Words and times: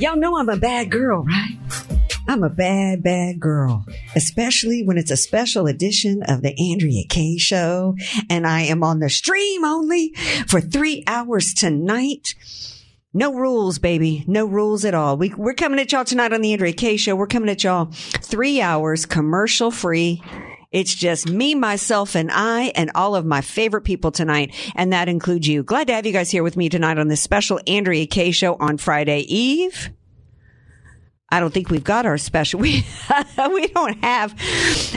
Y'all 0.00 0.16
know 0.16 0.38
I'm 0.38 0.48
a 0.48 0.56
bad 0.56 0.92
girl, 0.92 1.24
right? 1.24 1.58
I'm 2.28 2.44
a 2.44 2.50
bad, 2.50 3.02
bad 3.02 3.40
girl, 3.40 3.84
especially 4.14 4.84
when 4.84 4.96
it's 4.96 5.10
a 5.10 5.16
special 5.16 5.66
edition 5.66 6.22
of 6.28 6.42
the 6.42 6.54
Andrea 6.70 7.02
Kaye 7.08 7.38
show 7.38 7.96
and 8.30 8.46
I 8.46 8.60
am 8.62 8.84
on 8.84 9.00
the 9.00 9.10
stream 9.10 9.64
only 9.64 10.12
for 10.46 10.60
three 10.60 11.02
hours 11.06 11.52
tonight. 11.52 12.34
No 13.12 13.34
rules, 13.34 13.78
baby. 13.78 14.24
No 14.28 14.44
rules 14.44 14.84
at 14.84 14.94
all. 14.94 15.16
We, 15.16 15.30
we're 15.34 15.54
coming 15.54 15.80
at 15.80 15.90
y'all 15.90 16.04
tonight 16.04 16.32
on 16.32 16.42
the 16.42 16.52
Andrea 16.52 16.74
Kaye 16.74 16.96
show. 16.96 17.16
We're 17.16 17.26
coming 17.26 17.48
at 17.48 17.64
y'all 17.64 17.86
three 17.90 18.60
hours 18.60 19.04
commercial 19.04 19.70
free. 19.72 20.22
It's 20.70 20.94
just 20.94 21.28
me, 21.28 21.54
myself, 21.54 22.14
and 22.14 22.30
I, 22.30 22.72
and 22.74 22.90
all 22.94 23.16
of 23.16 23.24
my 23.24 23.40
favorite 23.40 23.82
people 23.82 24.10
tonight. 24.10 24.54
And 24.74 24.92
that 24.92 25.08
includes 25.08 25.48
you. 25.48 25.62
Glad 25.62 25.86
to 25.86 25.94
have 25.94 26.04
you 26.04 26.12
guys 26.12 26.30
here 26.30 26.42
with 26.42 26.56
me 26.56 26.68
tonight 26.68 26.98
on 26.98 27.08
this 27.08 27.22
special 27.22 27.58
Andrea 27.66 28.06
Kaye 28.06 28.32
show 28.32 28.54
on 28.56 28.76
Friday 28.76 29.20
Eve. 29.20 29.90
I 31.30 31.40
don't 31.40 31.52
think 31.52 31.68
we've 31.68 31.84
got 31.84 32.06
our 32.06 32.18
special. 32.18 32.60
We 32.68 32.84
we 33.52 33.66
don't 33.68 34.02
have 34.04 34.34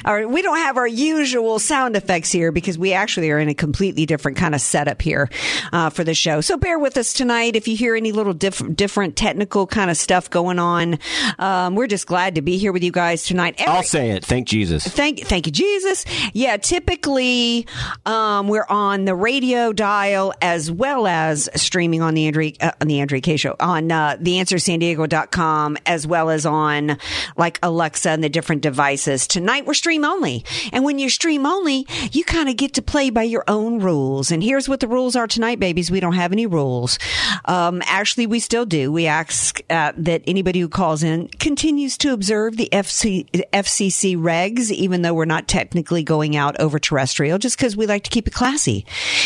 our 0.04 0.28
we 0.28 0.42
don't 0.42 0.58
have 0.58 0.78
our 0.78 0.88
usual 0.88 1.60
sound 1.60 1.96
effects 1.96 2.32
here 2.32 2.52
because 2.52 2.78
we 2.78 2.92
actually 2.94 3.30
are 3.32 3.40
in 3.40 3.50
a 3.50 3.54
completely 3.54 4.06
different 4.06 4.38
kind 4.38 4.56
of 4.56 4.62
setup 4.62 5.02
here 5.02 5.30
uh, 5.72 5.90
for 5.90 6.04
the 6.04 6.14
show. 6.14 6.42
So 6.42 6.58
bear 6.58 6.80
with 6.80 6.98
us 6.98 7.14
tonight 7.14 7.56
if 7.56 7.68
you 7.68 7.76
hear 7.78 7.96
any 7.96 8.12
little 8.12 8.34
diff- 8.34 8.76
different 8.76 9.16
technical 9.16 9.68
kind 9.68 9.90
of 9.92 9.98
stuff 9.98 10.30
going 10.30 10.60
on. 10.60 10.98
Um, 11.40 11.76
we're 11.76 11.88
just 11.88 12.08
glad 12.08 12.36
to 12.36 12.42
be 12.42 12.58
here 12.58 12.72
with 12.72 12.84
you 12.84 12.92
guys 12.92 13.24
tonight. 13.24 13.56
Every- 13.60 13.74
I'll 13.74 13.84
say 13.84 14.12
it. 14.12 14.26
Thank 14.26 14.48
Jesus. 14.48 14.86
Thank, 14.88 15.20
thank 15.22 15.46
you, 15.46 15.52
Jesus. 15.52 16.06
Yeah, 16.34 16.58
typically, 16.58 17.68
um, 18.06 18.48
we're 18.48 18.66
on 18.70 19.06
the 19.06 19.16
radio 19.16 19.72
dial 19.74 20.34
as 20.42 20.72
well 20.72 21.08
as 21.08 21.50
streaming 21.56 22.02
on 22.02 22.14
the 22.16 22.28
Andrea, 22.28 22.54
uh, 22.60 22.72
on 22.82 22.88
the 22.88 23.00
Andrea 23.02 23.22
Kaye 23.22 23.38
show 23.38 23.56
on, 23.60 23.92
uh, 23.92 24.18
theanswersandiego.com 24.20 25.78
as 25.86 26.08
well 26.08 26.21
as 26.30 26.46
on 26.46 26.98
like 27.38 27.60
Alexa 27.64 28.10
and 28.10 28.24
the 28.24 28.30
different 28.30 28.62
devices. 28.62 29.28
Tonight 29.28 29.66
we're 29.66 29.74
stream 29.74 30.06
only. 30.06 30.44
And 30.72 30.84
when 30.84 31.00
you're 31.00 31.10
stream 31.10 31.46
only, 31.46 31.86
you 32.12 32.24
kind 32.24 32.50
of 32.50 32.58
get 32.58 32.74
to 32.76 32.82
play 32.82 33.10
by 33.10 33.24
your 33.24 33.44
own 33.48 33.80
rules. 33.80 34.32
And 34.32 34.44
here's 34.44 34.68
what 34.70 34.80
the 34.80 34.88
rules 34.88 35.16
are 35.16 35.28
tonight, 35.28 35.60
babies. 35.60 35.92
We 35.92 36.00
don't 36.00 36.14
have 36.14 36.32
any 36.32 36.46
rules. 36.46 37.00
Um, 37.46 37.82
actually, 37.86 38.28
we 38.28 38.40
still 38.40 38.66
do. 38.66 38.92
We 38.92 39.08
ask 39.08 39.62
uh, 39.70 39.94
that 39.98 40.24
anybody 40.28 40.60
who 40.60 40.70
calls 40.70 41.04
in 41.04 41.28
continues 41.40 41.98
to 42.00 42.14
observe 42.14 42.58
the 42.58 42.70
FC, 42.72 43.30
FCC 43.52 44.18
regs, 44.18 44.72
even 44.72 45.02
though 45.02 45.14
we're 45.14 45.26
not 45.26 45.48
technically 45.48 46.04
going 46.04 46.36
out 46.36 46.60
over 46.60 46.80
terrestrial, 46.80 47.38
just 47.38 47.58
because 47.58 47.76
we 47.76 47.86
like 47.86 48.04
to 48.04 48.10
keep 48.10 48.28
it 48.28 48.34
classy 48.34 48.86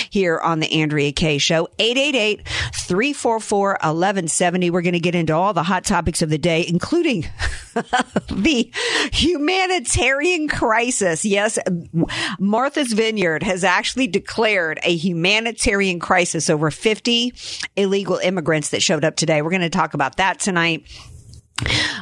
here 0.09 0.39
on 0.39 0.59
the 0.59 0.71
Andrea 0.71 1.11
Kaye 1.11 1.37
show. 1.37 1.67
888 1.79 2.47
344 2.47 3.69
1170. 3.69 4.69
We're 4.69 4.81
going 4.81 4.93
to 4.93 4.99
get 4.99 5.15
into 5.15 5.33
all 5.33 5.53
the 5.53 5.63
hot 5.63 5.85
topics 5.85 6.21
of 6.21 6.29
the 6.29 6.37
day, 6.37 6.65
including 6.67 6.84
the 8.31 8.71
humanitarian 9.11 10.47
crisis. 10.47 11.25
Yes, 11.25 11.59
Martha's 12.39 12.93
Vineyard 12.93 13.43
has 13.43 13.63
actually 13.63 14.07
declared 14.07 14.79
a 14.83 14.95
humanitarian 14.95 15.99
crisis 15.99 16.49
over 16.49 16.71
50 16.71 17.33
illegal 17.75 18.17
immigrants 18.17 18.69
that 18.69 18.81
showed 18.81 19.03
up 19.03 19.15
today. 19.15 19.41
We're 19.41 19.49
going 19.49 19.61
to 19.61 19.69
talk 19.69 19.93
about 19.93 20.17
that 20.17 20.39
tonight. 20.39 20.85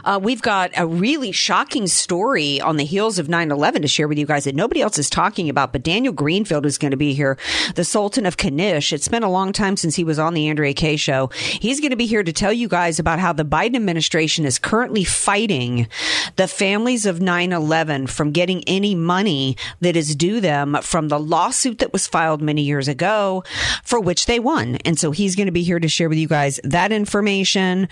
Uh, 0.04 0.20
we've 0.22 0.42
got 0.42 0.72
a 0.76 0.86
really 0.86 1.32
shocking 1.32 1.86
story 1.88 2.60
on 2.60 2.78
the 2.78 2.84
heels 2.84 3.20
of 3.20 3.28
9-11 3.28 3.84
to 3.84 3.88
share 3.88 4.08
with 4.08 4.18
you 4.18 4.26
guys 4.26 4.46
that 4.46 4.56
nobody 4.56 4.82
else 4.82 4.98
is 4.98 5.10
talking 5.10 5.48
about, 5.48 5.72
but 5.72 5.84
Daniel 5.84 6.14
Greenfield 6.14 6.66
is 6.66 6.78
going 6.78 6.92
to 6.92 6.98
be 6.98 7.14
here, 7.14 7.38
the 7.76 7.86
Sultan 7.86 8.26
of 8.26 8.36
Knish. 8.36 8.92
It's 8.92 9.08
been 9.08 9.24
a 9.24 9.32
long 9.32 9.54
time 9.54 9.78
since 9.78 9.96
he 9.96 10.04
was 10.04 10.18
on 10.18 10.34
the 10.34 10.50
Andrea 10.50 10.74
Kaye 10.74 10.96
show. 10.96 11.30
He's 11.34 11.80
going 11.80 11.92
to 11.92 11.96
be 11.96 12.08
here 12.08 12.24
to 12.24 12.34
tell 12.34 12.52
you 12.52 12.68
guys 12.68 13.00
about 13.00 13.20
how 13.20 13.32
the 13.32 13.46
Biden 13.46 13.76
administration 13.76 14.44
is 14.44 14.58
currently 14.58 15.04
fighting 15.04 15.88
the 16.36 16.48
families 16.48 17.06
of 17.06 17.20
9-11 17.20 18.10
from 18.10 18.32
getting 18.32 18.64
any 18.66 18.96
money 18.96 19.56
that 19.82 19.96
is 19.96 20.16
due 20.16 20.42
them 20.42 20.78
from 20.82 21.10
the 21.10 21.20
lawsuit 21.20 21.78
that 21.80 21.94
was 21.94 22.08
filed 22.08 22.42
many 22.42 22.64
years 22.64 22.88
ago 22.88 23.44
for 23.84 24.00
which 24.00 24.26
they 24.26 24.40
won. 24.40 24.78
And 24.78 24.98
so 24.98 25.12
he's 25.12 25.36
going 25.36 25.46
to 25.46 25.52
be 25.52 25.64
here 25.64 25.80
to 25.80 25.88
share 25.88 26.10
with 26.10 26.18
you 26.18 26.28
guys 26.28 26.60
that 26.64 26.92
information. 26.92 27.88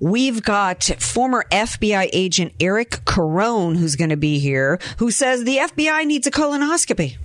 We've 0.00 0.42
got 0.42 0.90
former 1.04 1.44
FBI 1.50 2.08
agent 2.12 2.52
Eric 2.60 3.02
Carone, 3.04 3.76
who's 3.76 3.96
going 3.96 4.10
to 4.10 4.16
be 4.16 4.38
here, 4.38 4.80
who 4.98 5.10
says 5.10 5.44
the 5.44 5.58
FBI 5.58 6.06
needs 6.06 6.26
a 6.26 6.30
colonoscopy. 6.30 7.16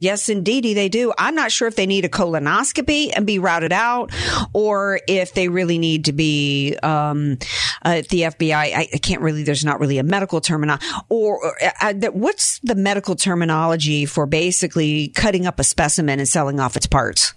Yes, 0.00 0.28
indeedy, 0.28 0.74
they 0.74 0.88
do. 0.88 1.12
I'm 1.18 1.34
not 1.34 1.50
sure 1.50 1.66
if 1.66 1.74
they 1.74 1.86
need 1.86 2.04
a 2.04 2.08
colonoscopy 2.08 3.10
and 3.16 3.26
be 3.26 3.38
routed 3.38 3.72
out, 3.72 4.12
or 4.52 5.00
if 5.08 5.34
they 5.34 5.48
really 5.48 5.78
need 5.78 6.04
to 6.04 6.12
be 6.12 6.76
um, 6.82 7.38
uh, 7.82 8.02
the 8.10 8.22
FBI. 8.22 8.54
I, 8.54 8.88
I, 8.92 8.98
can't 8.98 9.22
really. 9.22 9.42
There's 9.42 9.64
not 9.64 9.80
really 9.80 9.98
a 9.98 10.04
medical 10.04 10.40
terminology, 10.40 10.86
or, 11.08 11.44
or 11.44 11.56
uh, 11.80 11.94
what's 12.12 12.60
the 12.60 12.76
medical 12.76 13.16
terminology 13.16 14.06
for 14.06 14.26
basically 14.26 15.08
cutting 15.08 15.46
up 15.46 15.58
a 15.58 15.64
specimen 15.64 16.20
and 16.20 16.28
selling 16.28 16.60
off 16.60 16.76
its 16.76 16.86
parts? 16.86 17.34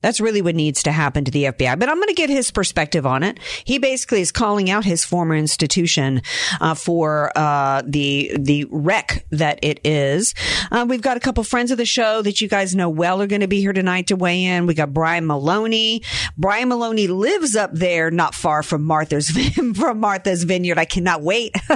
That's 0.00 0.20
really 0.20 0.42
what 0.42 0.54
needs 0.54 0.84
to 0.84 0.92
happen 0.92 1.24
to 1.24 1.30
the 1.30 1.44
FBI. 1.44 1.76
But 1.78 1.88
I'm 1.88 1.96
going 1.96 2.08
to 2.08 2.14
get 2.14 2.30
his 2.30 2.52
perspective 2.52 3.04
on 3.04 3.24
it. 3.24 3.40
He 3.64 3.78
basically 3.78 4.20
is 4.20 4.30
calling 4.30 4.70
out 4.70 4.84
his 4.84 5.04
former 5.04 5.34
institution 5.34 6.22
uh, 6.60 6.74
for 6.74 7.32
uh, 7.36 7.82
the 7.84 8.32
the 8.38 8.66
wreck 8.70 9.26
that 9.30 9.58
it 9.62 9.80
is. 9.82 10.34
Uh, 10.70 10.86
we've 10.88 11.02
got 11.02 11.16
a 11.16 11.20
couple 11.20 11.42
friends 11.42 11.72
of 11.72 11.78
the 11.78 11.84
show 11.84 12.22
that 12.22 12.40
you 12.40 12.46
guys 12.46 12.76
know 12.76 12.88
well 12.88 13.20
are 13.20 13.26
going 13.26 13.40
to 13.40 13.48
be 13.48 13.60
here 13.60 13.72
tonight 13.72 14.06
to 14.06 14.14
weigh 14.14 14.44
in. 14.44 14.66
We 14.66 14.74
got 14.74 14.94
Brian 14.94 15.26
Maloney. 15.26 16.02
Brian 16.36 16.68
Maloney 16.68 17.08
lives 17.08 17.56
up 17.56 17.72
there, 17.72 18.12
not 18.12 18.36
far 18.36 18.62
from 18.62 18.84
Martha's 18.84 19.30
from 19.74 19.98
Martha's 19.98 20.44
Vineyard. 20.44 20.78
I 20.78 20.84
cannot 20.84 21.22
wait. 21.22 21.56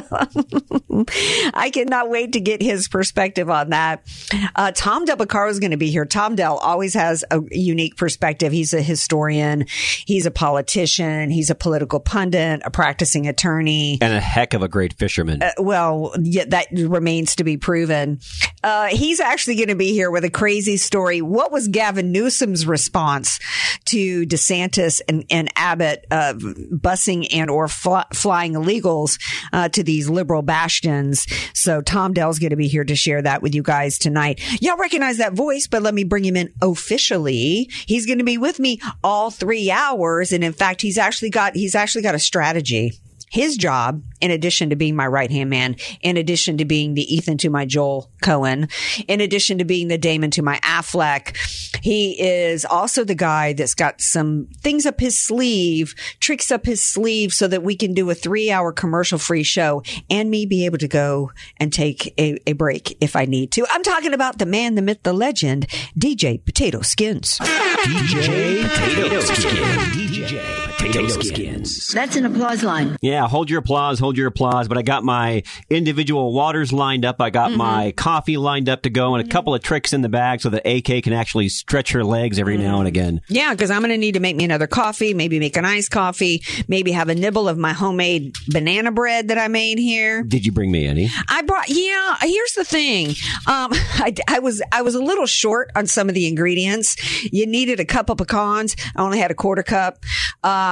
I 1.54 1.70
cannot 1.72 2.08
wait 2.08 2.34
to 2.34 2.40
get 2.40 2.62
his 2.62 2.86
perspective 2.86 3.50
on 3.50 3.70
that. 3.70 4.06
Uh, 4.54 4.70
Tom 4.72 5.06
Del 5.06 5.20
is 5.48 5.58
going 5.58 5.72
to 5.72 5.76
be 5.76 5.90
here. 5.90 6.04
Tom 6.04 6.36
Dell 6.36 6.58
always 6.58 6.94
has 6.94 7.24
a 7.32 7.40
unique 7.50 7.96
perspective 7.96 8.11
perspective. 8.12 8.52
He's 8.52 8.74
a 8.74 8.82
historian. 8.82 9.64
He's 10.04 10.26
a 10.26 10.30
politician. 10.30 11.30
He's 11.30 11.48
a 11.48 11.54
political 11.54 11.98
pundit, 11.98 12.60
a 12.62 12.70
practicing 12.70 13.26
attorney. 13.26 13.96
And 14.02 14.12
a 14.12 14.20
heck 14.20 14.52
of 14.52 14.62
a 14.62 14.68
great 14.68 14.92
fisherman. 14.92 15.42
Uh, 15.42 15.52
well, 15.56 16.12
yeah, 16.20 16.44
that 16.48 16.66
remains 16.72 17.36
to 17.36 17.44
be 17.44 17.56
proven. 17.56 18.20
Uh, 18.62 18.88
he's 18.88 19.18
actually 19.18 19.54
going 19.56 19.68
to 19.68 19.74
be 19.74 19.92
here 19.92 20.10
with 20.10 20.24
a 20.24 20.30
crazy 20.30 20.76
story. 20.76 21.22
What 21.22 21.50
was 21.50 21.68
Gavin 21.68 22.12
Newsom's 22.12 22.66
response 22.66 23.40
to 23.86 24.26
DeSantis 24.26 25.00
and, 25.08 25.24
and 25.30 25.50
Abbott 25.56 26.06
uh, 26.10 26.34
busing 26.34 27.28
and 27.32 27.48
or 27.48 27.66
fl- 27.66 28.08
flying 28.12 28.52
illegals 28.52 29.18
uh, 29.54 29.70
to 29.70 29.82
these 29.82 30.10
liberal 30.10 30.42
bastions? 30.42 31.26
So 31.54 31.80
Tom 31.80 32.12
Dell's 32.12 32.38
going 32.38 32.50
to 32.50 32.56
be 32.56 32.68
here 32.68 32.84
to 32.84 32.94
share 32.94 33.22
that 33.22 33.40
with 33.40 33.54
you 33.54 33.62
guys 33.62 33.96
tonight. 33.96 34.38
Y'all 34.60 34.76
recognize 34.76 35.16
that 35.16 35.32
voice, 35.32 35.66
but 35.66 35.82
let 35.82 35.94
me 35.94 36.04
bring 36.04 36.26
him 36.26 36.36
in 36.36 36.52
officially. 36.60 37.70
He's 37.86 38.01
going 38.06 38.18
to 38.18 38.24
be 38.24 38.38
with 38.38 38.58
me 38.58 38.80
all 39.02 39.30
three 39.30 39.70
hours. 39.70 40.32
And 40.32 40.44
in 40.44 40.52
fact, 40.52 40.80
he's 40.82 40.98
actually 40.98 41.30
got, 41.30 41.54
he's 41.54 41.74
actually 41.74 42.02
got 42.02 42.14
a 42.14 42.20
strategy. 42.20 42.94
His 43.32 43.56
job, 43.56 44.02
in 44.20 44.30
addition 44.30 44.68
to 44.68 44.76
being 44.76 44.94
my 44.94 45.06
right 45.06 45.30
hand 45.30 45.48
man, 45.48 45.76
in 46.02 46.18
addition 46.18 46.58
to 46.58 46.66
being 46.66 46.92
the 46.92 47.14
Ethan 47.14 47.38
to 47.38 47.48
my 47.48 47.64
Joel 47.64 48.10
Coen, 48.22 48.70
in 49.08 49.22
addition 49.22 49.56
to 49.56 49.64
being 49.64 49.88
the 49.88 49.96
Damon 49.96 50.30
to 50.32 50.42
my 50.42 50.58
Affleck, 50.58 51.34
he 51.82 52.20
is 52.20 52.66
also 52.66 53.04
the 53.04 53.14
guy 53.14 53.54
that's 53.54 53.74
got 53.74 54.02
some 54.02 54.48
things 54.60 54.84
up 54.84 55.00
his 55.00 55.18
sleeve, 55.18 55.94
tricks 56.20 56.50
up 56.50 56.66
his 56.66 56.84
sleeve 56.84 57.32
so 57.32 57.48
that 57.48 57.62
we 57.62 57.74
can 57.74 57.94
do 57.94 58.10
a 58.10 58.14
three 58.14 58.50
hour 58.50 58.70
commercial 58.70 59.18
free 59.18 59.42
show 59.42 59.82
and 60.10 60.30
me 60.30 60.44
be 60.44 60.66
able 60.66 60.76
to 60.76 60.88
go 60.88 61.32
and 61.56 61.72
take 61.72 62.12
a, 62.20 62.38
a 62.46 62.52
break 62.52 62.98
if 63.00 63.16
I 63.16 63.24
need 63.24 63.50
to. 63.52 63.66
I'm 63.70 63.82
talking 63.82 64.12
about 64.12 64.40
the 64.40 64.46
man, 64.46 64.74
the 64.74 64.82
myth, 64.82 65.04
the 65.04 65.14
legend, 65.14 65.66
DJ 65.98 66.44
Potato 66.44 66.82
Skins. 66.82 67.38
DJ 67.38 68.68
Potato 68.68 69.20
Skin. 69.20 69.64
DJ 69.96 70.61
Potato 70.82 71.06
skins. 71.20 71.88
That's 71.88 72.16
an 72.16 72.26
applause 72.26 72.62
line. 72.64 72.96
Yeah, 73.00 73.28
hold 73.28 73.48
your 73.48 73.60
applause, 73.60 73.98
hold 74.00 74.16
your 74.16 74.26
applause. 74.26 74.66
But 74.68 74.78
I 74.78 74.82
got 74.82 75.04
my 75.04 75.42
individual 75.70 76.32
waters 76.34 76.72
lined 76.72 77.04
up. 77.04 77.20
I 77.20 77.30
got 77.30 77.42
Mm-hmm. 77.50 77.58
my 77.58 77.92
coffee 77.92 78.36
lined 78.36 78.68
up 78.68 78.82
to 78.82 78.90
go 78.90 79.14
and 79.14 79.26
a 79.26 79.30
couple 79.30 79.54
of 79.54 79.62
tricks 79.62 79.92
in 79.92 80.00
the 80.02 80.08
bag 80.08 80.40
so 80.40 80.48
that 80.50 80.66
AK 80.66 81.02
can 81.04 81.12
actually 81.12 81.48
stretch 81.48 81.92
her 81.92 82.02
legs 82.04 82.38
every 82.38 82.56
now 82.56 82.78
and 82.78 82.88
again. 82.88 83.20
Yeah, 83.28 83.52
because 83.52 83.70
I'm 83.70 83.80
going 83.80 83.90
to 83.90 83.96
need 83.98 84.12
to 84.14 84.20
make 84.20 84.36
me 84.36 84.44
another 84.44 84.66
coffee, 84.66 85.12
maybe 85.14 85.38
make 85.38 85.56
an 85.56 85.64
iced 85.64 85.90
coffee, 85.90 86.42
maybe 86.68 86.92
have 86.92 87.08
a 87.08 87.14
nibble 87.14 87.48
of 87.48 87.58
my 87.58 87.72
homemade 87.72 88.34
banana 88.48 88.90
bread 88.92 89.28
that 89.28 89.38
I 89.38 89.48
made 89.48 89.78
here. 89.78 90.22
Did 90.22 90.44
you 90.46 90.52
bring 90.52 90.70
me 90.72 90.86
any? 90.86 91.08
I 91.28 91.42
brought. 91.42 91.68
Yeah, 91.68 92.16
here's 92.22 92.52
the 92.54 92.64
thing. 92.64 93.08
Um, 93.46 93.70
I, 93.72 94.14
I 94.28 94.38
was 94.40 94.62
I 94.72 94.82
was 94.82 94.94
a 94.94 95.02
little 95.02 95.26
short 95.26 95.70
on 95.76 95.86
some 95.86 96.08
of 96.08 96.14
the 96.14 96.26
ingredients. 96.26 96.96
You 97.32 97.46
needed 97.46 97.78
a 97.80 97.84
cup 97.84 98.08
of 98.10 98.18
pecans. 98.18 98.74
I 98.96 99.02
only 99.02 99.18
had 99.18 99.30
a 99.30 99.34
quarter 99.34 99.62
cup. 99.62 99.98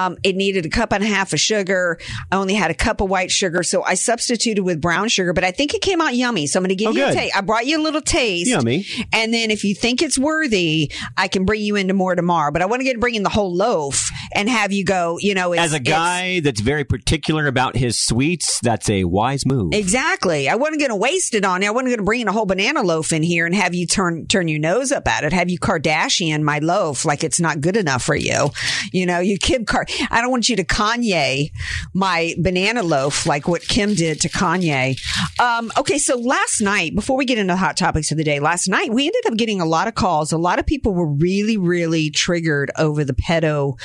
Um, 0.00 0.17
it 0.23 0.37
needed 0.37 0.67
a 0.67 0.69
cup 0.69 0.93
and 0.93 1.02
a 1.05 1.06
half 1.06 1.32
of 1.32 1.41
sugar. 1.41 1.99
I 2.31 2.37
only 2.37 2.55
had 2.55 2.70
a 2.70 2.75
cup 2.75 3.00
of 3.00 3.11
white 3.11 3.31
sugar, 3.31 3.62
so 3.62 3.82
I 3.82 3.94
substituted 3.94 4.62
with 4.62 4.81
brown 4.81 5.08
sugar. 5.08 5.32
But 5.32 5.44
I 5.44 5.50
think 5.50 5.75
it 5.75 5.82
came 5.82 6.00
out 6.00 6.14
yummy. 6.14 6.47
So 6.47 6.58
I'm 6.58 6.62
going 6.62 6.70
to 6.70 6.75
give 6.75 6.88
Oh, 6.88 6.93
you 6.93 7.06
a 7.06 7.12
taste. 7.12 7.37
I 7.37 7.41
brought 7.41 7.67
you 7.67 7.81
a 7.81 7.82
little 7.82 8.00
taste. 8.00 8.49
Yummy. 8.50 8.87
And 9.12 9.32
then 9.32 9.50
if 9.50 9.64
you 9.64 9.75
think 9.75 10.02
it's 10.02 10.19
worthy, 10.19 10.91
I 11.17 11.29
can 11.29 11.44
bring 11.44 11.62
you 11.62 11.76
into 11.76 11.94
more 11.94 12.14
tomorrow. 12.14 12.50
But 12.50 12.62
I 12.62 12.67
want 12.67 12.81
to 12.81 12.85
get 12.85 12.94
to 12.94 12.99
bring 12.99 13.14
in 13.14 13.23
the 13.23 13.29
whole 13.29 13.55
loaf 13.55 14.11
and 14.35 14.49
have 14.49 14.73
you 14.73 14.85
go. 14.85 15.19
You 15.20 15.35
know, 15.35 15.52
it's, 15.52 15.62
As 15.62 15.73
a 15.73 15.81
guy 15.81 16.41
that's 16.41 16.61
very 16.61 16.85
particular 16.85 17.46
about 17.46 17.76
his 17.76 18.00
sweets, 18.00 18.61
that's 18.62 18.88
a 18.88 19.05
wise 19.05 19.44
move. 19.46 19.75
Exactly. 19.75 20.49
I 20.49 20.55
wasn't 20.56 20.79
going 20.81 20.91
to 20.91 20.96
waste 20.96 21.35
it 21.35 21.44
on 21.44 21.62
you. 21.62 21.69
I 21.69 21.70
wasn't 21.70 21.88
going 21.88 21.99
to 21.99 22.05
bring 22.05 22.20
in 22.20 22.29
a 22.29 22.32
whole 22.32 22.46
banana 22.46 22.82
loaf 22.82 23.12
in 23.12 23.23
here 23.23 23.46
and 23.46 23.55
have 23.55 23.75
you 23.75 23.87
turn 23.87 24.26
turn 24.26 24.49
your 24.49 24.58
nose 24.61 24.93
up 24.93 25.06
at 25.08 25.25
it. 25.25 25.32
Have 25.32 25.50
you 25.50 25.58
Kardashian 25.58 26.43
my 26.43 26.58
loaf 26.58 27.05
like 27.05 27.23
it's 27.25 27.41
not 27.41 27.61
good 27.61 27.76
enough 27.76 28.03
for 28.03 28.14
you. 28.14 28.50
You 28.93 29.06
know, 29.06 29.20
you 29.20 29.38
Kim 29.38 29.64
Car. 29.64 29.87
I 30.11 30.21
don't 30.21 30.31
want 30.31 30.49
you 30.49 30.57
to 30.57 30.65
Kanye 30.65 31.51
my 31.95 32.35
banana 32.39 32.83
loaf 32.83 33.27
like 33.27 33.49
what 33.49 33.63
Kim 33.63 33.95
did 33.95 34.21
to 34.23 34.29
Kanye. 34.29 34.99
Um, 35.41 35.71
okay, 35.79 35.99
so 35.99 36.17
last 36.17 36.61
night, 36.61 36.95
before 36.95 37.17
we 37.17 37.25
get 37.25 37.39
into 37.39 37.53
the 37.53 37.59
hot 37.59 37.77
topics 37.77 38.11
of 38.11 38.19
the 38.19 38.25
day, 38.25 38.41
last 38.41 38.69
night 38.69 38.93
we 38.93 39.07
ended 39.07 39.27
up 39.27 39.37
getting 39.37 39.61
a 39.61 39.67
lot 39.67 39.89
of 39.89 39.95
calls. 39.95 40.33
A 40.33 40.39
lot 40.39 40.59
of 40.59 40.67
people 40.67 40.95
were 40.95 41.07
really, 41.07 41.57
really 41.57 42.11
triggered 42.11 42.71
over 42.79 43.05
the 43.05 43.15
pedo, 43.15 43.79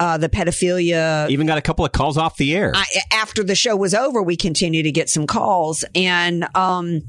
uh, 0.00 0.18
the 0.18 0.28
pedophilia 0.28 1.28
Even 1.28 1.46
got 1.46 1.58
a 1.58 1.62
couple 1.62 1.84
of 1.84 1.92
calls 1.92 2.16
off 2.16 2.36
the 2.36 2.54
air. 2.54 2.72
I, 2.74 2.86
after 3.12 3.42
the 3.42 3.54
show 3.54 3.76
was 3.76 3.94
over, 3.94 4.22
we 4.22 4.36
continued 4.36 4.84
to 4.84 4.92
get 4.92 5.08
some 5.08 5.26
calls, 5.26 5.84
and 5.94 6.46
um, 6.54 7.02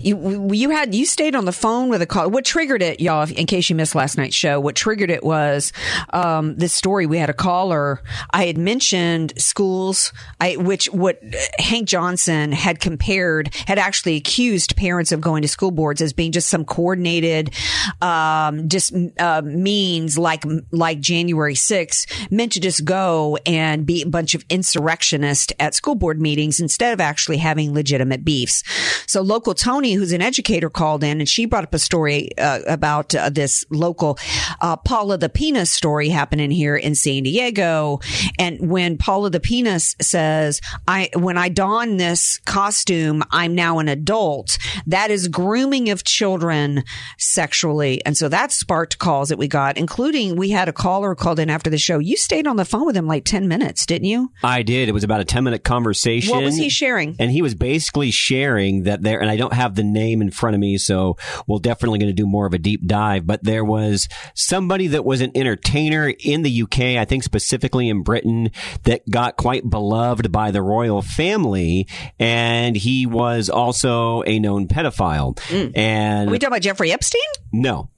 you 0.00 0.52
you 0.52 0.70
had 0.70 0.94
you 0.94 1.06
stayed 1.06 1.34
on 1.34 1.44
the 1.44 1.52
phone 1.52 1.88
with 1.88 2.02
a 2.02 2.06
call. 2.06 2.30
What 2.30 2.44
triggered 2.44 2.82
it, 2.82 3.00
y'all? 3.00 3.28
In 3.30 3.46
case 3.46 3.68
you 3.68 3.76
missed 3.76 3.94
last 3.94 4.16
night's 4.16 4.34
show, 4.34 4.60
what 4.60 4.74
triggered 4.74 5.10
it 5.10 5.24
was 5.24 5.72
um, 6.10 6.56
this 6.56 6.72
story. 6.72 7.06
We 7.06 7.18
had 7.18 7.30
a 7.30 7.34
caller. 7.34 8.00
I 8.30 8.46
had 8.46 8.58
mentioned 8.58 9.34
schools, 9.40 10.12
I 10.40 10.56
which 10.56 10.86
what 10.86 11.20
Hank 11.58 11.88
Johnson 11.88 12.52
had 12.52 12.80
compared 12.80 13.54
had 13.66 13.78
actually 13.78 14.16
accused 14.16 14.76
parents 14.76 15.12
of 15.12 15.20
going 15.20 15.42
to 15.42 15.48
school 15.48 15.70
boards 15.70 16.00
as 16.00 16.12
being 16.12 16.32
just 16.32 16.48
some 16.48 16.64
coordinated, 16.64 17.54
um, 18.00 18.68
just 18.68 18.92
uh, 19.18 19.42
means 19.44 20.18
like 20.18 20.44
like 20.70 21.00
January 21.00 21.54
6th 21.54 22.30
meant 22.30 22.52
to 22.52 22.60
just 22.60 22.84
go 22.84 23.38
and 23.46 23.86
be 23.86 24.02
a 24.02 24.06
bunch 24.06 24.34
of 24.34 24.44
insurrectionists 24.48 25.52
at 25.58 25.74
school 25.74 25.94
board 25.94 26.20
meetings 26.20 26.60
instead 26.60 26.92
of 26.92 27.00
actually 27.00 27.38
having 27.38 27.74
legitimate 27.74 28.24
beefs. 28.24 28.62
So 29.06 29.22
local 29.22 29.47
Tony, 29.54 29.92
who's 29.92 30.12
an 30.12 30.22
educator, 30.22 30.70
called 30.70 31.04
in 31.04 31.20
and 31.20 31.28
she 31.28 31.46
brought 31.46 31.64
up 31.64 31.74
a 31.74 31.78
story 31.78 32.30
uh, 32.38 32.60
about 32.66 33.14
uh, 33.14 33.30
this 33.30 33.64
local 33.70 34.18
uh, 34.60 34.76
Paula 34.76 35.18
the 35.18 35.28
Penis 35.28 35.70
story 35.70 36.08
happening 36.08 36.50
here 36.50 36.76
in 36.76 36.94
San 36.94 37.22
Diego. 37.22 38.00
And 38.38 38.70
when 38.70 38.98
Paula 38.98 39.30
the 39.30 39.40
Penis 39.40 39.96
says, 40.00 40.60
"I 40.86 41.10
when 41.14 41.38
I 41.38 41.48
don 41.48 41.96
this 41.96 42.38
costume, 42.44 43.22
I'm 43.30 43.54
now 43.54 43.78
an 43.78 43.88
adult," 43.88 44.58
that 44.86 45.10
is 45.10 45.28
grooming 45.28 45.90
of 45.90 46.04
children 46.04 46.84
sexually, 47.18 48.04
and 48.04 48.16
so 48.16 48.28
that 48.28 48.52
sparked 48.52 48.98
calls 48.98 49.28
that 49.28 49.38
we 49.38 49.48
got, 49.48 49.76
including 49.78 50.36
we 50.36 50.50
had 50.50 50.68
a 50.68 50.72
caller 50.72 51.14
called 51.14 51.38
in 51.38 51.50
after 51.50 51.70
the 51.70 51.78
show. 51.78 51.98
You 51.98 52.16
stayed 52.16 52.46
on 52.46 52.56
the 52.56 52.64
phone 52.64 52.86
with 52.86 52.96
him 52.96 53.06
like 53.06 53.24
ten 53.24 53.48
minutes, 53.48 53.86
didn't 53.86 54.08
you? 54.08 54.30
I 54.42 54.62
did. 54.62 54.88
It 54.88 54.92
was 54.92 55.04
about 55.04 55.20
a 55.20 55.24
10 55.24 55.44
minute 55.44 55.64
conversation. 55.64 56.34
What 56.34 56.44
was 56.44 56.56
he 56.56 56.68
sharing? 56.68 57.16
And 57.18 57.30
he 57.30 57.42
was 57.42 57.54
basically 57.54 58.10
sharing 58.10 58.84
that 58.84 59.02
there, 59.02 59.20
and 59.20 59.30
I 59.30 59.36
don't 59.38 59.54
have 59.54 59.74
the 59.74 59.84
name 59.84 60.20
in 60.20 60.30
front 60.30 60.54
of 60.54 60.60
me, 60.60 60.76
so 60.78 61.16
we're 61.46 61.58
definitely 61.60 61.98
going 61.98 62.10
to 62.10 62.22
do 62.22 62.26
more 62.26 62.46
of 62.46 62.52
a 62.52 62.58
deep 62.58 62.86
dive, 62.86 63.26
but 63.26 63.42
there 63.42 63.64
was 63.64 64.08
somebody 64.34 64.88
that 64.88 65.04
was 65.04 65.20
an 65.20 65.32
entertainer 65.34 66.12
in 66.20 66.42
the 66.42 66.62
UK, 66.62 66.80
I 66.98 67.04
think 67.04 67.22
specifically 67.22 67.88
in 67.88 68.02
Britain, 68.02 68.50
that 68.84 69.08
got 69.08 69.36
quite 69.36 69.68
beloved 69.68 70.30
by 70.30 70.50
the 70.50 70.62
royal 70.62 71.02
family, 71.02 71.86
and 72.18 72.76
he 72.76 73.06
was 73.06 73.48
also 73.48 74.22
a 74.26 74.38
known 74.38 74.68
pedophile. 74.68 75.36
Mm. 75.48 75.76
And 75.76 76.28
Are 76.28 76.32
we 76.32 76.38
talking 76.38 76.52
about 76.52 76.62
Jeffrey 76.62 76.92
Epstein? 76.92 77.20
no. 77.52 77.90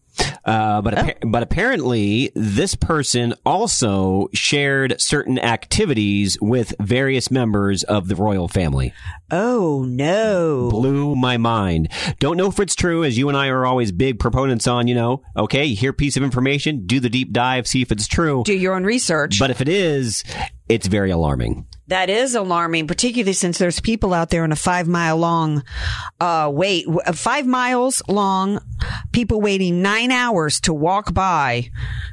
Uh, 0.45 0.81
but 0.83 0.95
appa- 0.95 1.27
but 1.27 1.43
apparently, 1.43 2.33
this 2.35 2.75
person 2.75 3.35
also 3.45 4.29
shared 4.33 5.01
certain 5.01 5.39
activities 5.39 6.39
with 6.41 6.75
various 6.81 7.31
members 7.31 7.83
of 7.85 8.09
the 8.09 8.17
royal 8.17 8.49
family. 8.49 8.93
Oh 9.31 9.85
no! 9.87 10.71
Blew 10.71 11.15
my 11.15 11.37
mind. 11.37 11.89
Don't 12.19 12.37
know 12.37 12.47
if 12.47 12.59
it's 12.59 12.75
true, 12.75 13.05
as 13.05 13.17
you 13.17 13.29
and 13.29 13.37
I 13.37 13.49
are 13.49 13.67
always 13.67 13.93
big 13.93 14.19
proponents 14.19 14.67
on. 14.67 14.89
You 14.89 14.95
know, 14.95 15.23
okay, 15.37 15.65
you 15.65 15.77
hear 15.77 15.91
a 15.91 15.95
piece 15.95 16.17
of 16.17 16.23
information, 16.23 16.87
do 16.87 17.01
the 17.01 17.11
deep 17.11 17.33
dive, 17.33 17.67
see 17.67 17.83
if 17.83 17.93
it's 17.93 18.09
true. 18.09 18.43
Do 18.45 18.55
your 18.55 18.75
own 18.75 18.85
research. 18.85 19.39
But 19.39 19.51
if 19.51 19.61
it 19.61 19.69
is, 19.69 20.25
it's 20.70 20.87
very 20.87 21.11
alarming. 21.11 21.67
That 21.88 22.08
is 22.08 22.37
alarming, 22.37 22.87
particularly 22.87 23.32
since 23.32 23.58
there's 23.58 23.81
people 23.81 24.14
out 24.14 24.31
there 24.31 24.44
in 24.44 24.52
a 24.52 24.56
five 24.56 24.87
mile 24.87 25.17
long 25.17 25.64
uh, 26.20 26.49
wait, 26.52 26.87
uh, 26.87 27.12
five 27.12 27.46
miles 27.46 28.00
long, 28.06 28.61
people 29.11 29.40
waiting 29.40 29.82
nine 29.82 30.12
hours 30.12 30.61
to 30.61 30.72
walk 30.72 31.12
by 31.12 31.70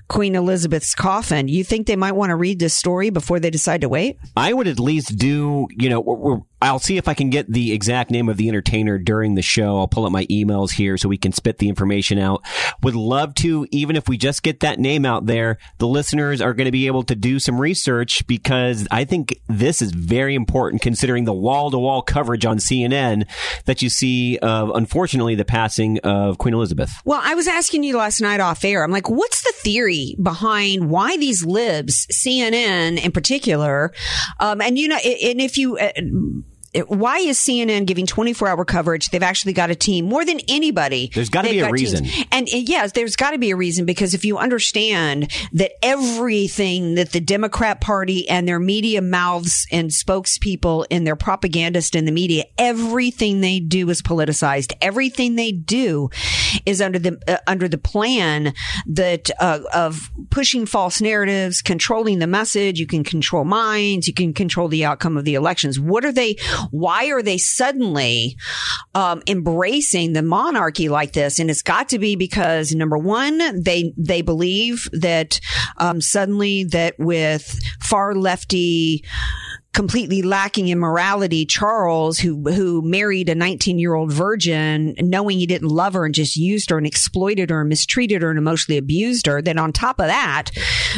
Queen 0.07 0.33
Elizabeth's 0.33 0.95
coffin. 0.95 1.47
You 1.47 1.63
think 1.63 1.85
they 1.85 1.95
might 1.95 2.13
want 2.13 2.31
to 2.31 2.35
read 2.35 2.57
this 2.57 2.73
story 2.73 3.11
before 3.11 3.39
they 3.39 3.51
decide 3.51 3.81
to 3.81 3.89
wait? 3.89 4.17
I 4.35 4.51
would 4.51 4.67
at 4.67 4.79
least 4.79 5.15
do, 5.15 5.67
you 5.69 5.89
know, 5.89 6.47
I'll 6.61 6.79
see 6.79 6.97
if 6.97 7.07
I 7.07 7.13
can 7.13 7.29
get 7.29 7.51
the 7.51 7.71
exact 7.71 8.09
name 8.09 8.29
of 8.29 8.37
the 8.37 8.49
entertainer 8.49 8.97
during 8.97 9.35
the 9.35 9.41
show. 9.43 9.77
I'll 9.77 9.87
pull 9.87 10.05
up 10.05 10.11
my 10.11 10.25
emails 10.25 10.71
here 10.71 10.97
so 10.97 11.07
we 11.07 11.17
can 11.17 11.31
spit 11.31 11.59
the 11.59 11.69
information 11.69 12.17
out. 12.17 12.43
Would 12.81 12.95
love 12.95 13.35
to, 13.35 13.67
even 13.71 13.95
if 13.95 14.09
we 14.09 14.17
just 14.17 14.41
get 14.41 14.61
that 14.61 14.79
name 14.79 15.05
out 15.05 15.27
there, 15.27 15.59
the 15.77 15.87
listeners 15.87 16.41
are 16.41 16.55
going 16.55 16.65
to 16.65 16.71
be 16.71 16.87
able 16.87 17.03
to 17.03 17.15
do 17.15 17.39
some 17.39 17.61
research 17.61 18.25
because 18.25 18.87
I 18.89 19.05
think 19.05 19.39
this 19.47 19.83
is 19.83 19.91
very 19.91 20.33
important 20.33 20.81
considering 20.81 21.25
the 21.25 21.33
wall 21.33 21.69
to 21.69 21.77
wall 21.77 22.01
coverage 22.01 22.45
on 22.45 22.57
CNN 22.57 23.29
that 23.65 23.83
you 23.83 23.89
see 23.89 24.39
of, 24.39 24.71
unfortunately, 24.71 25.35
the 25.35 25.45
passing 25.45 25.99
of 25.99 26.39
Queen 26.39 26.55
Elizabeth. 26.55 26.91
Well, 27.05 27.21
I 27.23 27.35
was 27.35 27.47
asking 27.47 27.83
you 27.83 27.97
last 27.97 28.19
night 28.19 28.39
off 28.39 28.65
air. 28.65 28.83
I'm 28.83 28.91
like, 28.91 29.09
what's 29.09 29.43
the 29.43 29.53
theory 29.57 30.15
behind 30.21 30.89
why 30.89 31.17
these 31.17 31.45
libs, 31.45 32.07
CNN 32.07 33.03
in 33.03 33.11
particular, 33.11 33.93
um, 34.39 34.59
and 34.59 34.79
you 34.79 34.87
know, 34.87 34.97
and 34.97 35.39
if 35.39 35.57
you. 35.57 35.77
Uh, 35.77 35.91
why 36.87 37.17
is 37.19 37.37
CNN 37.39 37.85
giving 37.85 38.05
24 38.05 38.47
hour 38.47 38.65
coverage? 38.65 39.09
They've 39.09 39.23
actually 39.23 39.53
got 39.53 39.69
a 39.69 39.75
team 39.75 40.05
more 40.05 40.25
than 40.25 40.39
anybody. 40.47 41.11
There's 41.13 41.29
gotta 41.29 41.47
They've 41.47 41.55
be 41.55 41.59
a 41.59 41.63
got 41.63 41.75
teams. 41.77 42.01
reason. 42.01 42.25
And 42.31 42.47
yes, 42.51 42.91
there's 42.93 43.15
got 43.15 43.31
to 43.31 43.37
be 43.37 43.51
a 43.51 43.55
reason 43.55 43.85
because 43.85 44.13
if 44.13 44.25
you 44.25 44.37
understand 44.37 45.31
that 45.53 45.71
everything 45.83 46.95
that 46.95 47.11
the 47.11 47.19
Democrat 47.19 47.81
Party 47.81 48.27
and 48.29 48.47
their 48.47 48.59
media 48.59 49.01
mouths 49.01 49.65
and 49.71 49.89
spokespeople 49.89 50.85
and 50.91 51.05
their 51.05 51.15
propagandists 51.15 51.95
in 51.95 52.05
the 52.05 52.11
media, 52.11 52.45
everything 52.57 53.41
they 53.41 53.59
do 53.59 53.89
is 53.89 54.01
politicized. 54.01 54.73
Everything 54.81 55.35
they 55.35 55.51
do 55.51 56.09
is 56.65 56.81
under 56.81 56.99
the 56.99 57.19
uh, 57.27 57.37
under 57.47 57.67
the 57.67 57.77
plan 57.77 58.53
that 58.87 59.29
uh, 59.39 59.59
of 59.73 60.11
pushing 60.29 60.65
false 60.65 61.01
narratives, 61.01 61.61
controlling 61.61 62.19
the 62.19 62.27
message. 62.27 62.79
You 62.79 62.87
can 62.87 63.03
control 63.03 63.43
minds. 63.45 64.07
You 64.07 64.13
can 64.13 64.33
control 64.33 64.67
the 64.67 64.85
outcome 64.85 65.17
of 65.17 65.25
the 65.25 65.35
elections. 65.35 65.79
What 65.79 66.05
are 66.05 66.11
they? 66.11 66.35
Why 66.71 67.07
are 67.07 67.21
they 67.21 67.37
suddenly 67.37 68.37
um, 68.95 69.21
embracing 69.27 70.13
the 70.13 70.21
monarchy 70.21 70.89
like 70.89 71.13
this? 71.13 71.39
And 71.39 71.49
it's 71.49 71.61
got 71.61 71.89
to 71.89 71.99
be 71.99 72.15
because 72.15 72.73
number 72.73 72.97
one, 72.97 73.61
they 73.61 73.93
they 73.97 74.21
believe 74.21 74.89
that 74.93 75.39
um, 75.77 76.01
suddenly 76.01 76.63
that 76.65 76.95
with 76.97 77.59
far 77.81 78.15
lefty 78.15 79.03
completely 79.77 80.23
lacking 80.23 80.69
in 80.69 80.79
morality, 80.79 81.45
Charles, 81.45 82.17
who 82.17 82.41
who 82.51 82.81
married 82.81 83.29
a 83.29 83.35
19 83.35 83.77
year 83.77 83.93
old 83.93 84.11
virgin, 84.11 84.95
knowing 84.99 85.37
he 85.37 85.45
didn't 85.45 85.67
love 85.67 85.93
her 85.93 86.03
and 86.03 86.15
just 86.15 86.35
used 86.35 86.71
her 86.71 86.79
and 86.79 86.87
exploited 86.87 87.51
her 87.51 87.59
and 87.59 87.69
mistreated 87.69 88.23
her 88.23 88.31
and 88.31 88.39
emotionally 88.39 88.79
abused 88.79 89.27
her. 89.27 89.39
Then 89.39 89.59
on 89.59 89.71
top 89.71 89.99
of 89.99 90.07
that, 90.07 90.49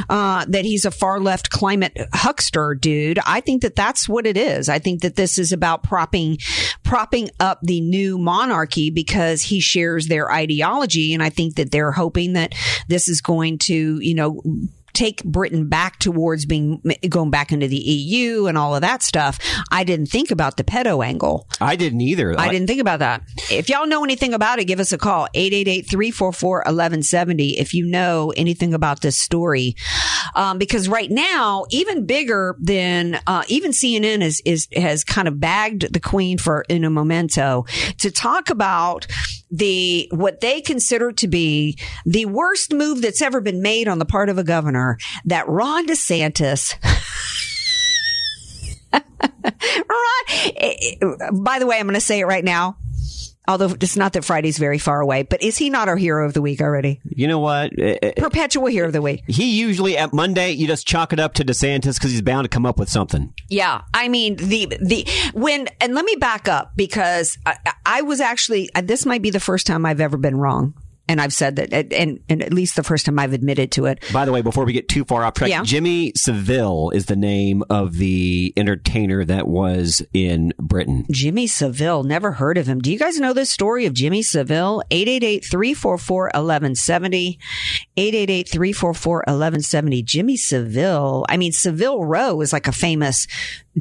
uh, 0.07 0.45
that 0.47 0.63
he's 0.63 0.85
a 0.85 0.91
far 0.91 1.19
left 1.19 1.49
climate 1.49 1.91
huckster 2.13 2.73
dude. 2.73 3.19
I 3.25 3.41
think 3.41 3.63
that 3.63 3.75
that's 3.75 4.07
what 4.07 4.25
it 4.25 4.37
is. 4.37 4.69
I 4.69 4.79
think 4.79 5.01
that 5.01 5.17
this 5.17 5.37
is 5.37 5.51
about 5.51 5.83
propping 5.83 6.37
propping 6.85 7.31
up 7.41 7.59
the 7.61 7.81
new 7.81 8.17
monarchy 8.17 8.91
because 8.91 9.41
he 9.41 9.59
shares 9.59 10.07
their 10.07 10.31
ideology, 10.31 11.13
and 11.13 11.21
I 11.21 11.31
think 11.31 11.55
that 11.55 11.71
they're 11.71 11.91
hoping 11.91 12.31
that 12.33 12.55
this 12.87 13.09
is 13.09 13.19
going 13.19 13.57
to, 13.57 13.99
you 13.99 14.15
know 14.15 14.41
take 14.99 15.23
Britain 15.23 15.69
back 15.69 15.97
towards 15.99 16.45
being 16.45 16.83
going 17.07 17.31
back 17.31 17.53
into 17.53 17.69
the 17.69 17.77
EU 17.77 18.47
and 18.47 18.57
all 18.57 18.75
of 18.75 18.81
that 18.81 19.01
stuff. 19.01 19.39
I 19.71 19.85
didn't 19.85 20.07
think 20.07 20.29
about 20.29 20.57
the 20.57 20.65
pedo 20.65 21.05
angle. 21.05 21.47
I 21.61 21.77
didn't 21.77 22.01
either. 22.01 22.37
I 22.37 22.49
didn't 22.49 22.67
think 22.67 22.81
about 22.81 22.99
that. 22.99 23.21
If 23.49 23.69
y'all 23.69 23.87
know 23.87 24.03
anything 24.03 24.33
about 24.33 24.59
it, 24.59 24.65
give 24.65 24.81
us 24.81 24.91
a 24.91 24.97
call 24.97 25.29
888-344-1170 25.35 27.53
if 27.57 27.73
you 27.73 27.85
know 27.85 28.33
anything 28.35 28.73
about 28.73 28.99
this 29.01 29.17
story. 29.17 29.77
Um, 30.35 30.57
because 30.57 30.89
right 30.89 31.09
now, 31.09 31.63
even 31.69 32.05
bigger 32.05 32.57
than 32.59 33.21
uh, 33.25 33.43
even 33.47 33.71
CNN 33.71 34.21
is 34.21 34.41
is 34.45 34.67
has 34.75 35.05
kind 35.05 35.29
of 35.29 35.39
bagged 35.39 35.93
the 35.93 35.99
Queen 35.99 36.37
for 36.37 36.65
in 36.67 36.83
a 36.83 36.89
memento 36.89 37.65
to 37.99 38.11
talk 38.11 38.49
about 38.49 39.07
the 39.51 40.07
what 40.11 40.41
they 40.41 40.61
consider 40.61 41.11
to 41.11 41.27
be 41.27 41.77
the 42.05 42.25
worst 42.25 42.73
move 42.73 43.01
that's 43.01 43.21
ever 43.21 43.41
been 43.41 43.61
made 43.61 43.87
on 43.87 43.99
the 43.99 44.05
part 44.05 44.29
of 44.29 44.37
a 44.37 44.43
governor 44.43 44.88
that 45.25 45.47
Ron 45.47 45.87
DeSantis 45.87 46.75
Ron, 48.91 51.43
by 51.43 51.59
the 51.59 51.65
way, 51.65 51.77
I'm 51.77 51.85
going 51.85 51.95
to 51.95 52.01
say 52.01 52.19
it 52.19 52.25
right 52.25 52.43
now. 52.43 52.77
Although 53.47 53.75
it's 53.81 53.97
not 53.97 54.13
that 54.13 54.23
Friday's 54.23 54.59
very 54.59 54.77
far 54.77 55.01
away, 55.01 55.23
but 55.23 55.41
is 55.41 55.57
he 55.57 55.71
not 55.71 55.89
our 55.89 55.97
hero 55.97 56.23
of 56.23 56.35
the 56.35 56.41
week 56.41 56.61
already? 56.61 57.01
You 57.03 57.27
know 57.27 57.39
what? 57.39 57.71
Uh, 57.79 57.95
uh, 58.03 58.11
Perpetual 58.15 58.67
hero 58.67 58.85
of 58.85 58.93
the 58.93 59.01
week. 59.01 59.23
He 59.25 59.57
usually 59.57 59.97
at 59.97 60.13
Monday 60.13 60.51
you 60.51 60.67
just 60.67 60.85
chalk 60.85 61.13
it 61.13 61.19
up 61.19 61.33
to 61.35 61.43
DeSantis 61.43 61.95
because 61.95 62.11
he's 62.11 62.21
bound 62.21 62.45
to 62.45 62.49
come 62.49 62.67
up 62.67 62.77
with 62.77 62.89
something. 62.89 63.33
Yeah, 63.49 63.81
I 63.91 64.07
mean 64.07 64.35
the 64.35 64.67
the 64.79 65.07
when 65.33 65.67
and 65.81 65.95
let 65.95 66.05
me 66.05 66.15
back 66.17 66.47
up 66.47 66.73
because 66.75 67.39
I, 67.43 67.57
I 67.87 68.01
was 68.03 68.19
actually 68.19 68.69
uh, 68.75 68.81
this 68.81 69.03
might 69.03 69.23
be 69.23 69.31
the 69.31 69.39
first 69.39 69.65
time 69.65 69.83
I've 69.83 70.01
ever 70.01 70.17
been 70.17 70.37
wrong. 70.37 70.75
And 71.09 71.19
I've 71.19 71.33
said 71.33 71.55
that, 71.57 71.73
and, 71.91 72.19
and 72.29 72.41
at 72.43 72.53
least 72.53 72.75
the 72.77 72.83
first 72.83 73.05
time 73.07 73.17
I've 73.19 73.33
admitted 73.33 73.71
to 73.73 73.85
it. 73.87 74.05
By 74.13 74.23
the 74.25 74.31
way, 74.31 74.41
before 74.43 74.63
we 74.63 74.71
get 74.73 74.87
too 74.87 75.03
far 75.03 75.25
off 75.25 75.33
track, 75.33 75.49
Yeah. 75.49 75.63
Jimmy 75.63 76.13
Savile 76.15 76.91
is 76.91 77.07
the 77.07 77.15
name 77.15 77.63
of 77.69 77.95
the 77.97 78.53
entertainer 78.55 79.25
that 79.25 79.47
was 79.47 80.03
in 80.13 80.53
Britain. 80.59 81.05
Jimmy 81.11 81.47
Savile, 81.47 82.03
never 82.03 82.33
heard 82.33 82.59
of 82.59 82.67
him. 82.67 82.79
Do 82.79 82.91
you 82.91 82.99
guys 82.99 83.19
know 83.19 83.33
this 83.33 83.49
story 83.49 83.87
of 83.87 83.93
Jimmy 83.93 84.21
Savile? 84.21 84.83
888-344-1170. 84.91 87.37
888-344-1170. 87.97 90.05
Jimmy 90.05 90.37
Savile. 90.37 91.25
I 91.27 91.37
mean, 91.37 91.51
Savile 91.51 92.05
Row 92.05 92.39
is 92.41 92.53
like 92.53 92.67
a 92.67 92.71
famous, 92.71 93.25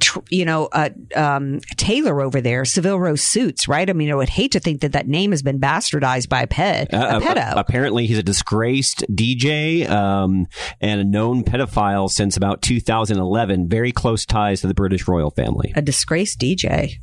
tr- 0.00 0.18
you 0.30 0.44
know, 0.44 0.66
uh, 0.72 0.90
um, 1.16 1.60
tailor 1.76 2.20
over 2.20 2.40
there. 2.40 2.64
Savile 2.64 2.98
Row 3.00 3.14
suits, 3.16 3.68
right? 3.68 3.88
I 3.88 3.92
mean, 3.92 4.10
I 4.10 4.14
would 4.14 4.28
hate 4.28 4.52
to 4.52 4.60
think 4.60 4.80
that 4.82 4.92
that 4.92 5.08
name 5.08 5.30
has 5.32 5.42
been 5.42 5.58
bastardized 5.60 6.28
by 6.28 6.42
a 6.42 6.46
pet, 6.46 6.92
a 6.92 6.96
Uh, 6.96 7.20
pedo. 7.20 7.52
apparently, 7.56 8.06
he's 8.06 8.18
a 8.18 8.22
disgraced 8.22 9.04
DJ 9.12 9.88
um, 9.88 10.46
and 10.80 11.00
a 11.00 11.04
known 11.04 11.44
pedophile 11.44 12.10
since 12.10 12.36
about 12.36 12.62
2011. 12.62 13.68
Very 13.68 13.92
close 13.92 14.24
ties 14.26 14.60
to 14.60 14.66
the 14.66 14.74
British 14.74 15.08
royal 15.08 15.30
family. 15.30 15.72
a 15.76 15.82
disgraced 15.82 16.38
DJ. 16.40 16.98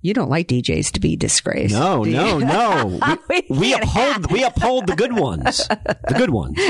You 0.00 0.14
don't 0.14 0.30
like 0.30 0.48
DJs 0.48 0.92
to 0.92 1.00
be 1.00 1.16
disgraced. 1.16 1.74
No, 1.74 2.02
no, 2.04 2.38
no. 2.38 2.98
We, 3.28 3.44
We 3.48 3.58
we 3.58 3.74
uphold 3.74 4.32
we 4.32 4.44
uphold 4.44 4.86
the 4.86 4.96
good 4.96 5.12
ones. 5.12 5.66
The 5.68 6.14
good 6.16 6.30
ones. 6.30 6.58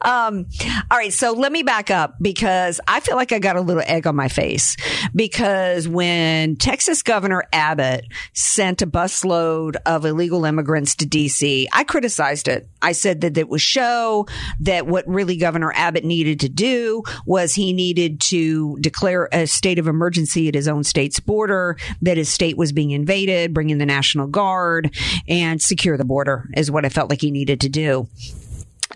Um, 0.00 0.46
all 0.90 0.98
right. 0.98 1.12
So 1.12 1.32
let 1.32 1.50
me 1.50 1.62
back 1.62 1.90
up 1.90 2.16
because 2.20 2.80
I 2.86 3.00
feel 3.00 3.16
like 3.16 3.32
I 3.32 3.38
got 3.38 3.56
a 3.56 3.60
little 3.60 3.82
egg 3.84 4.06
on 4.06 4.14
my 4.14 4.28
face 4.28 4.76
because 5.14 5.88
when 5.88 6.56
Texas 6.56 7.02
Governor 7.02 7.44
Abbott 7.52 8.06
sent 8.32 8.82
a 8.82 8.86
busload 8.86 9.76
of 9.86 10.04
illegal 10.04 10.44
immigrants 10.44 10.94
to 10.96 11.06
DC, 11.06 11.66
I 11.72 11.84
criticized 11.84 12.48
it. 12.48 12.68
I 12.82 12.92
said 12.92 13.22
that 13.22 13.36
it 13.38 13.48
was 13.48 13.62
show 13.62 14.26
that 14.60 14.86
what 14.86 15.06
really 15.08 15.36
Governor 15.36 15.72
Abbott 15.74 16.04
needed 16.04 16.40
to 16.40 16.48
do 16.48 17.02
was 17.26 17.54
he 17.54 17.72
needed 17.72 18.20
to 18.22 18.76
declare 18.80 19.28
a 19.32 19.46
state 19.46 19.78
of 19.78 19.88
emergency 19.88 20.48
at 20.48 20.54
his 20.54 20.68
own 20.68 20.84
state's 20.84 21.18
border, 21.18 21.63
that 22.02 22.16
his 22.16 22.28
state 22.28 22.56
was 22.56 22.72
being 22.72 22.90
invaded, 22.90 23.54
bring 23.54 23.70
in 23.70 23.78
the 23.78 23.86
National 23.86 24.26
Guard 24.26 24.94
and 25.28 25.60
secure 25.60 25.96
the 25.96 26.04
border 26.04 26.48
is 26.56 26.70
what 26.70 26.84
I 26.84 26.88
felt 26.88 27.10
like 27.10 27.20
he 27.20 27.30
needed 27.30 27.60
to 27.62 27.68
do. 27.68 28.08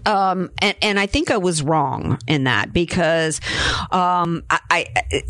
Um, 0.07 0.51
and, 0.61 0.77
and 0.81 1.01
I 1.01 1.07
think 1.07 1.31
I 1.31 1.39
was 1.39 1.63
wrong 1.63 2.19
in 2.27 2.45
that 2.45 2.73
because, 2.73 3.41
um, 3.91 4.43
I, 4.51 4.61
I, 4.71 5.23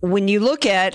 when 0.00 0.28
you 0.28 0.40
look 0.40 0.64
at, 0.64 0.94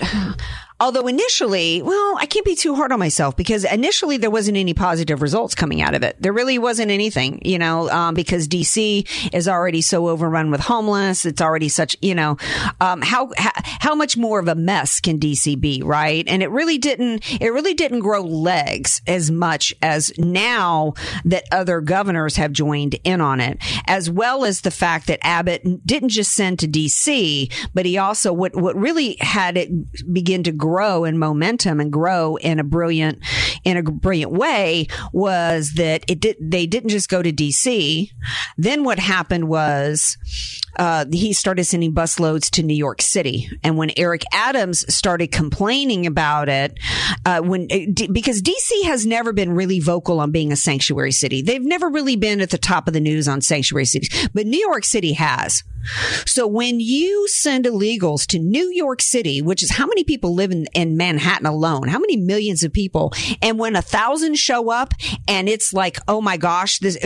although 0.78 1.06
initially, 1.06 1.80
well, 1.80 2.16
I 2.18 2.26
can't 2.26 2.44
be 2.44 2.54
too 2.54 2.74
hard 2.74 2.92
on 2.92 2.98
myself 2.98 3.36
because 3.36 3.64
initially 3.64 4.18
there 4.18 4.30
wasn't 4.30 4.58
any 4.58 4.74
positive 4.74 5.22
results 5.22 5.54
coming 5.54 5.80
out 5.80 5.94
of 5.94 6.02
it. 6.02 6.20
There 6.20 6.32
really 6.32 6.58
wasn't 6.58 6.90
anything, 6.90 7.40
you 7.44 7.58
know, 7.58 7.88
um, 7.90 8.14
because 8.14 8.46
DC 8.46 9.08
is 9.32 9.48
already 9.48 9.80
so 9.80 10.08
overrun 10.08 10.50
with 10.50 10.60
homeless. 10.60 11.24
It's 11.24 11.40
already 11.40 11.70
such, 11.70 11.96
you 12.02 12.14
know, 12.14 12.36
um, 12.80 13.00
how, 13.00 13.30
how, 13.38 13.52
how 13.80 13.94
much 13.94 14.18
more 14.18 14.38
of 14.38 14.48
a 14.48 14.54
mess 14.54 15.00
can 15.00 15.18
DC 15.18 15.58
be, 15.58 15.82
right? 15.82 16.24
And 16.28 16.42
it 16.42 16.50
really 16.50 16.76
didn't, 16.76 17.24
it 17.40 17.52
really 17.52 17.74
didn't 17.74 18.00
grow 18.00 18.20
legs 18.20 19.00
as 19.06 19.30
much 19.30 19.72
as 19.80 20.12
now 20.18 20.92
that 21.24 21.44
other 21.52 21.80
governors 21.80 22.36
have 22.36 22.52
joined 22.52 22.96
in 23.02 23.22
on 23.22 23.40
it, 23.40 23.58
as 23.86 24.10
well 24.10 24.44
as 24.44 24.60
the 24.60 24.70
fact 24.70 25.06
that 25.06 25.20
Abbott 25.22 25.86
didn't 25.86 26.10
just 26.10 26.32
send 26.32 26.58
to 26.58 26.68
DC, 26.68 27.50
but 27.72 27.86
he 27.86 27.96
also, 27.96 28.30
what, 28.30 28.54
what 28.54 28.76
really 28.76 29.16
had 29.20 29.56
it 29.56 29.70
begin 30.12 30.42
to 30.42 30.52
grow 30.52 30.65
in 31.04 31.18
momentum 31.18 31.80
and 31.80 31.92
grow 31.92 32.36
in 32.36 32.58
a 32.58 32.64
brilliant, 32.64 33.18
in 33.64 33.76
a 33.76 33.82
brilliant 33.82 34.32
way 34.32 34.86
was 35.12 35.72
that 35.76 36.04
it 36.08 36.20
did, 36.20 36.36
they 36.40 36.66
didn't 36.66 36.90
just 36.90 37.08
go 37.08 37.22
to 37.22 37.32
DC. 37.32 38.10
Then 38.56 38.84
what 38.84 38.98
happened 38.98 39.48
was, 39.48 40.16
uh, 40.78 41.06
he 41.10 41.32
started 41.32 41.64
sending 41.64 41.94
busloads 41.94 42.50
to 42.50 42.62
New 42.62 42.74
York 42.74 43.00
City. 43.00 43.48
And 43.64 43.76
when 43.76 43.90
Eric 43.96 44.22
Adams 44.32 44.84
started 44.94 45.32
complaining 45.32 46.06
about 46.06 46.48
it, 46.48 46.78
uh, 47.24 47.40
when 47.40 47.66
D- 47.66 48.08
because 48.08 48.42
DC 48.42 48.84
has 48.84 49.06
never 49.06 49.32
been 49.32 49.52
really 49.52 49.80
vocal 49.80 50.20
on 50.20 50.30
being 50.30 50.52
a 50.52 50.56
sanctuary 50.56 51.12
city, 51.12 51.42
they've 51.42 51.62
never 51.62 51.88
really 51.88 52.16
been 52.16 52.40
at 52.40 52.50
the 52.50 52.58
top 52.58 52.88
of 52.88 52.94
the 52.94 53.00
news 53.00 53.28
on 53.28 53.40
sanctuary 53.40 53.86
cities, 53.86 54.28
but 54.34 54.46
New 54.46 54.60
York 54.60 54.84
City 54.84 55.14
has. 55.14 55.62
So 56.26 56.46
when 56.46 56.80
you 56.80 57.28
send 57.28 57.64
illegals 57.64 58.26
to 58.28 58.38
New 58.38 58.70
York 58.72 59.00
City, 59.00 59.42
which 59.42 59.62
is 59.62 59.70
how 59.70 59.86
many 59.86 60.04
people 60.04 60.34
live 60.34 60.50
in, 60.50 60.66
in 60.74 60.96
Manhattan 60.96 61.46
alone, 61.46 61.88
how 61.88 61.98
many 61.98 62.16
millions 62.16 62.62
of 62.62 62.72
people, 62.72 63.12
and 63.42 63.58
when 63.58 63.76
a 63.76 63.82
thousand 63.82 64.36
show 64.36 64.70
up 64.70 64.94
and 65.28 65.48
it's 65.48 65.72
like, 65.72 65.98
oh 66.08 66.20
my 66.20 66.36
gosh, 66.36 66.78
this, 66.78 66.96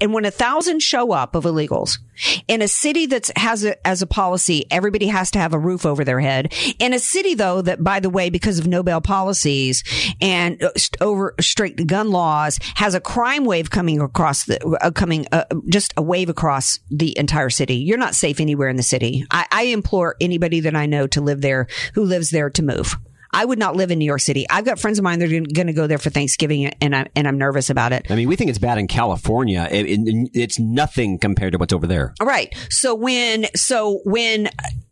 and 0.00 0.12
when 0.12 0.24
a 0.24 0.30
thousand 0.30 0.80
show 0.80 1.12
up 1.12 1.34
of 1.34 1.44
illegals 1.44 1.98
in 2.46 2.62
a 2.62 2.68
city 2.68 3.06
that 3.06 3.30
has 3.36 3.64
a, 3.64 3.86
as 3.86 4.02
a 4.02 4.06
policy, 4.06 4.66
everybody 4.70 5.06
has 5.06 5.30
to 5.32 5.38
have 5.38 5.54
a 5.54 5.58
roof 5.58 5.86
over 5.86 6.04
their 6.04 6.20
head. 6.20 6.52
In 6.78 6.92
a 6.92 6.98
city 6.98 7.34
though, 7.34 7.62
that 7.62 7.82
by 7.82 8.00
the 8.00 8.10
way, 8.10 8.30
because 8.30 8.58
of 8.58 8.66
no 8.66 8.82
bail 8.82 9.00
policies 9.00 9.84
and 10.20 10.62
uh, 10.62 10.70
over 11.00 11.34
strict 11.40 11.86
gun 11.86 12.10
laws, 12.10 12.58
has 12.74 12.94
a 12.94 13.00
crime 13.00 13.44
wave 13.44 13.70
coming 13.70 14.00
across 14.00 14.44
the, 14.44 14.64
uh, 14.80 14.90
coming, 14.90 15.26
uh, 15.32 15.44
just 15.68 15.94
a 15.96 16.02
wave 16.02 16.28
across 16.28 16.80
the 16.90 17.16
entire 17.18 17.50
city. 17.50 17.76
You're 17.76 17.98
not 17.98 18.14
safe 18.18 18.40
anywhere 18.40 18.68
in 18.68 18.76
the 18.76 18.82
city. 18.82 19.24
I, 19.30 19.46
I 19.50 19.62
implore 19.64 20.16
anybody 20.20 20.60
that 20.60 20.74
I 20.76 20.86
know 20.86 21.06
to 21.08 21.20
live 21.20 21.40
there, 21.40 21.66
who 21.94 22.04
lives 22.04 22.30
there 22.30 22.50
to 22.50 22.62
move. 22.62 22.96
I 23.30 23.44
would 23.44 23.58
not 23.58 23.76
live 23.76 23.90
in 23.90 23.98
New 23.98 24.06
York 24.06 24.22
City. 24.22 24.46
I've 24.48 24.64
got 24.64 24.78
friends 24.78 24.98
of 24.98 25.02
mine 25.04 25.18
that 25.18 25.30
are 25.30 25.40
going 25.52 25.66
to 25.66 25.74
go 25.74 25.86
there 25.86 25.98
for 25.98 26.08
Thanksgiving 26.08 26.68
and 26.80 26.96
I'm, 26.96 27.08
and 27.14 27.28
I'm 27.28 27.36
nervous 27.36 27.68
about 27.68 27.92
it. 27.92 28.06
I 28.10 28.16
mean, 28.16 28.26
we 28.26 28.36
think 28.36 28.48
it's 28.48 28.58
bad 28.58 28.78
in 28.78 28.86
California. 28.86 29.68
It, 29.70 29.84
it- 29.86 30.30
it's 30.32 30.58
nothing 30.58 31.18
compared 31.18 31.52
to 31.52 31.58
what's 31.58 31.74
over 31.74 31.86
there. 31.86 32.14
All 32.20 32.26
right. 32.26 32.54
So 32.70 32.94
when, 32.94 33.46
so 33.54 34.00
when 34.04 34.48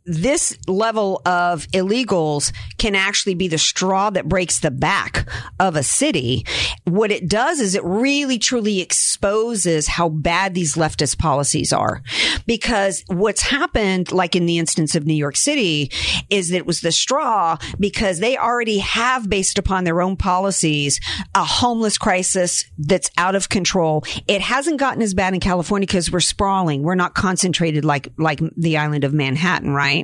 this 0.07 0.57
level 0.69 1.21
of 1.27 1.67
illegals 1.69 2.53
can 2.79 2.95
actually 2.95 3.35
be 3.35 3.49
the 3.49 3.59
straw 3.59 4.09
that 4.11 4.29
breaks 4.29 4.61
the 4.61 4.71
back 4.71 5.29
of 5.59 5.77
a 5.77 5.83
city, 5.83 6.47
what 6.85 7.11
it 7.11 7.29
does 7.29 7.61
is 7.61 7.75
it 7.75 7.85
really 7.85 8.39
truly 8.39 8.81
exposes 8.81 9.89
how 9.89 10.09
bad 10.09 10.55
these 10.55 10.77
leftist 10.77 11.19
policies 11.19 11.73
are. 11.73 12.03
Because 12.47 13.03
what's 13.09 13.43
happened, 13.43 14.13
like 14.13 14.37
in 14.37 14.47
the 14.47 14.59
instance 14.59 14.95
of 14.95 15.07
New 15.07 15.15
York 15.15 15.37
City, 15.37 15.91
is 16.31 16.51
that 16.51 16.59
it 16.59 16.67
was 16.67 16.81
the 16.81 16.93
straw 16.93 17.57
because 17.79 18.21
they 18.21 18.37
already 18.37 18.79
have, 18.79 19.29
based 19.29 19.59
upon 19.59 19.85
their 19.85 20.01
own 20.01 20.17
policies, 20.17 21.01
a 21.35 21.45
homeless 21.45 21.99
crisis 21.99 22.65
that's 22.79 23.11
out 23.19 23.35
of 23.35 23.49
control. 23.49 24.05
It 24.29 24.41
hasn't 24.41 24.79
gotten 24.79 25.03
as 25.03 25.15
bad 25.15 25.35
in 25.35 25.41
California 25.41 25.87
because 25.87 26.13
we're 26.13 26.21
sprawling. 26.21 26.83
We're 26.83 26.95
not 26.95 27.15
concentrated 27.15 27.85
like, 27.85 28.13
like 28.19 28.41
the 28.57 28.77
island 28.77 29.05
of 29.05 29.13
Manhattan, 29.13 29.73
right? 29.75 29.96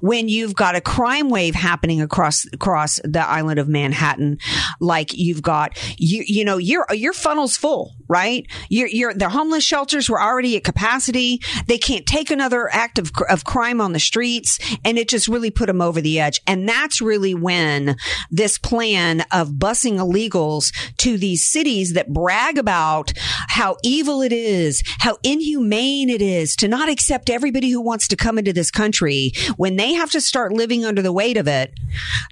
When 0.00 0.28
you've 0.28 0.54
got 0.54 0.74
a 0.74 0.80
crime 0.80 1.30
wave 1.30 1.54
happening 1.54 2.00
across, 2.00 2.46
across 2.52 3.00
the 3.04 3.26
island 3.26 3.58
of 3.58 3.68
Manhattan, 3.68 4.38
like 4.80 5.14
you've 5.14 5.42
got, 5.42 5.78
you, 5.98 6.24
you 6.26 6.44
know, 6.44 6.58
your, 6.58 6.86
your 6.92 7.12
funnel's 7.12 7.56
full. 7.56 7.94
Right? 8.08 8.46
You're, 8.68 8.88
you're, 8.88 9.14
the 9.14 9.28
homeless 9.28 9.64
shelters 9.64 10.08
were 10.08 10.20
already 10.20 10.56
at 10.56 10.64
capacity. 10.64 11.40
They 11.66 11.78
can't 11.78 12.06
take 12.06 12.30
another 12.30 12.68
act 12.72 12.98
of, 12.98 13.12
of 13.28 13.44
crime 13.44 13.80
on 13.80 13.92
the 13.92 14.00
streets. 14.00 14.58
And 14.84 14.98
it 14.98 15.08
just 15.08 15.28
really 15.28 15.50
put 15.50 15.66
them 15.66 15.80
over 15.80 16.00
the 16.00 16.20
edge. 16.20 16.40
And 16.46 16.68
that's 16.68 17.00
really 17.00 17.34
when 17.34 17.96
this 18.30 18.58
plan 18.58 19.22
of 19.32 19.50
busing 19.52 19.96
illegals 19.96 20.72
to 20.98 21.18
these 21.18 21.44
cities 21.44 21.94
that 21.94 22.12
brag 22.12 22.58
about 22.58 23.12
how 23.48 23.76
evil 23.82 24.22
it 24.22 24.32
is, 24.32 24.82
how 24.98 25.18
inhumane 25.22 26.10
it 26.10 26.22
is 26.22 26.56
to 26.56 26.68
not 26.68 26.88
accept 26.88 27.30
everybody 27.30 27.70
who 27.70 27.80
wants 27.80 28.08
to 28.08 28.16
come 28.16 28.38
into 28.38 28.52
this 28.52 28.70
country 28.70 29.32
when 29.56 29.76
they 29.76 29.94
have 29.94 30.10
to 30.10 30.20
start 30.20 30.52
living 30.52 30.84
under 30.84 31.02
the 31.02 31.12
weight 31.12 31.36
of 31.36 31.48
it. 31.48 31.72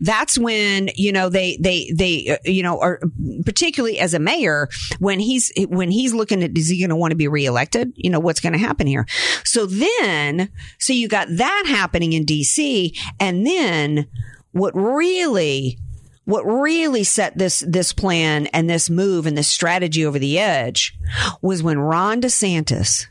That's 0.01 0.39
when, 0.39 0.91
you 0.95 1.13
know, 1.13 1.29
they, 1.29 1.57
they, 1.61 1.93
they, 1.95 2.29
uh, 2.29 2.37
you 2.45 2.63
know, 2.63 2.81
are 2.81 3.01
particularly 3.45 3.99
as 3.99 4.15
a 4.15 4.19
mayor, 4.19 4.69
when 4.99 5.21
he's, 5.21 5.53
when 5.67 5.91
he's 5.91 6.15
looking 6.15 6.43
at, 6.43 6.57
is 6.57 6.69
he 6.69 6.79
going 6.79 6.91
to 6.91 6.97
want 6.97 7.11
to 7.13 7.17
be 7.17 7.29
reelected? 7.29 7.93
You 7.97 8.11
know, 8.11 8.21
what's 8.21 8.41
going 8.41 8.53
to 8.53 8.59
happen 8.59 8.87
here? 8.87 9.07
So 9.45 9.67
then, 9.67 10.51
so 10.79 10.93
you 10.93 11.09
got 11.09 11.29
that 11.31 11.65
happening 11.67 12.13
in 12.13 12.25
DC 12.25 12.97
and 13.21 13.47
then 13.47 14.07
what 14.53 14.73
really 14.75 15.79
what 16.25 16.45
really 16.45 17.03
set 17.03 17.37
this 17.37 17.65
this 17.67 17.93
plan 17.93 18.47
and 18.49 18.71
this 18.71 18.89
move 18.89 19.27
and 19.27 19.37
this 19.37 19.49
strategy 19.49 20.07
over 20.07 20.19
the 20.19 20.39
edge 20.39 20.97
was 21.41 21.63
when 21.63 21.79
Ron 21.79 22.21
DeSantis, 22.21 23.07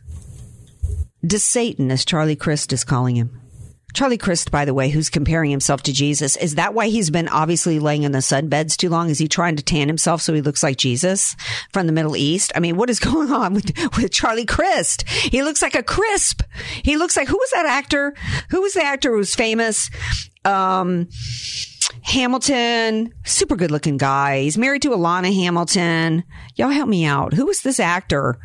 DeSatan, 1.25 1.91
as 1.91 2.05
Charlie 2.05 2.35
Crist 2.35 2.71
is 2.71 2.83
calling 2.83 3.15
him. 3.15 3.40
Charlie 3.93 4.17
Crist, 4.17 4.51
by 4.51 4.65
the 4.65 4.73
way, 4.73 4.89
who's 4.89 5.09
comparing 5.09 5.51
himself 5.51 5.83
to 5.83 5.93
Jesus, 5.93 6.37
is 6.37 6.55
that 6.55 6.73
why 6.73 6.87
he's 6.87 7.09
been 7.09 7.27
obviously 7.27 7.79
laying 7.79 8.03
in 8.03 8.11
the 8.11 8.19
sunbeds 8.19 8.77
too 8.77 8.89
long? 8.89 9.09
Is 9.09 9.19
he 9.19 9.27
trying 9.27 9.55
to 9.57 9.63
tan 9.63 9.87
himself 9.87 10.21
so 10.21 10.33
he 10.33 10.41
looks 10.41 10.63
like 10.63 10.77
Jesus 10.77 11.35
from 11.71 11.87
the 11.87 11.93
Middle 11.93 12.15
East? 12.15 12.51
I 12.55 12.59
mean, 12.59 12.77
what 12.77 12.89
is 12.89 12.99
going 13.11 13.31
on 13.31 13.53
with, 13.53 13.71
with 13.97 14.11
Charlie 14.11 14.45
Crist? 14.45 15.07
He 15.09 15.43
looks 15.43 15.61
like 15.61 15.75
a 15.75 15.83
crisp. 15.83 16.41
He 16.83 16.97
looks 16.97 17.17
like, 17.17 17.27
who 17.27 17.37
was 17.37 17.51
that 17.51 17.65
actor? 17.65 18.13
Who 18.49 18.61
was 18.61 18.73
the 18.73 18.83
actor 18.83 19.11
who 19.11 19.17
was 19.17 19.35
famous? 19.35 19.89
Um, 20.45 21.09
Hamilton, 22.03 23.13
super 23.23 23.55
good 23.55 23.71
looking 23.71 23.97
guy. 23.97 24.41
He's 24.41 24.57
married 24.57 24.81
to 24.83 24.89
Alana 24.89 25.33
Hamilton. 25.33 26.23
Y'all 26.55 26.69
help 26.69 26.89
me 26.89 27.05
out. 27.05 27.33
Who 27.33 27.45
was 27.45 27.61
this 27.61 27.79
actor? 27.79 28.39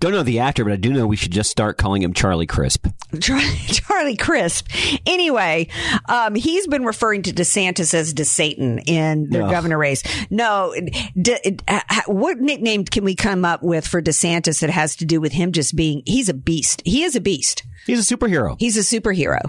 Don't 0.00 0.12
know 0.12 0.22
the 0.22 0.38
actor, 0.38 0.64
but 0.64 0.72
I 0.72 0.76
do 0.76 0.92
know 0.92 1.06
we 1.06 1.16
should 1.16 1.32
just 1.32 1.50
start 1.50 1.78
calling 1.78 2.02
him 2.02 2.12
Charlie 2.12 2.46
Crisp. 2.46 2.86
Charlie, 3.20 4.16
Crisp. 4.16 4.68
Anyway, 5.06 5.68
um, 6.08 6.34
he's 6.34 6.66
been 6.66 6.84
referring 6.84 7.22
to 7.22 7.32
DeSantis 7.32 7.92
as 7.92 8.14
DeSatan 8.14 8.82
in 8.86 9.30
the 9.30 9.44
Ugh. 9.44 9.50
governor 9.50 9.78
race. 9.78 10.02
No, 10.30 10.74
de, 11.20 11.58
what 12.06 12.38
nickname 12.38 12.84
can 12.84 13.04
we 13.04 13.14
come 13.14 13.44
up 13.44 13.62
with 13.62 13.86
for 13.86 14.00
DeSantis 14.00 14.60
that 14.60 14.70
has 14.70 14.96
to 14.96 15.04
do 15.04 15.20
with 15.20 15.32
him 15.32 15.52
just 15.52 15.76
being, 15.76 16.02
he's 16.06 16.28
a 16.28 16.34
beast. 16.34 16.82
He 16.84 17.02
is 17.02 17.16
a 17.16 17.20
beast. 17.20 17.64
He's 17.86 18.10
a 18.10 18.16
superhero. 18.16 18.56
He's 18.58 18.76
a 18.76 18.80
superhero. 19.00 19.40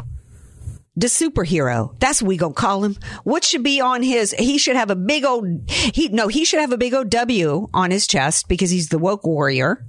The 0.97 1.07
superhero. 1.07 1.97
That's 1.99 2.21
what 2.21 2.27
we 2.27 2.37
gonna 2.37 2.53
call 2.53 2.83
him. 2.83 2.97
What 3.23 3.45
should 3.45 3.63
be 3.63 3.79
on 3.79 4.03
his, 4.03 4.31
he 4.33 4.57
should 4.57 4.75
have 4.75 4.89
a 4.89 4.95
big 4.95 5.23
old, 5.23 5.69
he, 5.69 6.09
no, 6.09 6.27
he 6.27 6.43
should 6.43 6.59
have 6.59 6.73
a 6.73 6.77
big 6.77 6.93
old 6.93 7.09
W 7.09 7.69
on 7.73 7.91
his 7.91 8.07
chest 8.07 8.49
because 8.49 8.69
he's 8.71 8.89
the 8.89 8.99
woke 8.99 9.25
warrior. 9.25 9.85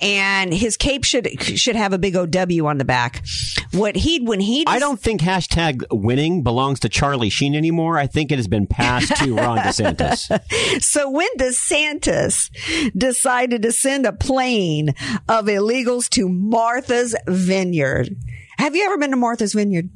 And 0.00 0.52
his 0.52 0.76
cape 0.76 1.04
should, 1.04 1.40
should 1.42 1.76
have 1.76 1.92
a 1.92 1.98
big 1.98 2.16
OW 2.16 2.66
on 2.66 2.78
the 2.78 2.84
back. 2.84 3.24
What 3.72 3.96
he, 3.96 4.20
when 4.20 4.40
he, 4.40 4.64
I 4.66 4.78
don't 4.78 5.00
think 5.00 5.20
hashtag 5.20 5.84
winning 5.90 6.42
belongs 6.42 6.80
to 6.80 6.88
Charlie 6.88 7.30
Sheen 7.30 7.54
anymore. 7.54 7.98
I 7.98 8.06
think 8.06 8.32
it 8.32 8.36
has 8.36 8.48
been 8.48 8.66
passed 8.66 9.16
to 9.16 9.34
Ron 9.36 9.58
DeSantis. 9.58 10.82
So 10.82 11.10
when 11.10 11.28
DeSantis 11.38 12.50
decided 12.96 13.62
to 13.62 13.72
send 13.72 14.06
a 14.06 14.12
plane 14.12 14.90
of 15.28 15.46
illegals 15.46 16.08
to 16.10 16.28
Martha's 16.28 17.14
Vineyard, 17.26 18.16
have 18.58 18.74
you 18.74 18.84
ever 18.84 18.98
been 18.98 19.10
to 19.10 19.16
Martha's 19.16 19.52
Vineyard? 19.52 19.90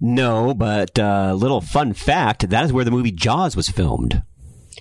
No, 0.00 0.54
but 0.54 0.98
uh, 0.98 1.34
little 1.34 1.60
fun 1.60 1.92
fact 1.94 2.48
that 2.48 2.64
is 2.64 2.72
where 2.72 2.84
the 2.84 2.90
movie 2.90 3.10
Jaws 3.10 3.56
was 3.56 3.68
filmed. 3.68 4.22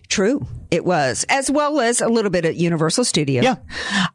True, 0.07 0.45
it 0.69 0.85
was, 0.85 1.25
as 1.29 1.51
well 1.51 1.79
as 1.79 2.01
a 2.01 2.07
little 2.07 2.31
bit 2.31 2.45
at 2.45 2.55
Universal 2.55 3.05
Studios. 3.05 3.43
Yeah. 3.43 3.55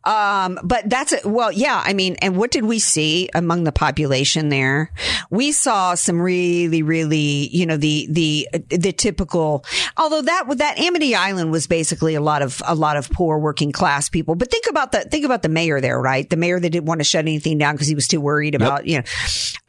Um, 0.05 0.59
but 0.63 0.89
that's 0.91 1.13
it. 1.13 1.25
Well, 1.25 1.53
yeah. 1.53 1.83
I 1.85 1.93
mean, 1.93 2.17
and 2.21 2.37
what 2.37 2.51
did 2.51 2.65
we 2.65 2.79
see 2.79 3.29
among 3.35 3.65
the 3.65 3.73
population 3.73 4.49
there? 4.49 4.93
We 5.31 5.53
saw 5.53 5.95
some 5.95 6.21
really, 6.21 6.83
really, 6.83 7.49
you 7.53 7.67
know, 7.67 7.77
the 7.77 8.09
the 8.11 8.49
the 8.71 8.93
typical. 8.93 9.65
Although 9.97 10.23
that 10.23 10.45
that 10.59 10.81
Amity 10.81 11.15
Island 11.15 11.53
was 11.53 11.67
basically 11.67 12.15
a 12.15 12.21
lot 12.21 12.43
of 12.43 12.61
a 12.67 12.75
lot 12.75 12.97
of 12.97 13.11
poor 13.11 13.39
working 13.39 13.73
class 13.73 14.09
people. 14.09 14.35
But 14.35 14.51
think 14.51 14.67
about 14.69 14.93
the 14.93 15.01
think 15.01 15.25
about 15.25 15.43
the 15.43 15.49
mayor 15.49 15.81
there, 15.81 16.01
right? 16.01 16.29
The 16.29 16.37
mayor 16.37 16.59
that 16.59 16.71
didn't 16.71 16.87
want 16.87 17.01
to 17.01 17.05
shut 17.05 17.25
anything 17.25 17.59
down 17.59 17.75
because 17.75 17.89
he 17.89 17.95
was 17.95 18.09
too 18.09 18.21
worried 18.21 18.55
about, 18.55 18.87
you 18.87 18.99
know. 18.99 19.05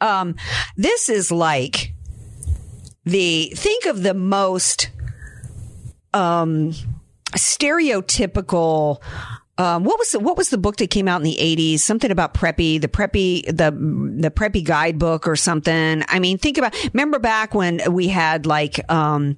Um, 0.00 0.34
this 0.76 1.08
is 1.08 1.30
like 1.30 1.94
the 3.04 3.52
think 3.54 3.86
of 3.86 4.02
the 4.02 4.14
most 4.14 4.90
um 6.14 6.72
stereotypical 7.32 9.02
um, 9.60 9.84
what 9.84 9.98
was 9.98 10.12
the, 10.12 10.20
what 10.20 10.38
was 10.38 10.48
the 10.48 10.56
book 10.56 10.76
that 10.76 10.88
came 10.88 11.06
out 11.06 11.18
in 11.18 11.22
the 11.22 11.38
eighties? 11.38 11.84
Something 11.84 12.10
about 12.10 12.32
preppy, 12.32 12.80
the 12.80 12.88
preppy, 12.88 13.44
the 13.44 13.70
the 13.70 14.30
preppy 14.30 14.64
guidebook 14.64 15.28
or 15.28 15.36
something. 15.36 16.02
I 16.08 16.18
mean, 16.18 16.38
think 16.38 16.56
about. 16.56 16.74
Remember 16.94 17.18
back 17.18 17.54
when 17.54 17.82
we 17.92 18.08
had 18.08 18.46
like 18.46 18.80
um, 18.90 19.36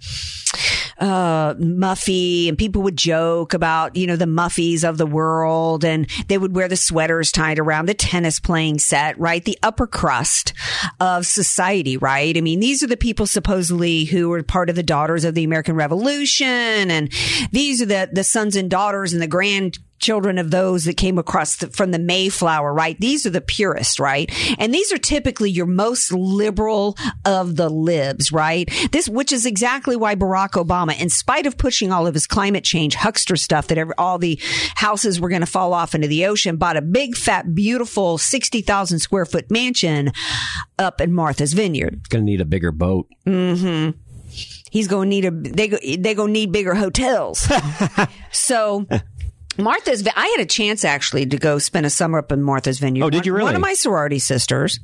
uh, 0.98 1.54
Muffy, 1.54 2.48
and 2.48 2.58
people 2.58 2.82
would 2.82 2.96
joke 2.96 3.54
about 3.54 3.96
you 3.96 4.06
know 4.06 4.16
the 4.16 4.26
Muffies 4.26 4.88
of 4.88 4.98
the 4.98 5.06
world, 5.06 5.84
and 5.84 6.08
they 6.28 6.38
would 6.38 6.54
wear 6.54 6.68
the 6.68 6.76
sweaters 6.76 7.32
tied 7.32 7.58
around 7.58 7.86
the 7.86 7.94
tennis 7.94 8.40
playing 8.40 8.78
set, 8.78 9.18
right? 9.18 9.44
The 9.44 9.58
upper 9.62 9.86
crust 9.86 10.52
of 11.00 11.26
society, 11.26 11.96
right? 11.96 12.36
I 12.36 12.40
mean, 12.40 12.60
these 12.60 12.82
are 12.82 12.88
the 12.88 12.96
people 12.96 13.26
supposedly 13.26 14.04
who 14.04 14.28
were 14.28 14.42
part 14.42 14.70
of 14.70 14.76
the 14.76 14.82
Daughters 14.82 15.24
of 15.24 15.34
the 15.34 15.44
American 15.44 15.76
Revolution, 15.76 16.46
and 16.46 17.12
these 17.50 17.82
are 17.82 17.86
the 17.86 18.10
the 18.12 18.24
sons 18.24 18.56
and 18.56 18.70
daughters 18.70 19.12
and 19.12 19.22
the 19.22 19.26
grand 19.26 19.78
children 20.02 20.36
of 20.36 20.50
those 20.50 20.84
that 20.84 20.96
came 20.96 21.16
across 21.16 21.56
the, 21.56 21.68
from 21.68 21.92
the 21.92 21.98
Mayflower, 21.98 22.74
right? 22.74 22.98
These 23.00 23.24
are 23.24 23.30
the 23.30 23.40
purest, 23.40 23.98
right? 23.98 24.30
And 24.58 24.74
these 24.74 24.92
are 24.92 24.98
typically 24.98 25.50
your 25.50 25.66
most 25.66 26.12
liberal 26.12 26.96
of 27.24 27.56
the 27.56 27.70
libs, 27.70 28.32
right? 28.32 28.68
This, 28.90 29.08
which 29.08 29.32
is 29.32 29.46
exactly 29.46 29.96
why 29.96 30.14
Barack 30.16 30.50
Obama, 30.50 31.00
in 31.00 31.08
spite 31.08 31.46
of 31.46 31.56
pushing 31.56 31.92
all 31.92 32.06
of 32.06 32.14
his 32.14 32.26
climate 32.26 32.64
change 32.64 32.96
huckster 32.96 33.36
stuff 33.36 33.68
that 33.68 33.78
every, 33.78 33.94
all 33.96 34.18
the 34.18 34.38
houses 34.74 35.20
were 35.20 35.28
going 35.28 35.40
to 35.40 35.46
fall 35.46 35.72
off 35.72 35.94
into 35.94 36.08
the 36.08 36.26
ocean, 36.26 36.56
bought 36.56 36.76
a 36.76 36.82
big, 36.82 37.16
fat, 37.16 37.54
beautiful 37.54 38.18
60,000 38.18 38.98
square 38.98 39.24
foot 39.24 39.50
mansion 39.50 40.12
up 40.78 41.00
in 41.00 41.12
Martha's 41.12 41.52
Vineyard. 41.52 42.08
Going 42.10 42.26
to 42.26 42.30
need 42.30 42.40
a 42.40 42.44
bigger 42.44 42.72
boat. 42.72 43.06
Mm-hmm 43.24 43.98
he's 44.72 44.88
going 44.88 45.10
to 45.10 45.10
need 45.10 45.24
a, 45.26 45.30
they, 45.30 45.68
go- 45.68 45.78
they 45.82 46.14
going 46.14 46.28
to 46.28 46.32
need 46.32 46.50
bigger 46.50 46.74
hotels. 46.74 47.46
so, 48.32 48.86
Martha's, 49.58 50.06
I 50.16 50.26
had 50.36 50.40
a 50.40 50.46
chance 50.46 50.84
actually 50.84 51.26
to 51.26 51.36
go 51.36 51.58
spend 51.58 51.86
a 51.86 51.90
summer 51.90 52.18
up 52.18 52.32
in 52.32 52.42
Martha's 52.42 52.78
Vineyard. 52.78 53.04
Oh, 53.04 53.10
did 53.10 53.26
you 53.26 53.32
One- 53.32 53.42
One 53.44 53.54
of 53.56 53.60
my 53.60 53.74
sorority 53.74 54.18
sisters, 54.18 54.80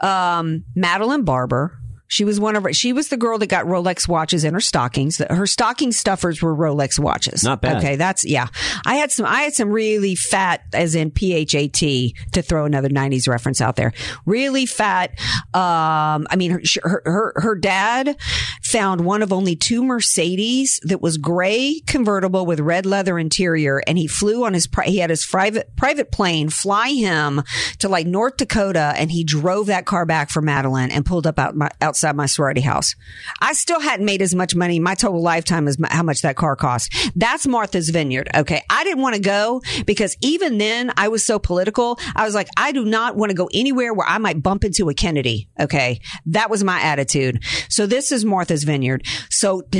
um, 0.00 0.64
Madeline 0.74 1.22
Barber. 1.24 1.78
She 2.08 2.24
was 2.24 2.38
one 2.38 2.56
of 2.56 2.62
her, 2.62 2.72
she 2.72 2.92
was 2.92 3.08
the 3.08 3.16
girl 3.16 3.38
that 3.38 3.48
got 3.48 3.66
Rolex 3.66 4.06
watches 4.06 4.44
in 4.44 4.54
her 4.54 4.60
stockings. 4.60 5.18
Her 5.18 5.46
stocking 5.46 5.92
stuffers 5.92 6.40
were 6.40 6.54
Rolex 6.54 6.98
watches. 6.98 7.42
Not 7.42 7.60
bad. 7.60 7.78
Okay. 7.78 7.96
That's, 7.96 8.24
yeah. 8.24 8.48
I 8.84 8.96
had 8.96 9.10
some, 9.10 9.26
I 9.26 9.42
had 9.42 9.54
some 9.54 9.70
really 9.70 10.14
fat, 10.14 10.62
as 10.72 10.94
in 10.94 11.10
P-H-A-T, 11.10 12.16
to 12.32 12.42
throw 12.42 12.64
another 12.64 12.88
90s 12.88 13.28
reference 13.28 13.60
out 13.60 13.76
there. 13.76 13.92
Really 14.24 14.66
fat. 14.66 15.18
Um, 15.54 16.26
I 16.30 16.36
mean, 16.36 16.52
her, 16.52 16.62
her, 16.82 17.02
her, 17.04 17.32
her 17.36 17.54
dad 17.56 18.16
found 18.62 19.02
one 19.02 19.22
of 19.22 19.32
only 19.32 19.56
two 19.56 19.82
Mercedes 19.82 20.80
that 20.84 21.00
was 21.00 21.18
gray 21.18 21.80
convertible 21.86 22.46
with 22.46 22.60
red 22.60 22.86
leather 22.86 23.18
interior. 23.18 23.82
And 23.86 23.98
he 23.98 24.06
flew 24.06 24.44
on 24.44 24.54
his, 24.54 24.68
he 24.84 24.98
had 24.98 25.10
his 25.10 25.26
private, 25.26 25.74
private 25.76 26.12
plane 26.12 26.48
fly 26.50 26.90
him 26.90 27.42
to 27.78 27.88
like 27.88 28.06
North 28.06 28.36
Dakota 28.36 28.94
and 28.96 29.10
he 29.10 29.24
drove 29.24 29.66
that 29.66 29.86
car 29.86 30.06
back 30.06 30.30
for 30.30 30.42
Madeline 30.42 30.90
and 30.90 31.04
pulled 31.04 31.26
up 31.26 31.38
out 31.38 31.56
my, 31.56 31.70
outside 31.96 32.14
my 32.14 32.26
sorority 32.26 32.60
house. 32.60 32.94
I 33.40 33.54
still 33.54 33.80
hadn't 33.80 34.04
made 34.04 34.20
as 34.20 34.34
much 34.34 34.54
money 34.54 34.78
my 34.78 34.94
total 34.94 35.22
lifetime 35.22 35.66
as 35.66 35.78
my, 35.78 35.88
how 35.90 36.02
much 36.02 36.20
that 36.22 36.36
car 36.36 36.54
cost. 36.54 36.94
That's 37.16 37.46
Martha's 37.46 37.88
Vineyard. 37.88 38.28
Okay. 38.34 38.62
I 38.68 38.84
didn't 38.84 39.00
want 39.00 39.14
to 39.14 39.20
go 39.20 39.62
because 39.86 40.14
even 40.20 40.58
then 40.58 40.92
I 40.96 41.08
was 41.08 41.24
so 41.24 41.38
political. 41.38 41.98
I 42.14 42.26
was 42.26 42.34
like, 42.34 42.48
I 42.56 42.72
do 42.72 42.84
not 42.84 43.16
want 43.16 43.30
to 43.30 43.34
go 43.34 43.48
anywhere 43.54 43.94
where 43.94 44.06
I 44.06 44.18
might 44.18 44.42
bump 44.42 44.64
into 44.64 44.90
a 44.90 44.94
Kennedy. 44.94 45.48
Okay. 45.58 46.00
That 46.26 46.50
was 46.50 46.62
my 46.62 46.80
attitude. 46.80 47.42
So 47.70 47.86
this 47.86 48.12
is 48.12 48.26
Martha's 48.26 48.64
Vineyard. 48.64 49.06
So 49.30 49.62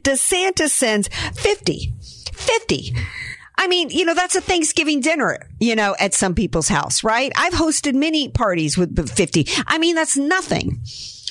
DeSantis 0.00 0.70
sends 0.70 1.08
50, 1.34 1.92
50. 2.32 2.96
I 3.56 3.68
mean, 3.68 3.90
you 3.90 4.04
know, 4.04 4.14
that's 4.14 4.34
a 4.34 4.40
Thanksgiving 4.40 5.00
dinner, 5.00 5.38
you 5.60 5.76
know, 5.76 5.94
at 6.00 6.14
some 6.14 6.34
people's 6.34 6.68
house, 6.68 7.04
right? 7.04 7.32
I've 7.36 7.52
hosted 7.52 7.94
many 7.94 8.28
parties 8.28 8.76
with 8.76 9.08
50. 9.08 9.46
I 9.66 9.78
mean, 9.78 9.94
that's 9.94 10.16
nothing. 10.16 10.82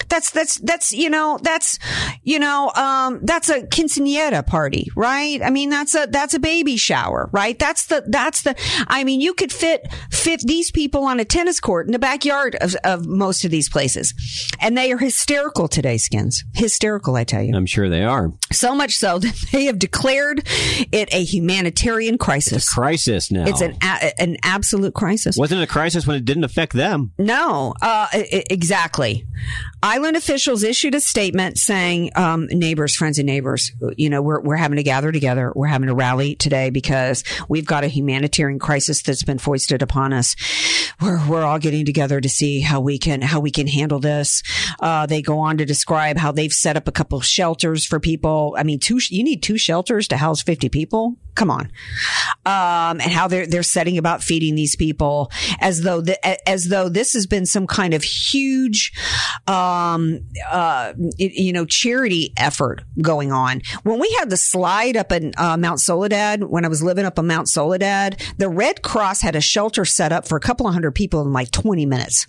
That's 0.10 0.32
that's 0.32 0.58
that's 0.60 0.92
you 0.92 1.10
know 1.10 1.40
that's 1.42 1.80
you 2.24 2.40
know 2.40 2.72
um 2.76 3.20
that's 3.24 3.50
a 3.50 3.62
quinceanera 3.62 4.46
party, 4.46 4.88
right? 4.96 5.42
I 5.42 5.50
mean 5.50 5.70
that's 5.70 5.96
a 5.96 6.08
that's 6.10 6.34
a 6.34 6.40
baby 6.40 6.78
shower, 6.78 7.30
right? 7.32 7.58
That's 7.58 7.88
the 7.88 8.04
that's 8.08 8.44
the 8.44 8.56
I 8.88 9.04
mean 9.04 9.22
you 9.22 9.34
could 9.34 9.52
fit 9.52 9.88
fit 10.12 10.42
these 10.42 10.72
people 10.72 11.04
on 11.06 11.20
a 11.20 11.26
tennis 11.26 11.60
court 11.60 11.88
in 11.88 11.92
the 11.92 12.00
backyard 12.00 12.56
of, 12.56 12.76
of 12.84 13.06
most 13.06 13.46
of 13.46 13.52
these 13.52 13.70
places, 13.70 14.14
and 14.60 14.78
they 14.78 14.92
are 14.92 14.98
hysterical 14.98 15.68
today, 15.68 15.98
skins 15.98 16.44
hysterical, 16.54 17.16
I 17.16 17.24
tell 17.24 17.42
you. 17.42 17.56
I'm 17.56 17.66
sure 17.66 17.90
they 17.90 18.04
are. 18.04 18.32
So 18.52 18.76
much 18.76 18.98
so 18.98 19.20
that 19.20 19.36
they 19.52 19.66
have 19.66 19.80
declared 19.80 20.48
it 20.92 21.14
a 21.14 21.24
humanitarian 21.24 22.18
crisis. 22.18 22.70
Crisis 22.70 23.32
now. 23.32 23.46
It's 23.46 23.62
an 23.62 23.78
a, 23.84 24.22
an 24.22 24.38
absolute 24.44 24.94
crisis. 24.94 25.38
Wasn't 25.38 25.60
it 25.60 25.64
a 25.64 25.68
crisis 25.68 26.08
when 26.08 26.16
it 26.16 26.26
didn't 26.26 26.44
affect 26.44 26.74
them? 26.74 27.12
No, 27.18 27.74
uh, 27.82 28.08
exactly. 28.14 29.28
Island 29.94 30.18
officials 30.18 30.64
issued 30.64 30.96
a 30.96 31.00
statement 31.00 31.60
saying, 31.60 32.10
um, 32.16 32.48
neighbors, 32.48 32.96
friends 32.96 33.20
and 33.20 33.28
neighbors, 33.28 33.72
you 33.96 34.10
know, 34.10 34.24
we're, 34.24 34.42
we're 34.42 34.56
having 34.56 34.78
to 34.78 34.84
gather 34.84 35.12
together. 35.12 35.54
We're 35.56 35.68
having 35.68 35.88
to 35.88 35.94
rally 35.94 36.34
today 36.34 36.72
because 36.72 37.24
we've 37.48 37.68
got 37.68 37.84
a 37.84 37.88
humanitarian 37.88 38.58
crisis 38.58 39.04
that's 39.04 39.22
been 39.22 39.38
foisted 39.38 39.84
upon 39.84 40.12
us. 40.12 40.36
We're, 41.04 41.28
we're 41.28 41.44
all 41.44 41.60
getting 41.60 41.86
together 41.86 42.22
to 42.22 42.30
see 42.30 42.62
how 42.62 42.80
we 42.80 42.98
can, 42.98 43.22
how 43.22 43.42
we 43.42 43.52
can 43.52 43.68
handle 43.68 44.00
this. 44.00 44.42
Uh, 44.80 45.06
they 45.06 45.22
go 45.22 45.40
on 45.40 45.58
to 45.58 45.66
describe 45.66 46.18
how 46.18 46.32
they've 46.32 46.54
set 46.54 46.78
up 46.78 46.88
a 46.88 46.94
couple 46.94 47.18
of 47.18 47.26
shelters 47.26 47.86
for 47.86 48.00
people. 48.00 48.56
I 48.58 48.64
mean, 48.64 48.80
two, 48.80 49.00
you 49.10 49.24
need 49.24 49.44
two 49.44 49.58
shelters 49.58 50.08
to 50.10 50.18
house 50.18 50.42
50 50.42 50.70
people. 50.70 51.18
Come 51.36 51.50
on. 51.50 51.72
Um, 52.46 53.02
and 53.02 53.12
how 53.12 53.28
they're, 53.28 53.48
they're 53.48 53.64
setting 53.64 53.98
about 53.98 54.24
feeding 54.24 54.56
these 54.56 54.76
people 54.76 55.32
as 55.60 55.82
though, 55.82 56.04
as 56.46 56.66
though 56.70 56.90
this 56.90 57.14
has 57.14 57.26
been 57.26 57.46
some 57.46 57.66
kind 57.66 57.94
of 57.94 58.04
huge, 58.04 58.94
um, 59.48 60.20
uh, 60.48 60.94
you 61.18 61.52
know, 61.52 61.66
charity 61.66 62.34
effort 62.38 62.84
going 63.02 63.32
on. 63.32 63.62
When 63.82 64.00
we 64.00 64.16
had 64.20 64.30
the 64.30 64.38
slide 64.38 64.96
up 64.96 65.12
in 65.12 65.34
uh, 65.38 65.58
Mount 65.58 65.80
Soledad, 65.80 66.44
when 66.44 66.66
I 66.66 66.68
was 66.68 66.84
living 66.84 67.06
up 67.06 67.18
on 67.18 67.26
Mount 67.26 67.50
Soledad, 67.50 68.22
the 68.38 68.50
Red 68.50 68.84
Cross 68.84 69.22
had 69.22 69.36
a 69.36 69.42
shelter 69.42 69.86
set 69.86 70.12
up 70.12 70.28
for 70.28 70.38
a 70.38 70.42
couple 70.42 70.68
of 70.68 70.74
hundred 70.74 70.93
people 70.94 71.22
in 71.22 71.34
like 71.34 71.52
20 71.52 71.86
minutes. 71.86 72.28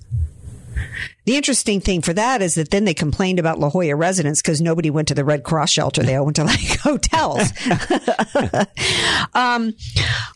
The 1.24 1.36
interesting 1.36 1.80
thing 1.80 2.02
for 2.02 2.12
that 2.12 2.42
is 2.42 2.56
that 2.56 2.70
then 2.70 2.84
they 2.84 2.92
complained 2.92 3.38
about 3.38 3.58
La 3.58 3.70
Jolla 3.70 3.96
residents 3.96 4.42
because 4.42 4.60
nobody 4.60 4.90
went 4.90 5.08
to 5.08 5.14
the 5.14 5.24
Red 5.24 5.42
Cross 5.42 5.70
shelter. 5.70 6.02
They 6.02 6.16
all 6.16 6.24
went 6.24 6.36
to 6.36 6.44
like 6.44 6.78
hotels. 6.82 7.50
um, 9.34 9.74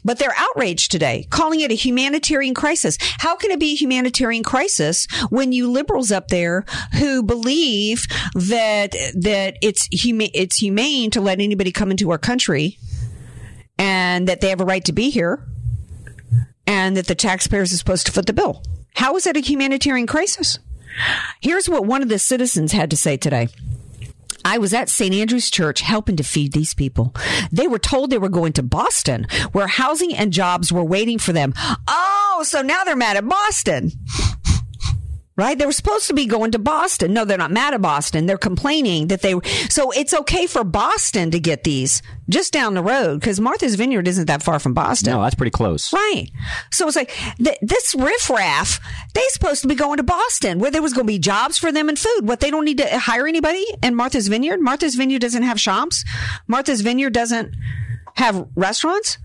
but 0.04 0.18
they're 0.18 0.34
outraged 0.34 0.90
today, 0.90 1.26
calling 1.28 1.60
it 1.60 1.70
a 1.70 1.74
humanitarian 1.74 2.54
crisis. 2.54 2.96
How 3.00 3.36
can 3.36 3.50
it 3.50 3.60
be 3.60 3.72
a 3.72 3.76
humanitarian 3.76 4.42
crisis 4.42 5.06
when 5.28 5.52
you 5.52 5.70
liberals 5.70 6.10
up 6.10 6.28
there 6.28 6.64
who 6.98 7.22
believe 7.22 8.06
that 8.34 8.92
that 9.14 9.58
it's 9.60 9.88
huma- 9.88 10.30
it's 10.32 10.56
humane 10.56 11.10
to 11.10 11.20
let 11.20 11.40
anybody 11.40 11.70
come 11.70 11.90
into 11.90 12.10
our 12.10 12.18
country 12.18 12.78
and 13.78 14.26
that 14.28 14.40
they 14.40 14.48
have 14.48 14.60
a 14.60 14.64
right 14.64 14.84
to 14.86 14.92
be 14.92 15.10
here 15.10 15.44
and 16.68 16.98
that 16.98 17.06
the 17.06 17.14
taxpayers 17.14 17.72
are 17.72 17.78
supposed 17.78 18.06
to 18.06 18.12
foot 18.12 18.26
the 18.26 18.32
bill? 18.34 18.62
How 18.94 19.16
is 19.16 19.24
that 19.24 19.38
a 19.38 19.40
humanitarian 19.40 20.06
crisis? 20.06 20.58
Here's 21.40 21.68
what 21.68 21.86
one 21.86 22.02
of 22.02 22.10
the 22.10 22.18
citizens 22.18 22.72
had 22.72 22.90
to 22.90 22.96
say 22.96 23.16
today. 23.16 23.48
I 24.44 24.58
was 24.58 24.74
at 24.74 24.88
St. 24.90 25.14
Andrew's 25.14 25.50
Church 25.50 25.80
helping 25.80 26.16
to 26.16 26.22
feed 26.22 26.52
these 26.52 26.74
people. 26.74 27.14
They 27.50 27.66
were 27.66 27.78
told 27.78 28.10
they 28.10 28.18
were 28.18 28.28
going 28.28 28.52
to 28.54 28.62
Boston, 28.62 29.26
where 29.52 29.66
housing 29.66 30.14
and 30.14 30.32
jobs 30.32 30.70
were 30.70 30.84
waiting 30.84 31.18
for 31.18 31.32
them. 31.32 31.54
Oh, 31.88 32.44
so 32.46 32.60
now 32.60 32.84
they're 32.84 32.96
mad 32.96 33.16
at 33.16 33.26
Boston. 33.26 33.92
Right? 35.38 35.56
They 35.56 35.66
were 35.66 35.72
supposed 35.72 36.08
to 36.08 36.14
be 36.14 36.26
going 36.26 36.50
to 36.50 36.58
Boston. 36.58 37.12
No, 37.12 37.24
they're 37.24 37.38
not 37.38 37.52
mad 37.52 37.72
at 37.72 37.80
Boston. 37.80 38.26
They're 38.26 38.36
complaining 38.36 39.06
that 39.06 39.22
they, 39.22 39.36
were. 39.36 39.42
so 39.70 39.92
it's 39.92 40.12
okay 40.12 40.48
for 40.48 40.64
Boston 40.64 41.30
to 41.30 41.38
get 41.38 41.62
these 41.62 42.02
just 42.28 42.52
down 42.52 42.74
the 42.74 42.82
road 42.82 43.20
because 43.20 43.38
Martha's 43.38 43.76
Vineyard 43.76 44.08
isn't 44.08 44.26
that 44.26 44.42
far 44.42 44.58
from 44.58 44.74
Boston. 44.74 45.12
No, 45.12 45.22
that's 45.22 45.36
pretty 45.36 45.52
close. 45.52 45.92
Right. 45.92 46.26
So 46.72 46.88
it's 46.88 46.96
like 46.96 47.14
th- 47.36 47.58
this 47.62 47.94
riffraff, 47.94 48.80
they 49.14 49.22
supposed 49.28 49.62
to 49.62 49.68
be 49.68 49.76
going 49.76 49.98
to 49.98 50.02
Boston 50.02 50.58
where 50.58 50.72
there 50.72 50.82
was 50.82 50.92
going 50.92 51.06
to 51.06 51.12
be 51.12 51.20
jobs 51.20 51.56
for 51.56 51.70
them 51.70 51.88
and 51.88 51.96
food. 51.96 52.22
What 52.22 52.40
they 52.40 52.50
don't 52.50 52.64
need 52.64 52.78
to 52.78 52.98
hire 52.98 53.28
anybody 53.28 53.64
in 53.80 53.94
Martha's 53.94 54.26
Vineyard. 54.26 54.60
Martha's 54.60 54.96
Vineyard 54.96 55.20
doesn't 55.20 55.44
have 55.44 55.60
shops. 55.60 56.04
Martha's 56.48 56.80
Vineyard 56.80 57.12
doesn't 57.12 57.54
have 58.16 58.48
restaurants. 58.56 59.18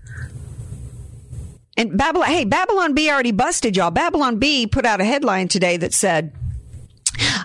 And 1.76 1.96
Babylon, 1.96 2.28
hey, 2.28 2.44
Babylon 2.44 2.94
Bee 2.94 3.10
already 3.10 3.32
busted 3.32 3.76
y'all. 3.76 3.90
Babylon 3.90 4.38
Bee 4.38 4.66
put 4.66 4.86
out 4.86 5.00
a 5.00 5.04
headline 5.04 5.48
today 5.48 5.76
that 5.76 5.92
said, 5.92 6.32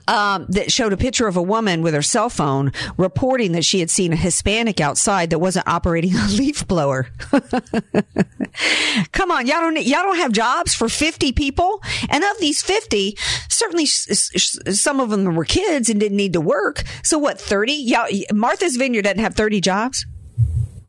um, 0.08 0.46
that 0.50 0.72
showed 0.72 0.94
a 0.94 0.98
picture 0.98 1.28
of 1.28 1.38
a 1.38 1.42
woman 1.42 1.82
with 1.82 1.94
her 1.94 2.02
cell 2.02 2.30
phone 2.30 2.72
reporting 2.98 3.52
that 3.54 3.64
she 3.64 3.80
had 3.80 3.90
seen 3.90 4.14
a 4.14 4.16
Hispanic 4.16 4.82
outside 4.82 5.30
that 5.30 5.40
wasn't 5.40 5.68
operating 5.68 6.16
a 6.16 6.28
leaf 6.30 6.68
blower. 6.68 7.10
Come 9.12 9.32
on, 9.32 9.46
y'all 9.46 9.62
don't 9.62 9.82
y'all 9.84 10.04
don't 10.04 10.18
have 10.18 10.32
jobs 10.32 10.74
for 10.74 10.90
fifty 10.90 11.32
people, 11.32 11.82
and 12.10 12.24
of 12.24 12.40
these 12.40 12.64
fifty, 12.64 13.16
certainly 13.48 13.86
some 13.86 15.00
of 15.00 15.12
them 15.12 15.36
were 15.36 15.46
kids 15.46 15.90
and 15.90 16.00
didn't 16.00 16.18
need 16.18 16.34
to 16.34 16.42
work. 16.42 16.84
So 17.04 17.20
what? 17.20 17.40
Thirty? 17.40 17.74
Y'all, 17.74 18.08
Martha's 18.34 18.76
Vineyard 18.76 19.04
doesn't 19.04 19.20
have 19.20 19.36
thirty 19.36 19.62
jobs. 19.62 20.06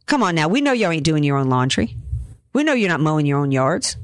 Come 0.07 0.22
on 0.22 0.35
now, 0.35 0.48
we 0.48 0.61
know 0.61 0.72
y'all 0.72 0.90
ain't 0.90 1.05
doing 1.05 1.22
your 1.22 1.37
own 1.37 1.50
laundry. 1.50 1.94
We 2.52 2.64
know 2.64 2.72
you're 2.72 2.88
not 2.88 3.00
mowing 3.00 3.26
your 3.26 3.38
own 3.38 3.52
yards. 3.52 3.96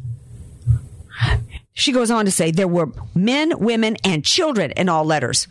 She 1.73 1.93
goes 1.93 2.11
on 2.11 2.25
to 2.25 2.31
say 2.31 2.51
there 2.51 2.69
were 2.69 2.91
men, 3.15 3.59
women, 3.59 3.97
and 4.03 4.25
children 4.25 4.71
in 4.73 4.89
all 4.89 5.05
letters. 5.05 5.47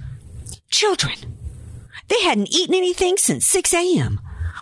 Children. 0.69 1.15
They 2.08 2.21
hadn't 2.23 2.51
eaten 2.51 2.73
anything 2.73 3.17
since 3.17 3.45
6 3.47 3.73
a.m. 3.73 4.19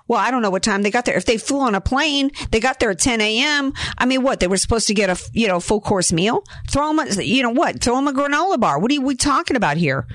Well, 0.07 0.19
I 0.19 0.31
don't 0.31 0.41
know 0.41 0.49
what 0.49 0.63
time 0.63 0.81
they 0.83 0.91
got 0.91 1.05
there. 1.05 1.15
If 1.15 1.25
they 1.25 1.37
flew 1.37 1.61
on 1.61 1.75
a 1.75 1.81
plane, 1.81 2.31
they 2.51 2.59
got 2.59 2.79
there 2.79 2.91
at 2.91 2.99
10 2.99 3.21
a.m. 3.21 3.73
I 3.97 4.05
mean, 4.05 4.21
what? 4.21 4.41
They 4.41 4.47
were 4.47 4.57
supposed 4.57 4.87
to 4.87 4.93
get 4.93 5.09
a, 5.09 5.17
you 5.31 5.47
know, 5.47 5.59
full 5.61 5.79
course 5.79 6.11
meal? 6.11 6.43
Throw 6.69 6.93
them, 6.93 6.99
a, 6.99 7.23
you 7.23 7.41
know 7.41 7.49
what? 7.49 7.81
Throw 7.81 7.95
them 7.95 8.07
a 8.07 8.13
granola 8.13 8.59
bar. 8.59 8.79
What 8.79 8.91
are 8.91 9.01
we 9.01 9.15
talking 9.15 9.55
about 9.55 9.77
here? 9.77 10.05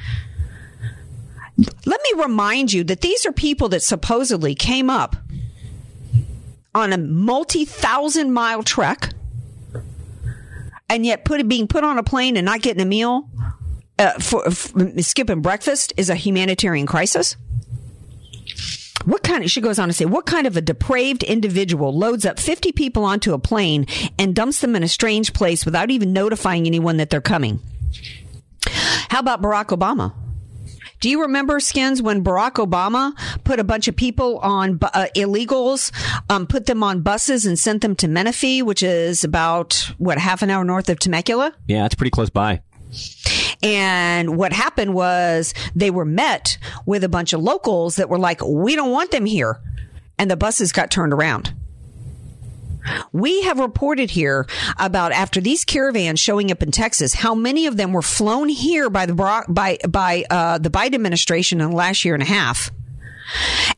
Let 1.87 2.00
me 2.12 2.22
remind 2.22 2.72
you 2.72 2.85
that 2.85 3.00
these 3.00 3.24
are 3.24 3.33
people 3.33 3.70
that 3.70 3.83
supposedly 3.83 4.54
came 4.54 4.90
up 4.90 5.16
on 6.79 6.93
a 6.93 6.99
multi 6.99 7.64
thousand 7.64 8.33
mile 8.33 8.62
trek 8.62 9.11
and 10.88 11.05
yet 11.05 11.25
put 11.25 11.47
being 11.49 11.69
put 11.69 11.85
on 11.85 11.99
a 11.99 12.03
plane 12.03 12.37
and 12.37 12.45
not 12.45 12.62
getting 12.62 12.83
a 12.83 12.87
meal 12.87 13.29
uh, 13.99 14.12
for, 14.19 14.51
for 14.51 15.03
skipping 15.03 15.43
breakfast 15.43 15.93
is 15.97 16.09
a 16.09 16.14
humanitarian 16.14 16.87
crisis. 16.87 17.37
What 19.05 19.23
kind 19.23 19.45
of, 19.45 19.51
she 19.51 19.61
goes 19.61 19.79
on 19.79 19.88
to 19.88 19.95
say, 19.95 20.05
what 20.05 20.27
kind 20.27 20.47
of 20.47 20.57
a 20.57 20.61
depraved 20.61 21.23
individual 21.23 21.97
loads 21.97 22.27
up 22.27 22.38
50 22.38 22.73
people 22.73 23.05
onto 23.05 23.33
a 23.33 23.38
plane 23.38 23.87
and 24.19 24.35
dumps 24.35 24.61
them 24.61 24.77
in 24.77 24.83
a 24.83 24.88
strange 24.88 25.33
place 25.33 25.64
without 25.64 25.91
even 25.91 26.12
notifying 26.12 26.67
anyone 26.67 26.97
that 26.99 27.09
they're 27.11 27.21
coming? 27.21 27.61
How 28.67 29.21
about 29.21 29.41
Barack 29.41 29.67
Obama? 29.67 30.12
Do 31.01 31.09
you 31.09 31.23
remember 31.23 31.61
skins 31.61 32.03
when 32.03 32.25
Barack 32.25 32.55
Obama 32.55 33.13
put 33.45 33.61
a 33.61 33.65
bunch 33.65 33.87
of 33.87 33.95
people 33.95 34.39
on 34.39 34.79
uh, 34.83 35.07
illegals, 35.15 35.93
um, 36.29 36.47
put 36.47 36.67
them 36.67 36.83
on 36.83 37.03
buses 37.03 37.47
and 37.47 37.57
sent 37.57 37.83
them 37.83 37.95
to 37.97 38.09
Menifee, 38.09 38.63
which 38.63 38.83
is 38.83 39.23
about 39.23 39.93
what 39.99 40.19
half 40.19 40.43
an 40.43 40.51
hour 40.51 40.65
north 40.65 40.89
of 40.89 40.99
Temecula? 40.99 41.53
Yeah, 41.69 41.87
it's 41.87 41.95
pretty 41.95 42.11
close 42.11 42.31
by. 42.31 42.63
And 43.63 44.37
what 44.37 44.53
happened 44.53 44.95
was 44.95 45.55
they 45.75 45.91
were 45.91 46.05
met 46.05 46.59
with 46.87 47.05
a 47.05 47.09
bunch 47.09 47.33
of 47.33 47.41
locals 47.41 47.97
that 47.97 48.09
were 48.09 48.19
like, 48.19 48.41
"We 48.45 48.77
don't 48.77 48.91
want 48.91 49.11
them 49.11 49.27
here," 49.27 49.61
and 50.19 50.31
the 50.31 50.37
buses 50.37 50.73
got 50.73 50.91
turned 50.91 51.13
around. 51.13 51.55
We 53.12 53.42
have 53.42 53.59
reported 53.59 54.11
here 54.11 54.46
about 54.79 55.12
after 55.12 55.40
these 55.40 55.64
caravans 55.64 56.20
showing 56.20 56.51
up 56.51 56.62
in 56.62 56.70
Texas, 56.70 57.14
how 57.14 57.35
many 57.35 57.66
of 57.66 57.77
them 57.77 57.92
were 57.92 58.03
flown 58.03 58.48
here 58.48 58.90
by 58.90 59.07
the 59.07 59.14
by 59.48 59.79
by 59.88 60.24
uh, 60.31 60.59
the 60.59 60.70
Biden 60.70 60.94
administration 60.94 61.61
in 61.61 61.70
the 61.70 61.77
last 61.77 62.05
year 62.05 62.14
and 62.14 62.22
a 62.22 62.27
half, 62.27 62.70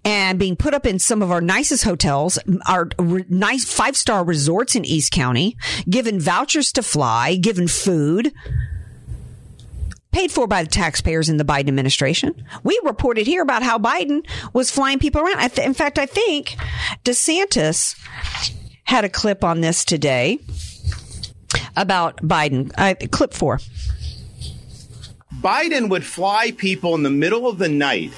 and 0.05 0.39
being 0.39 0.57
put 0.57 0.75
up 0.75 0.87
in 0.87 0.99
some 0.99 1.23
of 1.23 1.31
our 1.31 1.41
nicest 1.41 1.85
hotels, 1.85 2.39
our 2.67 2.89
nice 3.29 3.65
five 3.65 3.97
star 3.97 4.25
resorts 4.25 4.75
in 4.75 4.85
East 4.85 5.13
County, 5.13 5.57
given 5.89 6.21
vouchers 6.21 6.73
to 6.73 6.83
fly, 6.83 7.37
given 7.37 7.69
food 7.69 8.33
paid 10.13 10.33
for 10.33 10.47
by 10.47 10.63
the 10.63 10.69
taxpayers 10.69 11.29
in 11.29 11.37
the 11.37 11.45
Biden 11.45 11.69
administration. 11.69 12.35
We 12.65 12.81
reported 12.83 13.27
here 13.27 13.43
about 13.43 13.63
how 13.63 13.79
Biden 13.79 14.27
was 14.53 14.71
flying 14.71 14.99
people 14.99 15.23
around. 15.23 15.57
In 15.59 15.75
fact, 15.75 15.99
I 15.99 16.07
think 16.07 16.57
DeSantis 17.05 17.97
had 18.91 19.05
a 19.05 19.09
clip 19.09 19.45
on 19.45 19.61
this 19.61 19.85
today 19.85 20.41
about 21.77 22.17
Biden. 22.17 22.73
Uh, 22.77 22.97
clip 23.13 23.33
four. 23.33 23.61
Biden 25.41 25.89
would 25.91 26.05
fly 26.05 26.51
people 26.51 26.97
in 26.97 27.05
the 27.05 27.11
middle 27.11 27.47
of 27.49 27.59
the 27.59 27.69
night 27.69 28.13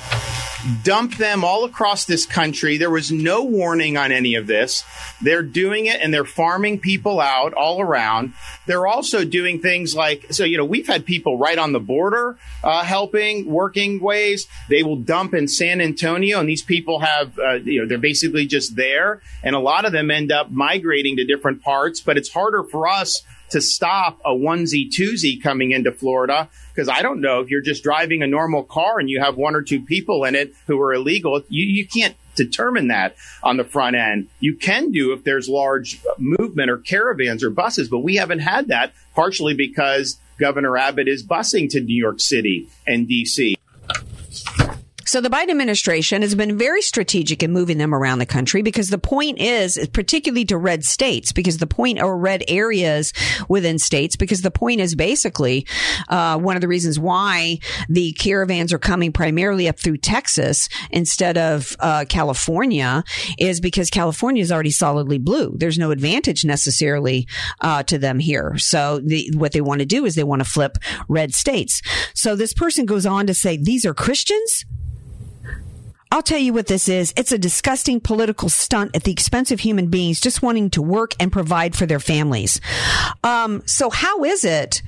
dump 0.83 1.17
them 1.17 1.45
all 1.45 1.65
across 1.65 2.05
this 2.05 2.27
country. 2.27 2.77
There 2.77 2.91
was 2.91 3.11
no 3.11 3.43
warning 3.43 3.97
on 3.97 4.13
any 4.13 4.35
of 4.35 4.47
this. 4.47 4.85
They're 5.21 5.43
doing 5.43 5.87
it 5.87 6.01
and 6.01 6.13
they're 6.13 6.25
farming 6.25 6.81
people 6.81 7.21
out 7.21 7.53
all 7.55 7.81
around. 7.81 8.35
They're 8.67 8.87
also 8.87 9.25
doing 9.25 9.61
things 9.61 9.95
like, 9.95 10.27
so, 10.33 10.45
you 10.45 10.57
know, 10.57 10.65
we've 10.65 10.87
had 10.87 11.05
people 11.05 11.39
right 11.39 11.59
on 11.59 11.73
the 11.73 11.81
border 11.81 12.37
uh, 12.63 12.85
helping, 12.85 13.47
working 13.47 14.01
ways. 14.01 14.47
They 14.69 14.83
will 14.83 14.97
dump 14.97 15.35
in 15.35 15.49
San 15.49 15.81
Antonio, 15.81 16.41
and 16.41 16.49
these 16.49 16.63
people 16.63 17.01
have, 17.01 17.39
uh, 17.39 17.55
you 17.55 17.81
know, 17.81 17.89
they're 17.89 17.99
basically 17.99 18.47
just 18.47 18.77
there. 18.77 19.21
And 19.43 19.55
a 19.55 19.61
lot 19.61 19.85
of 19.85 19.93
them 19.93 20.11
end 20.11 20.31
up 20.31 20.51
migrating 20.51 21.17
to 21.17 21.25
different 21.25 21.63
parts, 21.63 22.01
but 22.01 22.17
it's 22.17 22.31
harder 22.31 22.63
for 22.63 22.89
us 22.89 23.23
to 23.53 23.61
stop 23.61 24.19
a 24.25 24.31
onesie 24.31 24.89
twosie 24.89 25.41
coming 25.41 25.73
into 25.73 25.93
Florida 25.93 26.49
because 26.75 26.89
I 26.89 27.03
don't 27.03 27.21
know 27.21 27.41
if 27.41 27.51
you're 27.51 27.61
just 27.61 27.83
driving 27.83 28.23
a 28.23 28.27
normal 28.27 28.65
car 28.65 28.99
and 28.99 29.11
you 29.11 29.21
have 29.21 29.37
one 29.37 29.55
or 29.55 29.63
two 29.63 29.81
people 29.81 30.25
in 30.25 30.35
it 30.35 30.55
who 30.67 30.81
are 30.81 30.95
illegal. 30.95 31.43
You, 31.49 31.67
you 31.67 31.87
can't 31.87 32.17
determine 32.35 32.89
that 32.89 33.15
on 33.43 33.59
the 33.59 33.65
front 33.65 33.95
end. 33.95 34.29
You 34.41 34.57
can 34.57 34.91
do 34.91 35.13
if 35.13 35.23
there's 35.25 35.51
large 35.51 36.01
movement 36.19 36.71
or 36.71 36.79
caravans 36.79 37.45
or 37.45 37.51
buses, 37.51 37.89
but 37.89 37.99
we 37.99 38.17
haven't 38.17 38.39
had 38.39 38.69
that 38.69 38.95
partially 39.15 39.53
because 39.53 40.19
Governor 40.39 40.79
Abbott 40.79 41.09
is 41.09 41.25
busing 41.25 41.69
to 41.71 41.81
New 41.81 41.95
York 41.95 42.21
City 42.21 42.69
and 42.87 43.07
DC. 43.07 43.55
So 45.13 45.21
the 45.21 45.29
Biden 45.29 45.51
administration 45.51 46.23
has 46.23 46.35
been 46.35 46.57
very 46.57 46.81
strategic 46.81 47.43
in 47.43 47.53
moving 47.53 47.77
them 47.77 47.95
around 47.95 48.19
the 48.21 48.25
country 48.25 48.63
because 48.63 48.89
the 48.89 48.97
point 48.97 49.39
is, 49.39 49.79
particularly 49.93 50.47
to 50.47 50.57
red 50.57 50.85
states, 50.85 51.33
because 51.33 51.59
the 51.59 51.67
point 51.67 52.01
or 52.01 52.17
red 52.17 52.43
areas 52.49 53.13
within 53.47 53.79
states, 53.79 54.17
because 54.17 54.41
the 54.41 54.51
point 54.51 54.81
is 54.81 54.95
basically 54.95 55.67
uh, 56.09 56.39
one 56.39 56.57
of 56.57 56.63
the 56.63 56.67
reasons 56.67 56.99
why 56.99 57.59
the 57.91 58.13
caravans 58.13 58.73
are 58.73 58.79
coming 58.79 59.13
primarily 59.13 59.69
up 59.69 59.79
through 59.79 59.99
Texas 59.99 60.71
instead 60.91 61.37
of 61.37 61.77
uh, 61.81 62.07
California 62.09 63.05
is 63.39 63.61
because 63.61 63.91
California 63.91 64.41
is 64.41 64.51
already 64.51 64.71
solidly 64.71 65.19
blue. 65.19 65.55
There's 65.59 65.77
no 65.77 65.91
advantage 65.91 66.43
necessarily 66.47 67.29
uh, 67.61 67.83
to 67.83 67.99
them 67.99 68.19
here. 68.19 68.57
So 68.57 68.99
the, 69.01 69.31
what 69.37 69.53
they 69.53 69.61
want 69.61 69.81
to 69.81 69.87
do 69.87 70.07
is 70.07 70.15
they 70.15 70.25
want 70.25 70.43
to 70.43 70.49
flip 70.49 70.79
red 71.07 71.35
states. 71.35 71.83
So 72.15 72.35
this 72.35 72.55
person 72.55 72.87
goes 72.87 73.05
on 73.05 73.27
to 73.27 73.35
say, 73.35 73.59
these 73.59 73.85
are 73.85 73.93
Christians. 73.93 74.65
I'll 76.13 76.23
tell 76.23 76.39
you 76.39 76.53
what 76.53 76.67
this 76.67 76.91
is. 76.91 77.15
It's 77.17 77.33
a 77.33 77.39
disgusting 77.39 77.99
political 77.99 78.51
stunt 78.51 78.95
at 78.95 79.05
the 79.05 79.11
expense 79.11 79.51
of 79.51 79.61
human 79.61 79.87
beings 79.87 80.21
just 80.21 80.43
wanting 80.43 80.69
to 80.73 80.83
work 80.83 81.15
and 81.19 81.33
provide 81.33 81.75
for 81.75 81.87
their 81.87 81.99
families. 81.99 82.61
Um, 83.25 83.63
so 83.65 83.89
how 83.89 84.23
is 84.23 84.45
it 84.45 84.83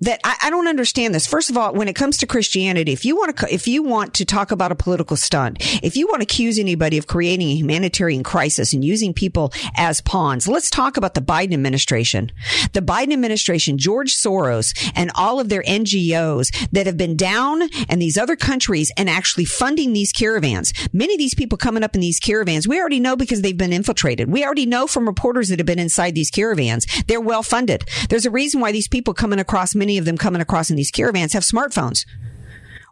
that 0.00 0.20
I, 0.24 0.36
I, 0.44 0.50
don't 0.50 0.66
understand 0.66 1.14
this. 1.14 1.26
First 1.26 1.50
of 1.50 1.56
all, 1.56 1.74
when 1.74 1.88
it 1.88 1.94
comes 1.94 2.16
to 2.18 2.26
Christianity, 2.26 2.92
if 2.92 3.04
you 3.04 3.16
want 3.16 3.36
to, 3.36 3.52
if 3.52 3.68
you 3.68 3.82
want 3.82 4.14
to 4.14 4.24
talk 4.24 4.50
about 4.50 4.72
a 4.72 4.74
political 4.74 5.16
stunt, 5.16 5.58
if 5.82 5.96
you 5.96 6.06
want 6.06 6.20
to 6.20 6.24
accuse 6.24 6.58
anybody 6.58 6.96
of 6.96 7.06
creating 7.06 7.48
a 7.48 7.54
humanitarian 7.54 8.22
crisis 8.22 8.72
and 8.72 8.84
using 8.84 9.12
people 9.12 9.52
as 9.76 10.00
pawns, 10.00 10.48
let's 10.48 10.70
talk 10.70 10.96
about 10.96 11.14
the 11.14 11.20
Biden 11.20 11.52
administration. 11.52 12.32
The 12.72 12.80
Biden 12.80 13.12
administration, 13.12 13.76
George 13.76 14.14
Soros 14.14 14.72
and 14.94 15.10
all 15.14 15.38
of 15.38 15.48
their 15.48 15.62
NGOs 15.62 16.70
that 16.70 16.86
have 16.86 16.96
been 16.96 17.16
down 17.16 17.62
and 17.88 18.00
these 18.00 18.16
other 18.16 18.36
countries 18.36 18.90
and 18.96 19.10
actually 19.10 19.44
funding 19.44 19.92
these 19.92 20.12
caravans. 20.12 20.72
Many 20.92 21.14
of 21.14 21.18
these 21.18 21.34
people 21.34 21.58
coming 21.58 21.82
up 21.82 21.94
in 21.94 22.00
these 22.00 22.20
caravans, 22.20 22.66
we 22.66 22.80
already 22.80 23.00
know 23.00 23.16
because 23.16 23.42
they've 23.42 23.56
been 23.56 23.72
infiltrated. 23.72 24.30
We 24.30 24.44
already 24.44 24.66
know 24.66 24.86
from 24.86 25.06
reporters 25.06 25.48
that 25.48 25.58
have 25.58 25.66
been 25.66 25.78
inside 25.78 26.14
these 26.14 26.30
caravans. 26.30 26.86
They're 27.06 27.20
well 27.20 27.42
funded. 27.42 27.84
There's 28.08 28.26
a 28.26 28.30
reason 28.30 28.60
why 28.60 28.72
these 28.72 28.88
people 28.88 29.12
coming 29.12 29.38
across 29.38 29.74
many 29.74 29.89
of 29.98 30.04
them 30.04 30.18
coming 30.18 30.42
across 30.42 30.70
in 30.70 30.76
these 30.76 30.90
caravans 30.90 31.32
have 31.32 31.42
smartphones. 31.42 32.04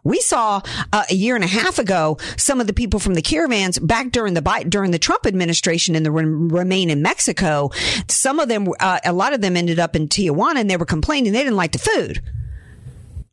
We 0.03 0.21
saw 0.21 0.61
uh, 0.93 1.03
a 1.09 1.13
year 1.13 1.35
and 1.35 1.43
a 1.43 1.47
half 1.47 1.79
ago 1.79 2.17
some 2.37 2.61
of 2.61 2.67
the 2.67 2.73
people 2.73 2.99
from 2.99 3.13
the 3.13 3.21
caravans 3.21 3.79
back 3.79 4.11
during 4.11 4.33
the 4.33 4.65
during 4.67 4.91
the 4.91 4.99
Trump 4.99 5.25
administration 5.25 5.95
and 5.95 6.05
the 6.05 6.11
remain 6.11 6.89
in 6.89 7.01
Mexico. 7.01 7.71
Some 8.07 8.39
of 8.39 8.47
them, 8.47 8.67
uh, 8.79 8.99
a 9.03 9.13
lot 9.13 9.33
of 9.33 9.41
them 9.41 9.57
ended 9.57 9.79
up 9.79 9.95
in 9.95 10.07
Tijuana 10.07 10.57
and 10.57 10.69
they 10.69 10.77
were 10.77 10.85
complaining 10.85 11.33
they 11.33 11.39
didn't 11.43 11.57
like 11.57 11.73
the 11.73 11.79
food. 11.79 12.21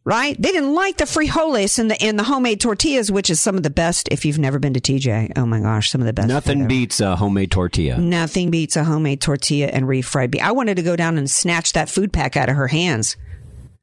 Right? 0.04 0.40
They 0.40 0.52
didn't 0.52 0.72
like 0.72 0.98
the 0.98 1.04
frijoles 1.04 1.80
and 1.80 1.90
the 1.90 2.00
and 2.00 2.16
the 2.16 2.22
homemade 2.22 2.60
tortillas, 2.60 3.10
which 3.10 3.28
is 3.28 3.40
some 3.40 3.56
of 3.56 3.64
the 3.64 3.70
best. 3.70 4.08
If 4.12 4.24
you've 4.24 4.38
never 4.38 4.60
been 4.60 4.74
to 4.74 4.80
TJ, 4.80 5.32
oh 5.36 5.46
my 5.46 5.58
gosh, 5.58 5.90
some 5.90 6.00
of 6.00 6.06
the 6.06 6.12
best. 6.12 6.28
Nothing 6.28 6.68
beats 6.68 7.00
a 7.00 7.16
homemade 7.16 7.50
tortilla. 7.50 7.98
Nothing 7.98 8.50
beats 8.52 8.76
a 8.76 8.84
homemade 8.84 9.20
tortilla 9.20 9.66
and 9.66 9.86
refried 9.86 10.30
beef. 10.30 10.42
I 10.42 10.52
wanted 10.52 10.76
to 10.76 10.84
go 10.84 10.94
down 10.94 11.18
and 11.18 11.28
snatch 11.28 11.72
that 11.72 11.88
food 11.88 12.12
pack 12.12 12.36
out 12.36 12.48
of 12.48 12.54
her 12.54 12.68
hands. 12.68 13.16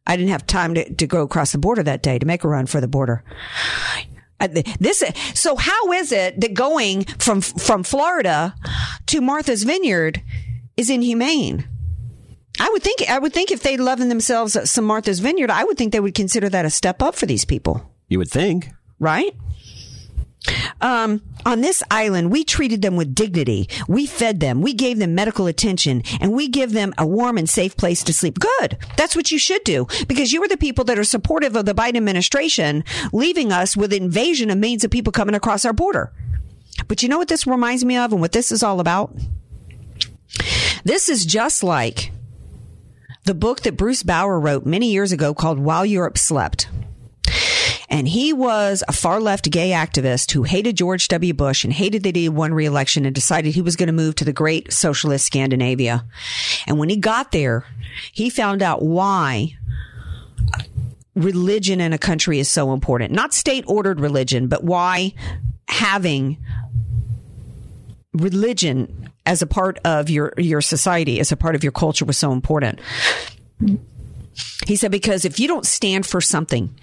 I 0.05 0.15
didn't 0.15 0.31
have 0.31 0.45
time 0.45 0.73
to, 0.75 0.93
to 0.93 1.07
go 1.07 1.21
across 1.21 1.51
the 1.51 1.57
border 1.57 1.83
that 1.83 2.03
day 2.03 2.19
to 2.19 2.25
make 2.25 2.43
a 2.43 2.47
run 2.47 2.65
for 2.65 2.81
the 2.81 2.87
border. 2.87 3.23
Uh, 4.39 4.47
this 4.79 5.03
so 5.33 5.55
how 5.55 5.91
is 5.93 6.11
it 6.11 6.41
that 6.41 6.53
going 6.53 7.05
from 7.05 7.41
from 7.41 7.83
Florida 7.83 8.55
to 9.05 9.21
Martha's 9.21 9.63
Vineyard 9.63 10.21
is 10.75 10.89
inhumane? 10.89 11.67
I 12.59 12.69
would 12.71 12.83
think 12.83 13.09
I 13.09 13.19
would 13.19 13.33
think 13.33 13.51
if 13.51 13.63
they 13.63 13.77
loved 13.77 14.01
themselves 14.01 14.57
some 14.69 14.85
Martha's 14.85 15.19
Vineyard, 15.19 15.49
I 15.49 15.63
would 15.63 15.77
think 15.77 15.93
they 15.93 15.99
would 15.99 16.15
consider 16.15 16.49
that 16.49 16.65
a 16.65 16.69
step 16.69 17.01
up 17.01 17.15
for 17.15 17.25
these 17.25 17.45
people. 17.45 17.89
You 18.09 18.17
would 18.19 18.29
think, 18.29 18.69
right? 18.99 19.33
Um, 20.81 21.21
on 21.45 21.61
this 21.61 21.81
island, 21.89 22.31
we 22.31 22.43
treated 22.43 22.81
them 22.81 22.95
with 22.95 23.15
dignity. 23.15 23.69
We 23.87 24.05
fed 24.05 24.39
them. 24.39 24.61
We 24.61 24.73
gave 24.73 24.99
them 24.99 25.15
medical 25.15 25.47
attention 25.47 26.03
and 26.19 26.33
we 26.33 26.47
give 26.47 26.73
them 26.73 26.93
a 26.97 27.05
warm 27.05 27.37
and 27.37 27.49
safe 27.49 27.77
place 27.77 28.03
to 28.03 28.13
sleep. 28.13 28.39
Good. 28.39 28.77
That's 28.97 29.15
what 29.15 29.31
you 29.31 29.37
should 29.37 29.63
do 29.63 29.87
because 30.07 30.31
you 30.33 30.43
are 30.43 30.47
the 30.47 30.57
people 30.57 30.83
that 30.85 30.99
are 30.99 31.03
supportive 31.03 31.55
of 31.55 31.65
the 31.65 31.73
Biden 31.73 31.97
administration 31.97 32.83
leaving 33.11 33.51
us 33.51 33.77
with 33.77 33.93
invasion 33.93 34.49
of 34.49 34.57
millions 34.57 34.83
of 34.83 34.91
people 34.91 35.11
coming 35.11 35.35
across 35.35 35.65
our 35.65 35.73
border. 35.73 36.11
But 36.87 37.03
you 37.03 37.09
know 37.09 37.17
what 37.17 37.27
this 37.27 37.47
reminds 37.47 37.85
me 37.85 37.97
of 37.97 38.11
and 38.11 38.21
what 38.21 38.31
this 38.31 38.51
is 38.51 38.63
all 38.63 38.79
about? 38.79 39.15
This 40.83 41.07
is 41.07 41.25
just 41.25 41.63
like 41.63 42.11
the 43.25 43.33
book 43.33 43.61
that 43.61 43.77
Bruce 43.77 44.03
Bawer 44.03 44.39
wrote 44.39 44.65
many 44.65 44.91
years 44.91 45.11
ago 45.11 45.33
called 45.33 45.59
While 45.59 45.85
Europe 45.85 46.17
Slept. 46.17 46.67
And 47.93 48.07
he 48.07 48.33
was 48.33 48.83
a 48.87 48.91
far 48.91 49.21
left 49.21 49.51
gay 49.51 49.69
activist 49.69 50.31
who 50.31 50.41
hated 50.41 50.75
George 50.75 51.07
W. 51.09 51.31
Bush 51.31 51.63
and 51.63 51.71
hated 51.71 52.01
that 52.03 52.15
he 52.15 52.27
won 52.27 52.51
re-election 52.51 53.05
and 53.05 53.13
decided 53.13 53.53
he 53.53 53.61
was 53.61 53.75
going 53.75 53.85
to 53.85 53.93
move 53.93 54.15
to 54.15 54.25
the 54.25 54.33
great 54.33 54.73
socialist 54.73 55.27
Scandinavia. 55.27 56.03
And 56.65 56.79
when 56.79 56.89
he 56.89 56.97
got 56.97 57.31
there, 57.31 57.67
he 58.11 58.31
found 58.31 58.63
out 58.63 58.81
why 58.81 59.55
religion 61.13 61.79
in 61.79 61.93
a 61.93 61.99
country 61.99 62.39
is 62.39 62.49
so 62.49 62.73
important. 62.73 63.11
Not 63.11 63.31
state 63.31 63.63
ordered 63.67 63.99
religion, 63.99 64.47
but 64.47 64.63
why 64.63 65.13
having 65.67 66.39
religion 68.13 69.11
as 69.27 69.43
a 69.43 69.47
part 69.47 69.77
of 69.85 70.09
your, 70.09 70.33
your 70.39 70.61
society, 70.61 71.19
as 71.19 71.31
a 71.31 71.37
part 71.37 71.53
of 71.53 71.63
your 71.63 71.71
culture 71.71 72.05
was 72.05 72.17
so 72.17 72.31
important. 72.31 72.79
He 74.65 74.77
said, 74.77 74.89
because 74.89 75.25
if 75.25 75.39
you 75.39 75.47
don't 75.47 75.65
stand 75.65 76.07
for 76.07 76.21
something, 76.21 76.73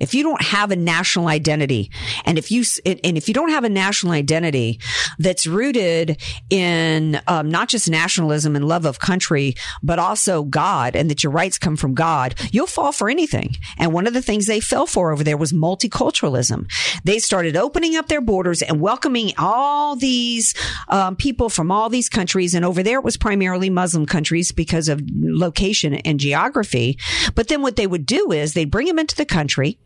if 0.00 0.14
you 0.14 0.22
don't 0.22 0.42
have 0.42 0.70
a 0.70 0.76
national 0.76 1.28
identity, 1.28 1.90
and 2.24 2.38
if 2.38 2.50
you 2.50 2.64
and 2.84 3.16
if 3.16 3.28
you 3.28 3.34
don't 3.34 3.50
have 3.50 3.64
a 3.64 3.68
national 3.68 4.12
identity 4.12 4.80
that's 5.18 5.46
rooted 5.46 6.20
in 6.50 7.20
um, 7.26 7.50
not 7.50 7.68
just 7.68 7.90
nationalism 7.90 8.56
and 8.56 8.66
love 8.66 8.84
of 8.84 8.98
country, 8.98 9.54
but 9.82 9.98
also 9.98 10.44
God, 10.44 10.94
and 10.94 11.10
that 11.10 11.22
your 11.22 11.32
rights 11.32 11.58
come 11.58 11.76
from 11.76 11.94
God, 11.94 12.34
you'll 12.52 12.66
fall 12.66 12.92
for 12.92 13.08
anything. 13.08 13.56
And 13.76 13.92
one 13.92 14.06
of 14.06 14.14
the 14.14 14.22
things 14.22 14.46
they 14.46 14.60
fell 14.60 14.86
for 14.86 15.12
over 15.12 15.24
there 15.24 15.36
was 15.36 15.52
multiculturalism. 15.52 16.70
They 17.04 17.18
started 17.18 17.56
opening 17.56 17.96
up 17.96 18.08
their 18.08 18.20
borders 18.20 18.62
and 18.62 18.80
welcoming 18.80 19.32
all 19.38 19.96
these 19.96 20.54
um, 20.88 21.16
people 21.16 21.48
from 21.48 21.70
all 21.70 21.88
these 21.88 22.08
countries, 22.08 22.54
and 22.54 22.64
over 22.64 22.82
there 22.82 22.98
it 22.98 23.04
was 23.04 23.16
primarily 23.16 23.70
Muslim 23.70 24.06
countries 24.06 24.52
because 24.52 24.88
of 24.88 25.02
location 25.12 25.94
and 25.94 26.20
geography. 26.20 26.98
But 27.34 27.48
then 27.48 27.62
what 27.62 27.76
they 27.76 27.86
would 27.86 28.06
do 28.06 28.32
is 28.32 28.54
they'd 28.54 28.70
bring 28.70 28.86
them 28.86 28.98
into 28.98 29.16
the 29.16 29.24
country 29.24 29.78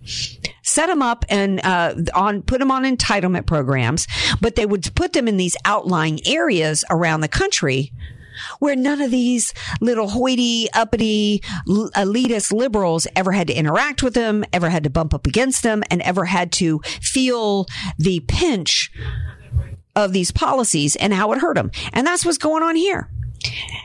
set 0.63 0.87
them 0.87 1.03
up 1.03 1.25
and 1.29 1.65
uh, 1.65 1.95
on 2.15 2.43
put 2.43 2.59
them 2.59 2.71
on 2.71 2.85
entitlement 2.85 3.47
programs, 3.47 4.07
but 4.41 4.57
they 4.57 4.67
would 4.67 4.95
put 4.95 5.13
them 5.13 5.29
in 5.29 5.37
these 5.37 5.57
outlying 5.65 6.25
areas 6.27 6.85
around 6.91 7.21
the 7.21 7.29
country 7.29 7.93
where 8.59 8.77
none 8.77 9.01
of 9.01 9.11
these 9.11 9.53
little 9.81 10.09
hoity 10.09 10.69
uppity 10.73 11.43
elitist 11.69 12.53
liberals 12.53 13.07
ever 13.15 13.33
had 13.33 13.47
to 13.47 13.55
interact 13.55 14.03
with 14.03 14.15
them, 14.15 14.45
ever 14.53 14.71
had 14.71 14.85
to 14.85 14.91
bump 14.91 15.15
up 15.15 15.27
against 15.27 15.63
them, 15.63 15.83
and 15.91 16.03
ever 16.03 16.25
had 16.25 16.53
to 16.53 16.81
feel 17.01 17.67
the 17.99 18.21
pinch 18.21 18.91
of 19.95 20.13
these 20.13 20.31
policies 20.31 20.97
and 20.97 21.13
how 21.13 21.33
it 21.33 21.39
hurt 21.39 21.57
them. 21.57 21.71
And 21.93 22.07
that's 22.07 22.25
what's 22.25 22.39
going 22.39 22.63
on 22.63 22.77
here. 22.77 23.11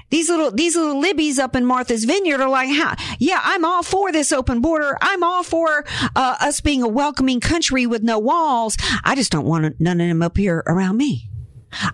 These 0.10 0.30
little, 0.30 0.52
these 0.52 0.76
little 0.76 1.02
libbies 1.02 1.38
up 1.38 1.56
in 1.56 1.65
Martha's 1.65 2.06
Vineyard 2.06 2.39
are 2.39 2.50
like, 2.50 2.70
yeah, 3.20 3.41
I'm 3.43 3.65
all 3.65 3.84
for 3.84 4.12
this 4.12 4.32
open 4.32 4.62
border. 4.62 4.98
I'm 5.02 5.22
all 5.24 5.43
for 5.43 5.84
uh, 6.15 6.36
us 6.39 6.62
being 6.62 6.82
a 6.82 6.88
welcoming 6.88 7.41
country 7.41 7.86
with 7.86 8.04
no 8.04 8.17
walls. 8.17 8.78
I 9.04 9.15
just 9.15 9.32
don't 9.32 9.46
want 9.46 9.80
none 9.80 10.00
of 10.00 10.08
them 10.08 10.22
up 10.22 10.38
here 10.38 10.63
around 10.65 10.98
me. 10.98 11.30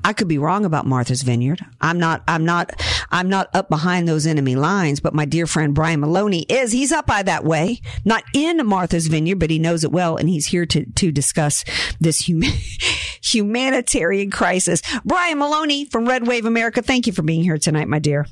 I 0.04 0.14
could 0.14 0.28
be 0.28 0.38
wrong 0.38 0.66
about 0.66 0.86
Martha's 0.86 1.24
Vineyard. 1.24 1.62
I'm 1.82 2.00
not, 2.00 2.24
I'm 2.28 2.46
not, 2.46 2.72
I'm 3.12 3.30
not 3.30 3.50
up 3.56 3.70
behind 3.70 4.08
those 4.08 4.26
enemy 4.26 4.56
lines, 4.56 5.00
but 5.00 5.14
my 5.14 5.26
dear 5.26 5.48
friend 5.48 5.74
Brian 5.74 6.00
Maloney 6.00 6.44
is. 6.44 6.72
He's 6.72 6.92
up 6.92 7.08
by 7.08 7.24
that 7.24 7.44
way, 7.44 7.82
not 8.06 8.24
in 8.34 8.66
Martha's 8.66 9.08
Vineyard, 9.08 9.40
but 9.40 9.50
he 9.50 9.60
knows 9.60 9.84
it 9.84 9.92
well, 9.92 10.16
and 10.16 10.30
he's 10.30 10.48
here 10.48 10.66
to, 10.68 10.86
to 10.86 11.12
discuss 11.12 11.64
this 12.00 12.28
hum- 12.28 12.44
humanitarian 13.24 14.32
crisis. 14.32 14.82
Brian 15.04 15.40
Maloney 15.40 15.86
from 15.86 16.08
Red 16.08 16.28
Wave 16.28 16.46
America, 16.46 16.82
thank 16.82 17.08
you 17.08 17.14
for 17.14 17.24
being 17.24 17.44
here 17.44 17.58
tonight, 17.58 17.88
my 17.88 18.00
dear. 18.00 18.26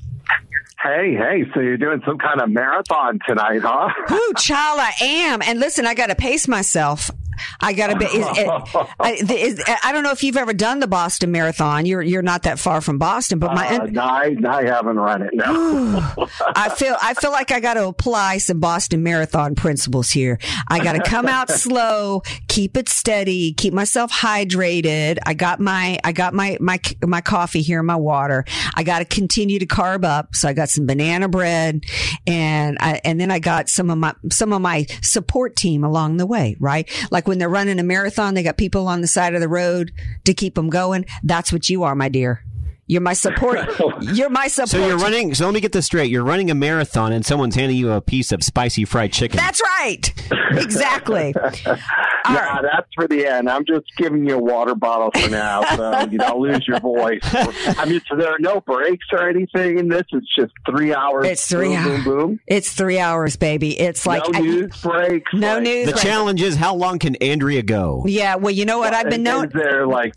Hey, 0.84 1.14
hey, 1.16 1.44
so 1.54 1.60
you're 1.60 1.78
doing 1.78 2.02
some 2.08 2.18
kind 2.18 2.42
of 2.42 2.50
marathon 2.50 3.20
tonight, 3.28 3.62
huh? 3.62 3.90
Who, 4.08 4.34
child, 4.34 4.80
I 4.80 4.94
am. 5.00 5.42
And 5.44 5.60
listen, 5.60 5.86
I 5.86 5.94
got 5.94 6.08
to 6.08 6.16
pace 6.16 6.48
myself. 6.48 7.12
I 7.60 7.74
got 7.74 7.88
to 7.88 7.98
be. 7.98 8.06
Is, 8.06 8.16
is, 8.16 8.26
I, 9.00 9.18
is, 9.30 9.64
I 9.84 9.92
don't 9.92 10.04
know 10.04 10.12
if 10.12 10.24
you've 10.24 10.38
ever 10.38 10.54
done 10.54 10.80
the 10.80 10.88
Boston 10.88 11.32
Marathon. 11.32 11.86
You're 11.86 12.02
you're 12.02 12.22
not 12.22 12.44
that 12.44 12.60
far 12.60 12.82
from 12.82 12.98
Boston, 12.98 13.40
but 13.40 13.54
my 13.54 13.68
Uh, 13.68 13.86
no, 13.86 14.02
I, 14.02 14.36
I 14.48 14.64
haven't 14.66 14.98
run 14.98 15.22
it. 15.22 15.34
No. 15.34 15.48
I 16.56 16.70
feel 16.70 16.96
I 17.02 17.14
feel 17.14 17.32
like 17.32 17.52
I 17.52 17.60
got 17.60 17.76
to 17.76 17.88
apply 17.88 18.38
some 18.40 18.60
Boston 18.60 19.04
Marathon 19.04 19.56
principles 19.56 20.12
here. 20.12 20.40
I 20.68 20.84
got 20.84 20.94
to 20.94 21.02
come 21.02 21.28
out 21.28 21.50
slow, 21.52 22.22
keep 22.52 22.76
it 22.76 22.90
steady, 22.90 23.54
keep 23.54 23.74
myself 23.74 24.12
hydrated. 24.12 25.18
I 25.26 25.34
got 25.34 25.62
my 25.62 25.98
I 26.04 26.12
got 26.12 26.34
my 26.34 26.58
my 26.60 26.82
my 27.02 27.22
coffee 27.22 27.62
here, 27.62 27.82
my 27.82 27.96
water. 27.96 28.44
I 28.76 28.84
got 28.84 29.00
to 29.00 29.06
continue 29.06 29.58
to 29.58 29.66
carb 29.66 30.04
up, 30.04 30.36
so 30.36 30.50
I 30.50 30.54
got 30.54 30.68
some 30.68 30.86
banana 30.86 31.30
bread, 31.30 31.86
and 32.28 32.78
I 32.82 33.00
and 33.06 33.22
then 33.22 33.32
I 33.32 33.40
got 33.40 33.70
some 33.70 33.90
of 33.90 33.98
my 33.98 34.14
some 34.30 34.52
of 34.52 34.62
my 34.62 34.86
support 35.02 35.56
team 35.56 35.86
along 35.86 36.18
the 36.18 36.26
way. 36.26 36.58
Right, 36.60 36.90
like 37.10 37.26
when 37.26 37.38
they're 37.38 37.48
running 37.48 37.80
a 37.80 37.84
marathon, 37.84 38.34
they 38.34 38.44
got 38.44 38.58
people 38.58 38.90
on 38.90 39.00
the 39.00 39.08
side 39.08 39.34
of 39.34 39.40
the 39.40 39.48
road 39.48 39.94
to 40.26 40.34
keep 40.34 40.56
them 40.56 40.70
going. 40.70 41.06
That's 41.24 41.54
what 41.54 41.70
you 41.70 41.84
are, 41.84 41.96
my 41.96 42.10
dear. 42.10 42.44
You're 42.92 43.00
my 43.00 43.14
support. 43.14 43.60
Oh. 43.80 43.94
You're 44.02 44.30
my 44.30 44.48
support. 44.48 44.70
So 44.70 44.86
you're 44.86 44.98
running. 44.98 45.34
So 45.34 45.46
let 45.46 45.54
me 45.54 45.62
get 45.62 45.72
this 45.72 45.86
straight. 45.86 46.12
You're 46.12 46.26
running 46.26 46.52
a 46.52 46.56
marathon, 46.56 47.14
and 47.14 47.26
someone's 47.26 47.56
handing 47.56 47.78
you 47.78 47.92
a 47.92 48.02
piece 48.02 48.32
of 48.34 48.44
spicy 48.44 48.84
fried 48.84 49.14
chicken. 49.14 49.38
That's 49.38 49.62
right. 49.80 50.14
Exactly. 50.52 51.34
nah, 51.66 52.62
that's 52.62 52.88
for 52.94 53.08
the 53.08 53.26
end. 53.26 53.50
I'm 53.50 53.66
just 53.66 53.86
giving 53.98 54.28
you 54.28 54.36
a 54.36 54.40
water 54.40 54.76
bottle 54.76 55.10
for 55.12 55.30
now, 55.30 55.64
so 55.76 56.02
you 56.12 56.18
don't 56.18 56.40
lose 56.42 56.68
your 56.68 56.80
voice. 56.80 57.22
I 57.24 57.86
mean, 57.86 58.02
so 58.10 58.16
there 58.18 58.30
are 58.30 58.40
no 58.40 58.60
breaks 58.62 59.06
or 59.14 59.28
anything 59.30 59.80
in 59.80 59.88
this. 59.88 60.04
It's 60.12 60.28
just 60.36 60.52
three 60.70 60.94
hours. 60.94 61.26
It's 61.28 61.48
three 61.48 61.70
boom, 61.70 61.78
hours. 61.78 62.04
boom, 62.04 62.18
boom. 62.18 62.40
It's 62.48 62.74
three 62.74 63.00
hours, 63.00 63.38
baby. 63.38 63.80
It's 63.80 64.06
like 64.06 64.24
no 64.32 64.38
I- 64.40 64.42
news 64.42 64.82
breaks. 64.82 65.34
no 65.34 65.54
like, 65.56 65.64
news. 65.64 65.86
the 65.88 65.92
breaks. 65.94 66.04
challenge 66.04 66.42
is 66.42 66.56
how 66.56 66.76
long 66.76 67.00
can 67.00 67.16
Andrea 67.18 67.64
go? 67.64 68.04
Yeah. 68.06 68.36
Well, 68.36 68.52
you 68.52 68.66
know 68.66 68.80
what 68.80 68.94
I've 68.94 69.10
been 69.10 69.22
Is 69.22 69.34
known. 69.34 69.50
there 69.54 69.88
like, 69.88 70.14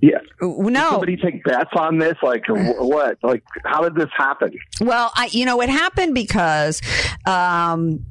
yeah. 0.00 0.18
No. 0.40 0.90
Somebody 0.90 1.16
take 1.16 1.44
bets 1.44 1.70
on 1.76 1.98
this? 1.98 2.16
Like 2.22 2.44
what? 2.48 3.18
Like 3.22 3.42
how 3.64 3.82
did 3.82 3.94
this 3.94 4.10
happen? 4.16 4.52
Well, 4.80 5.12
I, 5.14 5.26
you 5.32 5.44
know, 5.44 5.60
it 5.60 5.68
happened 5.68 6.14
because, 6.14 6.80
um, 7.26 8.04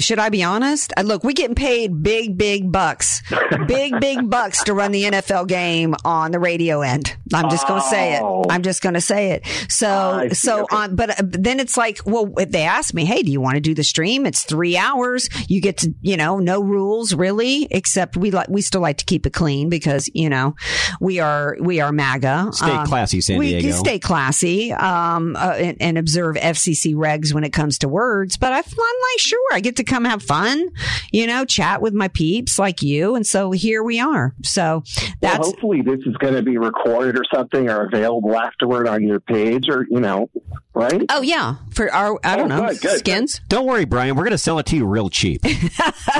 should 0.00 0.18
I 0.18 0.28
be 0.28 0.42
honest? 0.42 0.92
Uh, 0.96 1.02
Look, 1.02 1.24
we 1.24 1.34
getting 1.34 1.54
paid 1.54 2.02
big, 2.02 2.36
big 2.38 2.70
bucks, 2.70 3.22
big, 3.66 3.98
big 4.00 4.28
bucks 4.30 4.64
to 4.64 4.74
run 4.74 4.92
the 4.92 5.04
NFL 5.04 5.48
game 5.48 5.94
on 6.04 6.30
the 6.30 6.38
radio 6.38 6.82
end. 6.82 7.16
I'm 7.32 7.50
just 7.50 7.66
going 7.68 7.80
to 7.80 7.86
say 7.88 8.14
it. 8.16 8.22
Oh. 8.22 8.44
I'm 8.50 8.62
just 8.62 8.82
going 8.82 8.94
to 8.94 9.00
say 9.00 9.32
it. 9.32 9.46
So, 9.68 9.88
I 9.88 10.28
see. 10.28 10.34
so 10.34 10.62
Okay. 10.64 10.76
on, 10.76 10.96
but 10.96 11.10
uh, 11.10 11.22
then 11.24 11.60
it's 11.60 11.76
like, 11.76 12.00
well, 12.04 12.26
they 12.26 12.62
asked 12.62 12.92
me, 12.94 13.04
Hey, 13.04 13.22
do 13.22 13.30
you 13.30 13.40
want 13.40 13.54
to 13.54 13.60
do 13.60 13.74
the 13.74 13.84
stream? 13.84 14.26
It's 14.26 14.42
three 14.44 14.76
hours. 14.76 15.28
You 15.48 15.60
get 15.60 15.78
to, 15.78 15.94
you 16.02 16.16
know, 16.16 16.38
no 16.38 16.60
rules 16.62 17.14
really, 17.14 17.66
except 17.70 18.16
we 18.16 18.30
like, 18.30 18.48
we 18.48 18.62
still 18.62 18.80
like 18.80 18.98
to 18.98 19.04
keep 19.04 19.26
it 19.26 19.32
clean 19.32 19.68
because, 19.68 20.08
you 20.14 20.28
know, 20.28 20.54
we 21.00 21.18
are, 21.20 21.56
we 21.60 21.80
are 21.80 21.92
MAGA. 21.92 22.50
Stay 22.52 22.70
Um, 22.70 22.86
classy, 22.86 23.20
San 23.20 23.38
we 23.38 23.48
Diego. 23.50 23.68
can 23.68 23.76
stay 23.78 23.98
classy 23.98 24.72
um, 24.72 25.36
uh, 25.36 25.54
and, 25.56 25.76
and 25.80 25.98
observe 25.98 26.36
FCC 26.36 26.94
regs 26.94 27.32
when 27.32 27.44
it 27.44 27.52
comes 27.52 27.78
to 27.78 27.88
words. 27.88 28.36
But 28.36 28.52
I, 28.52 28.58
I'm 28.58 28.62
like, 28.64 29.18
sure, 29.18 29.38
I 29.52 29.60
get 29.60 29.76
to 29.76 29.84
come 29.90 30.04
have 30.04 30.22
fun, 30.22 30.68
you 31.12 31.26
know, 31.26 31.44
chat 31.44 31.82
with 31.82 31.92
my 31.92 32.08
peeps 32.08 32.58
like 32.58 32.80
you. 32.80 33.14
And 33.14 33.26
so 33.26 33.50
here 33.50 33.82
we 33.82 34.00
are. 34.00 34.34
So 34.42 34.82
Well, 34.96 35.12
that's 35.20 35.46
hopefully 35.46 35.82
this 35.82 36.00
is 36.06 36.16
going 36.16 36.34
to 36.34 36.42
be 36.42 36.56
recorded 36.56 37.18
or 37.18 37.24
something 37.32 37.68
or 37.68 37.86
available 37.86 38.36
afterward 38.36 38.88
on 38.88 39.02
your 39.06 39.20
page 39.20 39.68
or 39.68 39.86
you 39.90 40.00
know, 40.00 40.30
right? 40.74 41.02
oh 41.08 41.22
yeah 41.22 41.56
for 41.72 41.92
our 41.92 42.18
I 42.24 42.36
don't 42.36 42.50
Oh, 42.52 42.56
know 42.56 42.68
good, 42.68 42.80
good, 42.80 42.98
skins. 42.98 43.40
Don't 43.48 43.66
worry, 43.66 43.84
Brian. 43.84 44.16
We're 44.16 44.24
going 44.24 44.32
to 44.32 44.38
sell 44.38 44.58
it 44.58 44.66
to 44.66 44.76
you 44.76 44.86
real 44.86 45.08
cheap. 45.08 45.42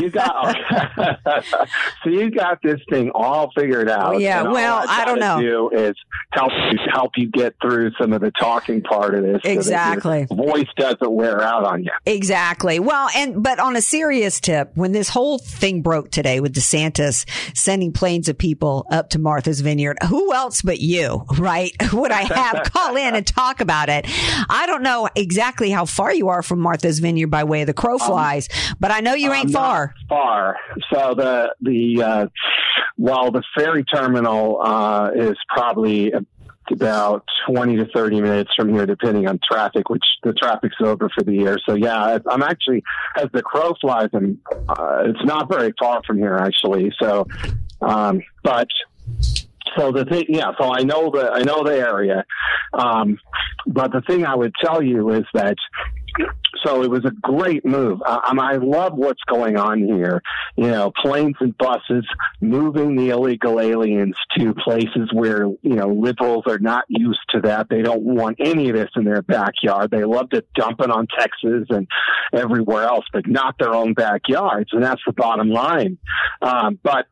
You 0.00 0.08
got 0.10 0.56
so 2.04 2.10
you 2.10 2.30
got 2.30 2.60
this 2.62 2.80
thing 2.88 3.10
all 3.14 3.50
figured 3.56 3.88
out. 3.90 4.14
Oh, 4.14 4.18
yeah, 4.18 4.42
well, 4.42 4.84
I 4.88 5.04
don't 5.04 5.18
gotta 5.18 5.42
know. 5.42 5.70
Do 5.70 5.76
is 5.76 5.94
help 6.32 6.52
you 6.70 6.78
help 6.92 7.12
you 7.16 7.28
get 7.30 7.54
through 7.60 7.90
some 8.00 8.12
of 8.12 8.20
the 8.20 8.30
talking 8.30 8.82
part 8.82 9.14
of 9.14 9.22
this. 9.22 9.40
so 9.42 9.48
your 9.48 9.58
Exactly. 9.58 10.26
voice 10.30 10.68
doesn't 10.76 11.10
wear 11.10 11.42
out 11.42 11.64
on 11.64 11.82
you. 11.84 11.90
Exactly. 12.06 12.78
Well, 12.78 13.08
and 13.14 13.42
but 13.42 13.58
on 13.58 13.76
a 13.76 13.80
serious 13.82 14.40
tip, 14.40 14.70
when 14.74 14.92
this 14.92 15.08
whole 15.08 15.38
thing 15.38 15.82
broke 15.82 16.10
today 16.10 16.40
with 16.40 16.54
DeSantis 16.54 17.26
sending 17.56 17.92
planes 17.92 18.28
of 18.28 18.38
people 18.38 18.86
up 18.90 19.10
to 19.10 19.18
Martha's 19.18 19.60
Vineyard, 19.60 19.98
who 20.08 20.32
else 20.32 20.62
but 20.62 20.80
you, 20.80 21.24
right? 21.38 21.72
Would 21.92 22.12
I 22.12 22.22
have 22.22 22.62
call 22.72 22.96
in 22.96 23.14
and 23.14 23.26
talk 23.26 23.60
about 23.60 23.88
it? 23.88 24.06
I 24.48 24.66
don't 24.66 24.82
know 24.82 25.08
exactly 25.14 25.70
how 25.70 25.84
far 25.84 26.12
you 26.12 26.28
are 26.28 26.42
from 26.42 26.60
Martha's 26.60 26.98
Vineyard 26.98 27.28
by 27.28 27.44
way 27.44 27.62
of 27.62 27.66
the 27.66 27.74
crow 27.74 27.98
flies, 27.98 28.48
but 28.78 28.90
I 28.90 29.00
know 29.00 29.14
you 29.14 29.32
ain't 29.32 29.46
Um, 29.46 29.52
not 29.52 29.60
far. 29.60 29.94
Far. 30.08 30.56
So 30.92 31.14
the 31.14 31.54
the 31.60 32.02
uh, 32.02 32.26
well, 32.96 33.30
the 33.30 33.42
ferry 33.56 33.84
terminal 33.84 34.60
uh, 34.62 35.10
is 35.14 35.36
probably 35.48 36.12
about 36.72 37.24
20 37.48 37.76
to 37.78 37.86
30 37.86 38.20
minutes 38.20 38.50
from 38.54 38.72
here, 38.72 38.86
depending 38.86 39.26
on 39.26 39.40
traffic, 39.50 39.88
which 39.88 40.04
the 40.22 40.32
traffic's 40.32 40.76
over 40.80 41.08
for 41.08 41.24
the 41.24 41.32
year. 41.32 41.58
So 41.66 41.74
yeah, 41.74 42.18
I'm 42.30 42.42
actually, 42.42 42.84
as 43.16 43.26
the 43.32 43.42
crow 43.42 43.74
flies, 43.80 44.10
and 44.12 44.38
uh, 44.68 45.02
it's 45.06 45.24
not 45.24 45.48
very 45.48 45.72
far 45.78 46.00
from 46.06 46.18
here 46.18 46.36
actually. 46.36 46.92
So, 47.02 47.26
um, 47.80 48.20
but 48.44 48.68
so 49.76 49.92
the 49.92 50.04
thing, 50.04 50.24
yeah, 50.28 50.52
so 50.58 50.72
I 50.72 50.82
know 50.82 51.10
the, 51.10 51.30
I 51.32 51.42
know 51.42 51.62
the 51.64 51.76
area. 51.76 52.24
Um, 52.72 53.18
but 53.66 53.92
the 53.92 54.00
thing 54.02 54.24
I 54.24 54.34
would 54.34 54.52
tell 54.62 54.82
you 54.82 55.10
is 55.10 55.24
that 55.34 55.56
so 56.64 56.82
it 56.82 56.90
was 56.90 57.04
a 57.04 57.10
great 57.10 57.64
move. 57.64 58.00
Um, 58.06 58.38
I 58.38 58.56
love 58.56 58.94
what's 58.94 59.22
going 59.26 59.56
on 59.56 59.82
here. 59.82 60.22
You 60.56 60.68
know, 60.68 60.92
planes 61.02 61.36
and 61.40 61.56
buses 61.56 62.04
moving 62.40 62.96
the 62.96 63.10
illegal 63.10 63.60
aliens 63.60 64.16
to 64.36 64.54
places 64.54 65.10
where, 65.12 65.44
you 65.44 65.76
know, 65.76 65.88
liberals 65.88 66.44
are 66.46 66.58
not 66.58 66.84
used 66.88 67.20
to 67.30 67.40
that. 67.42 67.68
They 67.70 67.82
don't 67.82 68.02
want 68.02 68.38
any 68.40 68.68
of 68.68 68.76
this 68.76 68.90
in 68.96 69.04
their 69.04 69.22
backyard. 69.22 69.90
They 69.90 70.04
love 70.04 70.30
to 70.30 70.44
dump 70.54 70.80
it 70.80 70.90
on 70.90 71.06
Texas 71.18 71.66
and 71.70 71.86
everywhere 72.32 72.84
else, 72.84 73.06
but 73.12 73.26
not 73.26 73.56
their 73.58 73.72
own 73.72 73.94
backyards. 73.94 74.70
And 74.72 74.82
that's 74.82 75.02
the 75.06 75.12
bottom 75.12 75.48
line. 75.50 75.98
Um, 76.42 76.78
but 76.82 77.06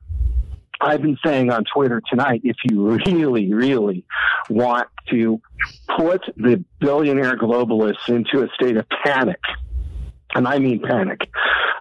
I've 0.81 1.03
been 1.03 1.19
saying 1.25 1.51
on 1.51 1.65
Twitter 1.65 2.01
tonight, 2.09 2.43
if 2.45 2.57
you 2.71 2.83
really, 2.83 3.53
really 3.53 4.05
want 4.49 4.89
to 5.11 5.41
put 5.97 6.23
the 6.37 6.65
billionaire 6.81 7.37
globalists 7.37 8.09
into 8.09 8.45
a 8.45 8.49
state 8.55 8.77
of 8.77 8.87
panic, 9.05 9.41
and 10.35 10.47
I 10.47 10.59
mean 10.59 10.81
panic, 10.81 11.29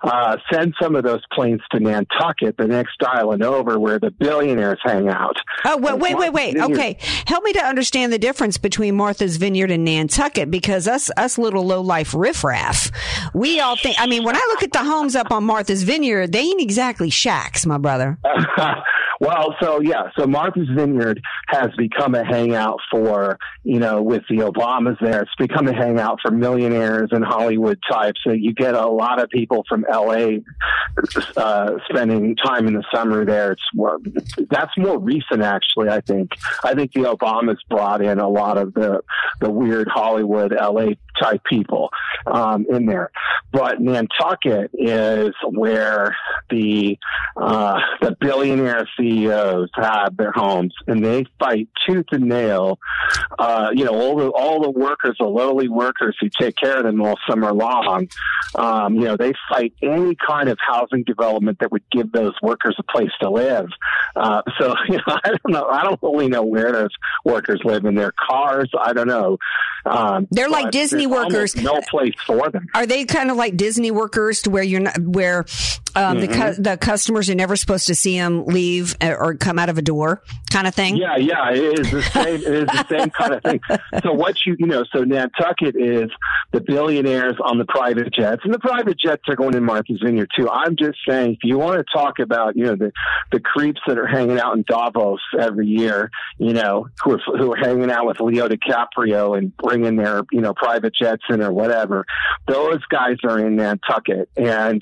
uh, 0.08 0.38
send 0.52 0.74
some 0.82 0.96
of 0.96 1.04
those 1.04 1.22
planes 1.34 1.62
to 1.72 1.80
Nantucket, 1.80 2.58
the 2.58 2.68
next 2.68 3.04
island 3.04 3.44
over 3.44 3.80
where 3.80 4.00
the 4.00 4.12
billionaires 4.12 4.80
hang 4.84 5.10
out. 5.10 5.36
Oh, 5.66 5.78
wait, 5.78 6.00
wait, 6.00 6.18
wait, 6.18 6.34
wait. 6.34 6.58
Okay. 6.58 6.98
Help 7.26 7.44
me 7.44 7.54
to 7.54 7.64
understand 7.64 8.14
the 8.14 8.20
difference 8.20 8.58
between 8.58 8.96
Martha's 8.96 9.38
Vineyard 9.38 9.72
and 9.72 9.84
Nantucket 9.84 10.50
because 10.50 10.88
us, 10.88 11.12
us 11.18 11.38
little 11.38 11.66
low 11.66 11.82
life 11.82 12.14
riffraff, 12.14 12.92
we 13.34 13.60
all 13.60 13.76
think, 13.76 14.00
I 14.00 14.08
mean, 14.08 14.24
when 14.24 14.36
I 14.36 14.46
look 14.50 14.64
at 14.64 14.72
the 14.72 14.84
homes 14.84 15.16
up 15.16 15.32
on 15.32 15.44
Martha's 15.44 15.84
Vineyard, 15.84 16.32
they 16.32 16.40
ain't 16.40 16.62
exactly 16.62 17.10
shacks, 17.10 17.66
my 17.66 17.78
brother. 17.78 18.18
well, 19.20 19.56
so 19.62 19.82
yeah, 19.82 20.10
so 20.18 20.28
Martha's 20.28 20.70
Vineyard 20.74 21.22
has 21.48 21.70
become 21.78 22.16
a 22.16 22.24
hangout 22.24 22.80
for, 22.92 23.40
you 23.64 23.80
know, 23.80 24.02
with 24.02 24.24
the 24.30 24.38
Obamas 24.38 25.00
there, 25.00 25.24
it's 25.24 25.36
become 25.38 25.68
a 25.68 25.74
hangout 25.74 26.20
for 26.22 26.32
millionaires 26.32 27.10
and 27.12 27.24
Hollywood 27.24 27.80
types. 27.90 28.20
So 28.24 28.32
you 28.32 28.54
get 28.54 28.76
a 28.76 28.88
lot 28.88 29.22
of 29.22 29.30
people 29.30 29.64
from 29.68 29.86
LA 29.90 30.38
uh, 31.36 31.72
spending 31.90 32.36
time 32.36 32.68
in 32.68 32.74
the 32.74 32.84
summer 32.94 33.26
there. 33.26 33.54
It's 33.54 33.62
more, 33.74 34.00
that's 34.50 34.78
more 34.78 35.00
recent, 35.00 35.42
actually. 35.42 35.90
I 35.90 36.02
think. 36.02 36.32
I 36.64 36.74
think 36.74 36.94
the 36.94 37.02
Obamas 37.02 37.58
brought 37.70 38.02
in 38.02 38.20
a 38.20 38.30
lot 38.30 38.58
of 38.58 38.74
the 38.74 39.02
the 39.40 39.50
weird 39.50 39.88
Hollywood 39.88 40.52
LA 40.52 40.92
type 41.20 41.44
people 41.44 41.90
um, 42.26 42.66
in 42.70 42.86
there, 42.86 43.12
but 43.52 43.80
Nantucket 43.80 44.72
is 44.74 45.34
where 45.50 46.16
the 46.50 46.98
uh, 47.36 47.80
the 48.02 48.16
billionaires, 48.20 48.90
the 48.98 49.07
CEOs 49.08 49.70
have 49.76 50.18
their 50.18 50.32
homes, 50.32 50.74
and 50.88 51.04
they 51.04 51.26
fight 51.40 51.68
tooth 51.88 52.06
and 52.12 52.26
nail. 52.26 52.80
Uh, 53.40 53.70
you 53.74 53.86
know, 53.86 53.92
all 53.94 54.16
the 54.18 54.30
all 54.30 54.62
the 54.62 54.70
workers, 54.72 55.16
the 55.20 55.26
lowly 55.26 55.68
workers 55.70 56.16
who 56.20 56.30
take 56.30 56.56
care 56.56 56.78
of 56.78 56.84
them 56.84 57.02
all 57.02 57.16
summer 57.30 57.54
long. 57.54 58.08
Um, 58.56 58.96
you 58.96 59.02
know, 59.02 59.18
they 59.18 59.34
fight 59.50 59.74
any 59.82 60.16
kind 60.16 60.50
of 60.50 60.58
housing 60.66 61.04
development 61.04 61.60
that 61.60 61.72
would 61.72 61.84
give 61.92 62.12
those 62.12 62.34
workers 62.42 62.76
a 62.80 62.84
place 62.84 63.12
to 63.22 63.30
live. 63.30 63.68
Uh, 64.16 64.42
so, 64.60 64.74
you 64.90 64.98
know, 64.98 65.18
I 65.24 65.30
don't 65.30 65.50
know. 65.50 65.66
I 65.68 65.84
don't 65.84 66.00
really 66.02 66.28
know 66.28 66.44
where 66.44 66.72
those 66.72 66.90
workers 67.26 67.62
live 67.64 67.86
in 67.86 67.96
their 67.96 68.14
cars. 68.30 68.70
I 68.80 68.94
don't 68.94 69.08
know. 69.08 69.38
Um, 69.86 70.28
They're 70.32 70.50
like 70.50 70.72
Disney 70.72 71.08
workers. 71.08 71.56
No 71.56 71.80
place 71.90 72.14
for 72.26 72.50
them. 72.50 72.68
Are 72.74 72.86
they 72.86 73.06
kind 73.06 73.32
of 73.32 73.38
like 73.38 73.56
Disney 73.56 73.92
workers 73.92 74.42
to 74.44 74.50
where 74.50 74.64
you're 74.64 74.82
not, 74.82 74.98
where 75.00 75.46
um, 75.96 76.20
the 76.20 76.28
Mm-hmm. 76.28 76.56
cu- 76.56 76.62
the 76.62 76.78
customers 76.78 77.30
are 77.30 77.36
never 77.36 77.56
supposed 77.56 77.88
to 77.88 77.96
see 77.96 78.18
them 78.18 78.44
leave 78.46 78.96
uh, 78.97 78.97
or 79.02 79.36
come 79.36 79.60
out 79.60 79.70
of 79.70 79.78
a 79.78 79.82
door 79.82 80.22
kind 80.52 80.68
of 80.68 80.74
thing? 80.74 80.98
Yeah, 80.98 81.18
yeah, 81.18 81.52
it 81.52 81.80
is 81.80 81.92
the 81.92 82.02
same. 82.02 82.36
it 82.36 82.44
is 82.44 82.66
the 82.66 82.86
same 82.90 83.10
kind 83.10 83.34
of 83.34 83.44
thing. 83.44 83.60
So 84.04 84.14
what 84.14 84.38
you 84.46 84.56
you 84.60 84.68
know, 84.68 84.84
so 84.94 85.04
Nantucket 85.04 85.76
is 85.76 86.10
the 86.52 86.62
billionaires 86.62 87.36
on 87.44 87.58
the 87.58 87.66
private 87.66 88.14
jets, 88.14 88.42
and 88.44 88.54
the 88.54 88.60
private 88.60 89.00
jets 89.00 89.24
are 89.28 89.36
going 89.36 89.56
in 89.56 89.64
Martha's 89.64 90.00
Vineyard 90.04 90.30
too. 90.36 90.50
I'm 90.50 90.76
just 90.76 91.00
saying, 91.08 91.34
if 91.34 91.40
you 91.44 91.58
want 91.58 91.78
to 91.78 91.86
talk 91.94 92.20
about 92.20 92.56
you 92.56 92.66
know 92.66 92.76
the 92.76 92.92
the 93.32 93.40
creeps 93.40 93.82
that 93.88 93.98
are 93.98 94.08
hanging 94.08 94.40
out 94.40 94.56
in 94.56 94.64
Davos 94.68 95.20
every 95.40 95.68
year, 95.68 96.10
you 96.38 96.54
know, 96.54 96.88
who 97.04 97.14
are 97.14 97.38
who 97.38 97.54
are 97.54 97.58
hanging 97.58 97.92
out 97.92 98.06
with 98.06 98.20
Leo 98.20 98.48
DiCaprio 98.48 99.38
and 99.38 99.56
bringing 99.58 99.96
their 99.96 100.22
you 100.32 100.42
know 100.42 100.54
private 100.54 100.94
jets 100.96 101.24
in 101.30 101.42
or 101.42 101.52
whatever, 101.52 102.06
those 102.48 102.84
guys 102.90 103.18
are 103.24 103.40
in 103.40 103.56
Nantucket, 103.56 104.30
and 104.38 104.82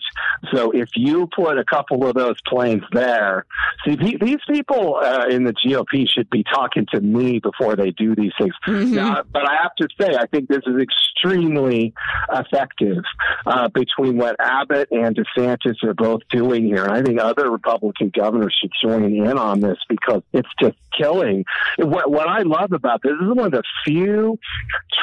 so 0.54 0.72
if 0.72 0.90
you 0.96 1.28
put 1.36 1.58
a 1.58 1.66
couple 1.66 2.08
of 2.08 2.16
those 2.16 2.40
planes 2.48 2.84
there, 2.92 3.46
see 3.86 3.96
these 4.20 4.40
people 4.50 4.96
uh, 4.96 5.26
in 5.30 5.44
the 5.44 5.54
GOP 5.54 6.08
should 6.08 6.30
be 6.30 6.44
talking 6.44 6.86
to 6.94 7.02
me 7.02 7.40
before 7.40 7.76
they 7.76 7.92
do 7.92 8.16
these 8.16 8.32
things. 8.38 8.54
Now, 8.68 9.24
but 9.32 9.48
I 9.48 9.56
have 9.62 9.76
to 9.76 9.88
say, 10.00 10.16
I 10.16 10.26
think 10.28 10.48
this 10.48 10.62
is 10.66 10.76
extremely 10.82 11.94
effective 12.32 13.04
uh, 13.46 13.70
between 13.70 14.18
what 14.18 14.36
Abbott 14.40 14.90
and 14.92 15.16
DeSantis 15.16 15.84
are 15.84 15.94
both 15.94 16.22
doing 16.30 16.66
here. 16.66 16.84
And 16.84 16.94
I 16.94 17.02
think 17.02 17.20
other 17.20 17.50
Republican 17.50 18.12
governors 18.16 18.56
should 18.62 18.72
join 18.82 19.04
in 19.04 19.38
on 19.38 19.60
this 19.60 19.78
because 19.90 20.22
it's 20.34 20.50
just 20.60 20.78
killing. 20.98 21.46
What, 21.78 22.12
what 22.12 22.28
I 22.28 22.42
love 22.42 22.72
about 22.72 23.02
this, 23.02 23.14
this 23.20 23.28
is 23.28 23.36
one 23.36 23.48
of 23.48 23.52
the 23.52 23.64
few 23.86 24.40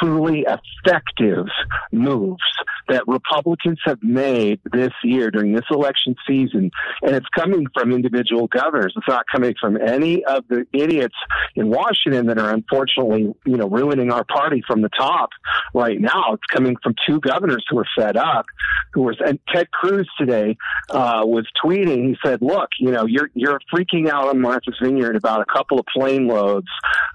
truly 0.00 0.46
effective 0.46 1.46
moves 1.90 2.42
that 2.88 3.07
Republicans 3.07 3.78
have 3.84 4.03
made 4.03 4.61
this 4.72 4.92
year 5.03 5.30
during 5.30 5.53
this 5.53 5.64
election 5.70 6.14
season. 6.26 6.70
And 7.03 7.14
it's 7.14 7.28
coming 7.34 7.66
from 7.74 7.92
individual 7.92 8.46
governors. 8.48 8.91
It's 8.97 9.09
not 9.09 9.24
coming 9.30 9.55
from 9.61 9.76
any 9.76 10.24
of 10.24 10.45
the 10.49 10.66
idiots 10.72 11.14
in 11.55 11.68
Washington 11.70 12.26
that 12.26 12.38
are 12.38 12.51
unfortunately, 12.53 13.34
you 13.45 13.57
know, 13.57 13.68
ruining 13.68 14.11
our 14.11 14.24
party 14.24 14.62
from 14.66 14.82
the 14.82 14.88
top 14.88 15.30
right 15.74 16.01
now. 16.01 16.34
It's 16.34 16.47
coming 16.53 16.76
from 16.82 16.95
two 17.07 17.20
governors 17.20 17.64
who 17.68 17.78
are 17.78 17.86
fed 17.97 18.16
up, 18.16 18.47
who 18.93 19.03
were, 19.03 19.14
and 19.24 19.38
Ted 19.53 19.70
Cruz 19.70 20.09
today, 20.18 20.57
uh, 20.90 21.22
was 21.24 21.47
tweeting. 21.64 22.09
He 22.09 22.16
said, 22.24 22.43
look, 22.43 22.70
you 22.78 22.90
know, 22.90 23.07
you're, 23.07 23.30
you're 23.34 23.61
freaking 23.72 24.09
out 24.09 24.28
on 24.28 24.40
Martha's 24.40 24.76
Vineyard 24.82 25.16
about 25.16 25.40
a 25.40 25.47
couple 25.53 25.78
of 25.78 25.86
plane 25.86 26.26
loads 26.26 26.68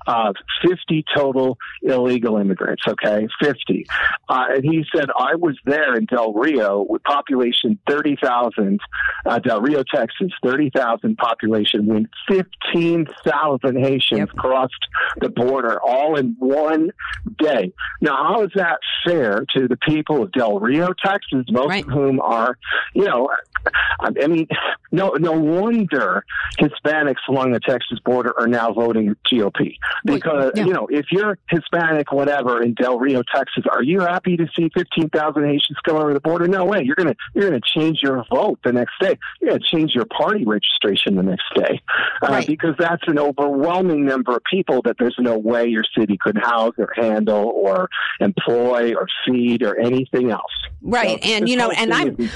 of 0.05 0.35
50 0.67 1.05
total 1.15 1.57
illegal 1.81 2.37
immigrants. 2.37 2.83
Okay. 2.87 3.27
50. 3.41 3.85
Uh, 4.29 4.45
and 4.49 4.63
he 4.63 4.83
said, 4.95 5.09
I 5.17 5.35
was 5.35 5.57
there 5.65 5.95
in 5.95 6.05
Del 6.05 6.33
Rio 6.33 6.85
with 6.87 7.03
population 7.03 7.79
30,000, 7.87 8.79
uh, 9.25 9.39
Del 9.39 9.61
Rio, 9.61 9.83
Texas, 9.83 10.31
30,000 10.43 11.17
population 11.17 11.66
when 11.75 12.07
15,000 12.27 13.77
Haitians 13.77 14.19
Yep. 14.19 14.29
crossed 14.29 14.73
the 15.19 15.29
border 15.29 15.79
all 15.81 16.15
in 16.17 16.35
one 16.39 16.91
day. 17.37 17.73
Now, 18.01 18.15
how 18.15 18.43
is 18.43 18.51
that 18.55 18.79
fair 19.05 19.45
to 19.55 19.67
the 19.67 19.77
people 19.77 20.23
of 20.23 20.31
Del 20.31 20.59
Rio, 20.59 20.89
Texas, 21.03 21.45
most 21.49 21.69
Right. 21.69 21.83
of 21.85 21.91
whom 21.91 22.19
are, 22.19 22.57
you 22.93 23.05
know, 23.05 23.29
I 23.99 24.27
mean, 24.27 24.47
no, 24.91 25.09
no 25.19 25.31
wonder 25.33 26.23
Hispanics 26.59 27.15
along 27.27 27.51
the 27.51 27.59
Texas 27.59 27.99
border 28.05 28.33
are 28.39 28.47
now 28.47 28.71
voting 28.71 29.15
GOP 29.29 29.75
because 30.05 30.51
yeah. 30.55 30.65
you 30.65 30.73
know 30.73 30.87
if 30.89 31.07
you're 31.11 31.37
Hispanic, 31.49 32.11
whatever, 32.11 32.61
in 32.61 32.73
Del 32.75 32.97
Rio, 32.99 33.23
Texas, 33.33 33.65
are 33.69 33.83
you 33.83 33.99
happy 34.01 34.37
to 34.37 34.47
see 34.55 34.69
fifteen 34.73 35.09
thousand 35.09 35.43
Haitians 35.45 35.77
come 35.83 35.97
over 35.97 36.13
the 36.13 36.21
border? 36.21 36.47
No 36.47 36.63
way. 36.65 36.83
You're 36.83 36.95
gonna 36.95 37.15
you're 37.33 37.49
gonna 37.49 37.59
change 37.75 37.99
your 38.01 38.23
vote 38.31 38.59
the 38.63 38.71
next 38.71 38.93
day. 39.01 39.17
You're 39.41 39.51
gonna 39.51 39.63
change 39.69 39.91
your 39.93 40.05
party 40.05 40.45
registration 40.45 41.15
the 41.15 41.23
next 41.23 41.43
day 41.55 41.81
uh, 42.23 42.27
Right. 42.29 42.47
because 42.47 42.75
that's 42.77 43.03
an 43.07 43.19
overwhelming 43.19 44.05
number 44.05 44.35
of 44.35 44.41
people 44.49 44.81
that 44.83 44.95
there's 44.99 45.15
no 45.19 45.37
way 45.37 45.67
your 45.67 45.83
city 45.97 46.17
could 46.19 46.37
house 46.37 46.73
or 46.77 46.89
handle 46.95 47.51
or 47.55 47.89
employ 48.19 48.93
or 48.93 49.07
feed 49.25 49.63
or 49.63 49.77
anything 49.79 50.31
else. 50.31 50.51
Right. 50.81 51.21
So 51.23 51.29
And, 51.29 51.49
you 51.49 51.57
know, 51.57 51.71
and 51.71 51.93
I'm-. 51.93 52.29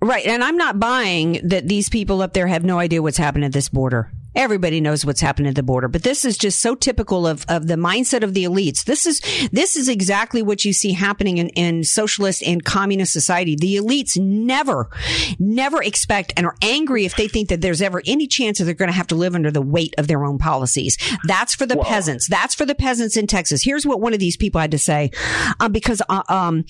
Right. 0.00 0.26
And 0.26 0.42
I'm 0.42 0.56
not 0.56 0.78
buying 0.80 1.40
that 1.48 1.68
these 1.68 1.88
people 1.88 2.22
up 2.22 2.32
there 2.32 2.46
have 2.46 2.64
no 2.64 2.78
idea 2.78 3.02
what's 3.02 3.18
happening 3.18 3.44
at 3.44 3.52
this 3.52 3.68
border. 3.68 4.10
Everybody 4.36 4.80
knows 4.80 5.04
what's 5.04 5.20
happened 5.20 5.48
at 5.48 5.54
the 5.54 5.62
border, 5.62 5.88
but 5.88 6.02
this 6.02 6.24
is 6.24 6.36
just 6.36 6.60
so 6.60 6.74
typical 6.74 7.26
of, 7.26 7.44
of 7.48 7.66
the 7.66 7.74
mindset 7.74 8.22
of 8.22 8.34
the 8.34 8.44
elites. 8.44 8.84
This 8.84 9.06
is, 9.06 9.20
this 9.52 9.76
is 9.76 9.88
exactly 9.88 10.42
what 10.42 10.64
you 10.64 10.72
see 10.72 10.92
happening 10.92 11.38
in, 11.38 11.48
in 11.50 11.84
socialist 11.84 12.42
and 12.42 12.64
communist 12.64 13.12
society. 13.12 13.56
The 13.56 13.76
elites 13.76 14.18
never, 14.18 14.88
never 15.38 15.82
expect 15.82 16.32
and 16.36 16.46
are 16.46 16.56
angry 16.62 17.04
if 17.04 17.16
they 17.16 17.28
think 17.28 17.48
that 17.48 17.60
there's 17.60 17.82
ever 17.82 18.02
any 18.06 18.26
chance 18.26 18.58
that 18.58 18.64
they're 18.64 18.74
going 18.74 18.90
to 18.90 18.96
have 18.96 19.06
to 19.08 19.14
live 19.14 19.34
under 19.34 19.50
the 19.50 19.62
weight 19.62 19.94
of 19.98 20.08
their 20.08 20.24
own 20.24 20.38
policies. 20.38 20.98
That's 21.24 21.54
for 21.54 21.66
the 21.66 21.76
peasants. 21.76 22.28
That's 22.28 22.54
for 22.54 22.66
the 22.66 22.74
peasants 22.74 23.16
in 23.16 23.26
Texas. 23.26 23.62
Here's 23.62 23.86
what 23.86 24.00
one 24.00 24.12
of 24.12 24.18
these 24.18 24.36
people 24.36 24.60
had 24.60 24.70
to 24.72 24.78
say, 24.78 25.10
um, 25.60 25.72
because, 25.72 26.02
uh, 26.08 26.22
um, 26.28 26.64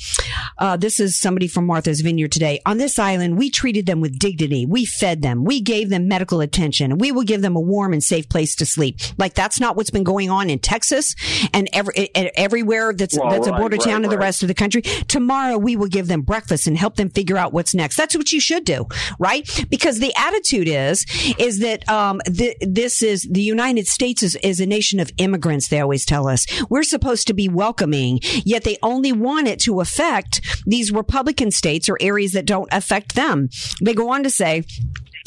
uh, 0.59 0.77
this 0.77 1.01
is 1.01 1.19
somebody 1.19 1.49
from 1.49 1.67
Martha's 1.67 2.01
Vineyard 2.01 2.33
today. 2.33 2.61
On 2.67 2.79
this 2.79 2.99
island, 2.99 3.39
we 3.39 3.51
treated 3.51 3.87
them 3.87 4.01
with 4.01 4.19
dignity. 4.19 4.67
We 4.67 4.85
fed 4.85 5.23
them. 5.23 5.45
We 5.45 5.61
gave 5.61 5.91
them 5.91 6.09
medical 6.09 6.41
attention. 6.41 6.99
We 6.99 7.13
will 7.13 7.23
give 7.23 7.43
them 7.43 7.54
a 7.57 7.61
warm 7.61 7.93
and 7.93 8.03
safe 8.03 8.29
place 8.29 8.55
to 8.57 8.67
sleep. 8.67 8.99
Like 9.19 9.35
that's 9.35 9.61
not 9.61 9.77
what's 9.77 9.91
been 9.91 10.05
going 10.05 10.31
on 10.31 10.51
in 10.51 10.59
Texas 10.59 11.15
and 11.53 11.69
every, 11.73 12.11
everywhere 12.15 12.93
that's, 12.93 13.19
Well, 13.19 13.31
that's 13.31 13.47
a 13.47 13.53
border 13.53 13.77
right, 13.77 13.85
town 13.85 14.05
in 14.05 14.11
the 14.11 14.19
rest 14.19 14.43
of 14.43 14.49
the 14.49 14.55
country. 14.55 14.83
Tomorrow 14.83 15.59
we 15.59 15.77
will 15.77 15.89
give 15.89 16.09
them 16.09 16.23
breakfast 16.23 16.67
and 16.67 16.77
help 16.77 16.97
them 16.97 17.11
figure 17.11 17.37
out 17.37 17.53
what's 17.53 17.75
next. 17.75 17.97
That's 17.97 18.17
what 18.17 18.33
you 18.33 18.41
should 18.41 18.65
do, 18.65 18.87
right? 19.19 19.49
Because 19.71 19.99
the 19.99 20.13
attitude 20.17 20.69
is, 20.69 21.07
is 21.39 21.61
that, 21.61 21.89
um, 21.89 22.21
th- 22.27 22.57
this 22.61 23.03
is 23.03 23.29
the 23.31 23.43
United 23.43 23.87
States 23.87 24.23
is, 24.23 24.37
is 24.37 24.61
a 24.61 24.67
nation 24.67 25.01
of 25.01 25.11
immigrants. 25.19 25.69
They 25.69 25.81
always 25.81 26.05
tell 26.05 26.29
us 26.29 26.47
we're 26.69 26.83
supposed 26.83 27.27
to 27.29 27.35
be 27.35 27.49
welcoming, 27.49 28.21
yet 28.45 28.65
they 28.65 28.79
only 28.83 29.13
want 29.13 29.49
it 29.49 29.61
to 29.61 29.81
affect 29.81 30.41
these 30.67 30.93
Republican 30.93 31.51
states 31.51 31.89
or 31.89 31.97
areas 32.01 32.33
that 32.33 32.47
don't 32.47 32.69
affect 32.73 33.15
them. 33.15 33.49
They 33.83 33.95
go 33.95 34.11
on 34.11 34.23
to 34.23 34.31
say, 34.31 34.65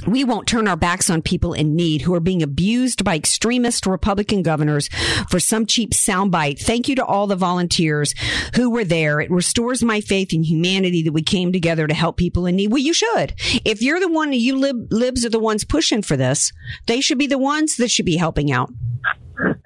we 0.05 0.23
won't 0.23 0.47
turn 0.47 0.67
our 0.67 0.77
backs 0.77 1.09
on 1.09 1.21
people 1.21 1.53
in 1.53 1.75
need 1.75 2.01
who 2.01 2.13
are 2.13 2.19
being 2.19 2.43
abused 2.43 3.03
by 3.03 3.15
extremist 3.15 3.87
Republican 3.87 4.43
governors 4.43 4.89
for 5.29 5.39
some 5.39 5.65
cheap 5.65 5.91
soundbite. 5.91 6.59
Thank 6.59 6.87
you 6.87 6.95
to 6.95 7.05
all 7.05 7.25
the 7.25 7.35
volunteers 7.35 8.13
who 8.55 8.69
were 8.69 8.83
there. 8.83 9.19
It 9.19 9.31
restores 9.31 9.83
my 9.83 10.01
faith 10.01 10.33
in 10.33 10.43
humanity 10.43 11.01
that 11.03 11.13
we 11.13 11.23
came 11.23 11.51
together 11.51 11.87
to 11.87 11.93
help 11.93 12.17
people 12.17 12.45
in 12.45 12.55
need. 12.55 12.71
Well, 12.71 12.81
you 12.81 12.93
should. 12.93 13.33
If 13.65 13.81
you're 13.81 13.99
the 13.99 14.07
one, 14.07 14.33
you 14.33 14.55
lib, 14.55 14.87
libs 14.91 15.25
are 15.25 15.29
the 15.29 15.39
ones 15.39 15.63
pushing 15.63 16.03
for 16.03 16.15
this. 16.15 16.53
They 16.85 17.01
should 17.01 17.17
be 17.17 17.27
the 17.27 17.39
ones 17.39 17.77
that 17.77 17.89
should 17.89 18.05
be 18.05 18.17
helping 18.17 18.51
out. 18.51 18.69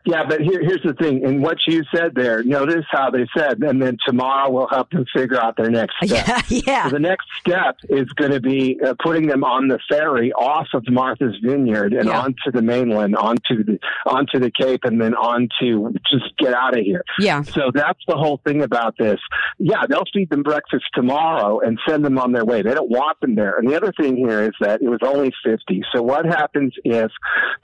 Yeah, 0.06 0.24
but 0.28 0.42
here, 0.42 0.62
here's 0.62 0.82
the 0.84 0.94
thing. 0.94 1.24
In 1.24 1.42
what 1.42 1.58
you 1.68 1.84
said 1.96 2.14
there, 2.16 2.44
notice 2.44 2.86
how 2.90 3.10
they 3.12 3.26
said, 3.38 3.62
and 3.64 3.82
then 3.82 3.98
tomorrow 4.06 4.50
we'll 4.50 4.68
help 4.68 4.90
them 4.90 5.06
figure 5.16 5.40
out 5.40 5.56
their 5.58 5.70
next 5.70 5.94
step. 6.04 6.26
Yeah, 6.50 6.62
yeah. 6.66 6.84
So 6.86 6.90
the 6.92 7.00
next 7.00 7.26
step 7.40 7.78
is 7.90 8.08
going 8.14 8.32
to 8.32 8.40
be 8.42 8.80
uh, 8.86 8.96
putting 9.02 9.28
them 9.28 9.44
on 9.44 9.68
the 9.68 9.80
ferry 9.88 10.34
off 10.34 10.68
of 10.74 10.84
Martha's 10.90 11.36
Vineyard 11.44 11.94
and 11.94 12.08
Yeah. 12.08 12.20
onto 12.22 12.52
the 12.52 12.62
mainland, 12.62 13.16
onto 13.16 13.64
the 13.64 13.80
onto 14.06 14.40
the 14.40 14.52
Cape, 14.52 14.82
and 14.84 15.00
then 15.00 15.14
onto 15.16 15.94
just 16.12 16.36
get 16.38 16.54
out 16.54 16.78
of 16.78 16.84
here. 16.84 17.04
Yeah. 17.20 17.44
So 17.44 17.72
that's 17.74 18.00
the 18.08 18.16
whole 18.18 18.42
thing 18.46 18.64
about 18.64 18.96
this. 18.98 19.20
Yeah, 19.60 19.86
they'll 19.88 20.04
feed 20.14 20.30
them 20.30 20.44
breakfast 20.44 20.86
tomorrow 20.94 21.60
and 21.60 21.80
send 21.88 22.04
them 22.04 22.18
on 22.18 22.32
their 22.32 22.46
way. 22.46 22.62
They 22.62 22.74
don't 22.74 22.90
want 22.90 23.20
them 23.22 23.36
there. 23.36 23.58
And 23.58 23.70
the 23.70 23.76
other 23.78 23.94
thing 24.00 24.18
here 24.18 24.42
is 24.44 24.52
that 24.60 24.82
it 24.82 24.90
was 24.90 25.00
only 25.06 25.32
50. 25.46 25.84
So 25.94 26.02
what 26.02 26.26
happens 26.26 26.74
if 26.84 27.12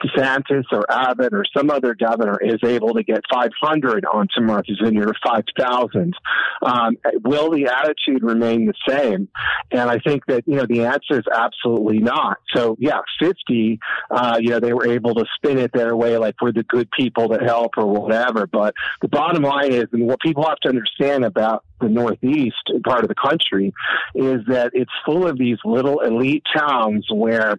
DeSantis 0.02 0.64
or 0.72 0.90
Abbott 0.90 1.32
or 1.32 1.44
some 1.56 1.70
other 1.70 1.94
governor 1.98 2.38
is 2.40 2.58
able 2.64 2.94
to 2.94 3.02
get 3.02 3.20
500 3.32 4.04
onto 4.04 4.40
Martha's 4.40 4.80
Vineyard 4.82 5.08
or 5.08 5.14
5,000? 5.24 6.14
Um, 6.62 6.96
will 7.24 7.50
the 7.50 7.66
attitude 7.66 8.22
remain 8.22 8.66
the 8.66 8.74
same? 8.88 9.28
And 9.70 9.90
I 9.90 9.98
think 9.98 10.26
that, 10.26 10.44
you 10.46 10.56
know, 10.56 10.66
the 10.66 10.84
answer 10.84 11.18
is 11.18 11.24
absolutely 11.32 11.98
not. 11.98 12.38
So 12.54 12.76
yeah, 12.78 13.00
50, 13.20 13.78
uh, 14.10 14.38
you 14.40 14.50
know, 14.50 14.60
they 14.60 14.72
were 14.72 14.88
able 14.88 15.14
to 15.14 15.24
spin 15.36 15.58
it 15.58 15.72
their 15.72 15.96
way, 15.96 16.16
like 16.16 16.36
we're 16.40 16.52
the 16.52 16.64
good 16.64 16.88
people 16.90 17.28
that 17.28 17.42
help 17.42 17.72
or 17.76 17.86
whatever. 17.86 18.46
But 18.46 18.74
the 19.00 19.08
bottom 19.08 19.42
line 19.42 19.72
is, 19.72 19.86
and 19.92 20.06
what 20.06 20.20
people 20.20 20.44
have 20.44 20.58
to 20.60 20.68
understand 20.68 21.24
about 21.24 21.64
the 21.80 21.88
Northeast 21.88 22.56
part 22.84 23.04
of 23.04 23.08
the 23.08 23.14
country 23.14 23.72
is 24.14 24.40
that 24.48 24.70
it's 24.74 24.90
full 25.04 25.26
of 25.26 25.38
these 25.38 25.58
little 25.64 26.00
elite 26.00 26.44
towns 26.56 27.06
where 27.10 27.58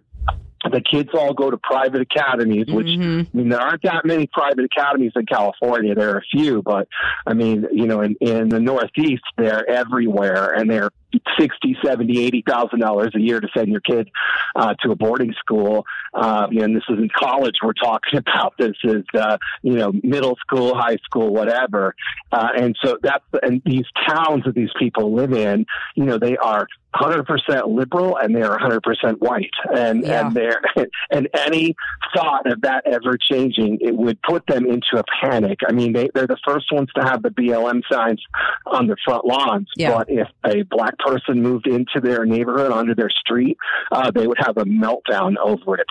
the 0.64 0.82
kids 0.82 1.10
all 1.14 1.32
go 1.32 1.50
to 1.50 1.56
private 1.56 2.02
academies, 2.02 2.66
which 2.68 2.86
mm-hmm. 2.86 3.20
I 3.20 3.36
mean 3.36 3.48
there 3.48 3.60
aren't 3.60 3.82
that 3.82 4.04
many 4.04 4.26
private 4.26 4.64
academies 4.64 5.12
in 5.16 5.26
California. 5.26 5.94
There 5.94 6.10
are 6.10 6.18
a 6.18 6.24
few, 6.30 6.62
but 6.62 6.86
I 7.26 7.34
mean, 7.34 7.66
you 7.72 7.86
know, 7.86 8.02
in, 8.02 8.16
in 8.20 8.48
the 8.48 8.60
Northeast, 8.60 9.22
they're 9.38 9.68
everywhere, 9.68 10.52
and 10.52 10.70
they're 10.70 10.90
sixty, 11.38 11.76
seventy, 11.84 12.24
eighty 12.24 12.42
thousand 12.46 12.80
dollars 12.80 13.12
a 13.14 13.20
year 13.20 13.40
to 13.40 13.48
send 13.56 13.68
your 13.68 13.80
kid 13.80 14.08
uh, 14.56 14.74
to 14.82 14.90
a 14.90 14.96
boarding 14.96 15.34
school. 15.38 15.84
Uh, 16.14 16.46
and 16.50 16.74
this 16.76 16.84
is 16.88 16.98
in 16.98 17.08
college. 17.16 17.54
We're 17.62 17.72
talking 17.72 18.18
about 18.18 18.54
this 18.58 18.76
is 18.84 19.04
uh, 19.14 19.38
you 19.62 19.74
know 19.74 19.92
middle 20.02 20.36
school, 20.36 20.74
high 20.74 20.98
school, 21.04 21.32
whatever. 21.32 21.94
Uh, 22.32 22.48
and 22.56 22.76
so 22.84 22.98
that's 23.02 23.24
and 23.42 23.62
these 23.64 23.86
towns 24.08 24.44
that 24.44 24.54
these 24.54 24.70
people 24.78 25.14
live 25.14 25.32
in, 25.32 25.66
you 25.94 26.04
know, 26.04 26.18
they 26.18 26.36
are 26.36 26.66
100% 26.94 27.68
liberal 27.68 28.16
and 28.16 28.34
they 28.34 28.42
are 28.42 28.58
100% 28.58 29.18
white. 29.18 29.50
And, 29.72 30.04
Yeah. 30.04 30.26
and 30.26 30.34
they're, 30.36 30.60
and 31.10 31.28
any 31.34 31.76
thought 32.14 32.50
of 32.50 32.62
that 32.62 32.84
ever 32.86 33.16
changing, 33.16 33.78
it 33.80 33.96
would 33.96 34.20
put 34.22 34.46
them 34.46 34.66
into 34.66 34.98
a 34.98 35.04
panic. 35.22 35.60
I 35.68 35.72
mean, 35.72 35.92
they, 35.92 36.10
they're 36.14 36.26
the 36.26 36.38
first 36.44 36.66
ones 36.72 36.88
to 36.96 37.02
have 37.04 37.22
the 37.22 37.30
BLM 37.30 37.82
signs 37.90 38.20
on 38.66 38.86
their 38.86 38.96
front 39.04 39.24
lawns. 39.24 39.68
Yeah. 39.76 39.94
But 39.94 40.10
if 40.10 40.28
a 40.44 40.62
black 40.62 40.98
person 41.04 41.42
moved 41.42 41.66
into 41.66 42.00
their 42.02 42.24
neighborhood, 42.24 42.72
onto 42.72 42.94
their 42.94 43.10
street, 43.10 43.56
uh, 43.92 44.10
they 44.10 44.26
would 44.26 44.38
have 44.38 44.56
a 44.56 44.64
meltdown 44.64 45.36
over 45.42 45.76
it. 45.76 45.86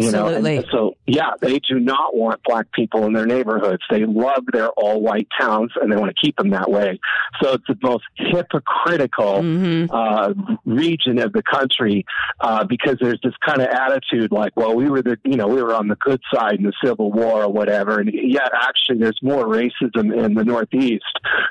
You 0.00 0.10
know, 0.12 0.28
Absolutely. 0.28 0.64
so, 0.70 0.94
yeah, 1.06 1.30
they 1.40 1.58
do 1.58 1.78
not 1.80 2.14
want 2.16 2.40
black 2.44 2.70
people 2.72 3.04
in 3.06 3.12
their 3.12 3.26
neighborhoods. 3.26 3.82
They 3.90 4.04
love 4.06 4.44
their 4.52 4.68
all 4.70 5.00
white 5.00 5.28
towns 5.40 5.72
and 5.80 5.90
they 5.92 5.96
want 5.96 6.14
to 6.16 6.26
keep 6.26 6.36
them 6.36 6.50
that 6.50 6.70
way. 6.70 7.00
So 7.42 7.52
it's 7.54 7.64
the 7.66 7.76
most 7.82 8.04
hypocritical 8.16 9.42
Mm-hmm. 9.42 9.94
uh, 9.94 10.32
region 10.64 11.18
of 11.18 11.32
the 11.32 11.42
country 11.42 12.04
uh, 12.40 12.64
because 12.64 12.96
there's 13.00 13.18
this 13.22 13.32
kind 13.44 13.60
of 13.60 13.68
attitude 13.68 14.30
like, 14.32 14.52
well, 14.56 14.74
we 14.74 14.88
were 14.88 15.02
the, 15.02 15.16
you 15.24 15.36
know, 15.36 15.46
we 15.46 15.62
were 15.62 15.74
on 15.74 15.88
the 15.88 15.96
good 15.96 16.20
side 16.32 16.54
in 16.54 16.64
the 16.64 16.72
Civil 16.84 17.10
War 17.12 17.44
or 17.44 17.48
whatever. 17.52 17.98
And 18.00 18.10
yet, 18.12 18.50
actually, 18.54 18.98
there's 18.98 19.18
more 19.22 19.46
racism 19.46 20.16
in 20.16 20.34
the 20.34 20.44
Northeast 20.44 21.04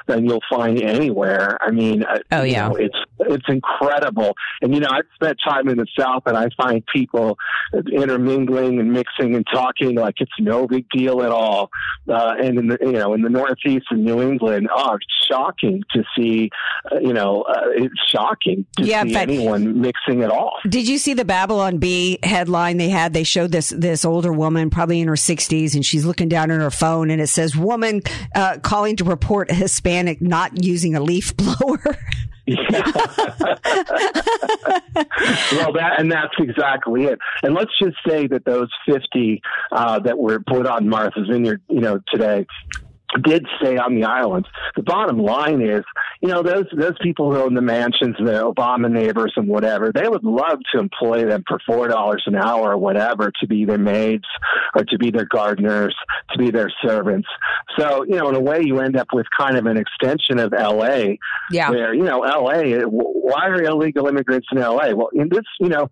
than 0.08 0.26
you'll 0.26 0.42
find 0.50 0.82
anywhere. 0.82 1.58
I 1.62 1.72
mean, 1.72 2.04
uh, 2.04 2.20
Oh, 2.32 2.44
you 2.44 2.54
yeah. 2.54 2.68
know, 2.70 2.76
it's 2.76 2.96
it's 3.20 3.46
incredible. 3.48 4.34
And 4.62 4.74
you 4.74 4.80
know, 4.80 4.90
I've 4.90 5.06
spent 5.16 5.38
time 5.44 5.68
in 5.70 5.78
the 5.78 5.88
South, 5.98 6.24
and 6.26 6.38
I 6.38 6.50
find 6.58 6.84
people 6.94 7.38
intermingling 7.74 8.80
and 8.80 8.92
mixing 8.92 9.36
and 9.36 9.46
talking 9.54 9.96
like 9.96 10.16
it's 10.20 10.32
no 10.40 10.68
big 10.68 10.90
deal 10.90 11.22
at 11.22 11.32
all. 11.32 11.70
Uh, 12.08 12.34
and 12.42 12.58
in 12.58 12.68
the 12.68 12.78
you 12.82 12.94
know 12.94 13.14
in 13.14 13.22
the 13.22 13.30
Northeast 13.30 13.86
and 13.92 14.04
New 14.04 14.22
England, 14.22 14.70
oh, 14.76 14.96
it's 14.96 15.06
shocking 15.30 15.84
to 15.94 16.04
see. 16.18 16.50
Uh, 16.92 17.00
you 17.00 17.14
know, 17.14 17.44
uh, 17.44 17.70
it's 17.76 17.94
shocking 18.10 18.66
to 18.78 18.84
Yeah, 18.84 19.04
see 19.04 19.16
anyone 19.16 19.82
mixing 19.82 20.24
at 20.24 20.32
all. 20.32 20.54
Did 20.68 20.88
you 20.88 20.98
see 20.98 21.14
the 21.14 21.26
Babylon 21.26 21.78
Bee 21.78 22.20
headline 22.24 22.78
they 22.78 22.90
had? 22.90 23.14
They 23.14 23.24
showed 23.24 23.52
this 23.52 23.70
this 23.70 24.06
older 24.06 24.34
woman, 24.34 24.70
probably 24.70 25.00
in 25.00 25.08
her 25.08 25.16
sixties, 25.16 25.76
and 25.76 25.86
she's 25.86 26.06
looking 26.06 26.30
down 26.30 26.52
at 26.52 26.60
her 26.60 26.72
phone, 26.72 27.10
and 27.10 27.22
it 27.22 27.28
says 27.28 27.56
"woman 27.56 28.02
uh, 28.36 28.58
calling 28.60 28.96
to 28.98 29.04
report 29.04 29.50
a 29.52 29.54
Hispanic 29.54 30.22
not 30.22 30.64
using 30.64 30.96
a 30.96 31.02
leaf 31.02 31.36
blower." 31.36 31.98
well, 32.48 32.58
that 35.74 35.96
and 36.00 36.12
that's 36.12 36.34
exactly 36.40 37.06
it. 37.06 37.20
And 37.44 37.54
let's 37.54 37.72
just 37.80 37.98
say 38.08 38.28
that 38.28 38.46
those 38.46 38.70
fifty 38.86 39.42
uh, 39.72 40.00
that 40.00 40.18
were 40.18 40.40
put 40.40 40.66
on 40.66 40.90
Martha's 40.90 41.28
Vineyard, 41.30 41.62
you 41.70 41.82
know, 41.82 42.00
today 42.12 42.46
did 43.24 43.46
stay 43.60 43.78
on 43.78 43.96
the 43.96 44.06
islands. 44.06 44.48
The 44.76 44.84
bottom 44.84 45.18
line 45.18 45.62
is, 45.62 45.84
you 46.22 46.30
know, 46.30 46.44
those 46.44 46.66
those 46.76 46.98
people 47.02 47.32
who 47.32 47.40
own 47.40 47.54
the 47.54 47.62
mansions, 47.62 48.16
the 48.18 48.54
Obama 48.54 48.92
neighbors 48.92 49.34
and 49.36 49.48
whatever, 49.48 49.92
they 49.92 50.08
would 50.08 50.24
love 50.24 50.60
to 50.74 50.80
employ 50.80 51.26
them 51.26 51.44
for 51.48 51.60
four 51.66 51.88
dollars 51.88 52.24
an 52.26 52.36
hour 52.36 52.72
or 52.72 52.78
whatever 52.78 53.32
to 53.42 53.48
be 53.48 53.66
their 53.66 53.78
maids 53.78 54.26
or 54.76 54.84
to 54.86 54.98
be 54.98 55.12
their 55.12 55.26
gardeners, 55.26 55.96
to 56.32 56.38
be 56.38 56.52
their 56.52 56.72
servants. 56.86 57.28
So, 57.78 58.04
you 58.04 58.16
know, 58.16 58.30
in 58.30 58.36
a 58.36 58.42
way, 58.42 58.62
you 58.64 58.80
end 58.80 58.98
up 58.98 59.08
with 59.14 59.28
kind 59.38 59.58
of 59.58 59.66
an 59.66 59.78
extension 59.78 60.40
of 60.40 60.54
L.A 60.54 61.20
yeah, 61.52 61.70
where 61.70 61.94
you 61.94 62.04
know 62.04 62.24
L.A. 62.24 62.82
Why 62.82 63.48
are 63.48 63.62
illegal 63.62 64.08
immigrants 64.08 64.48
in 64.52 64.58
L.A.? 64.58 64.96
Well, 64.96 65.10
in 65.14 65.30
this, 65.30 65.44
you 65.60 65.70
know, 65.70 65.90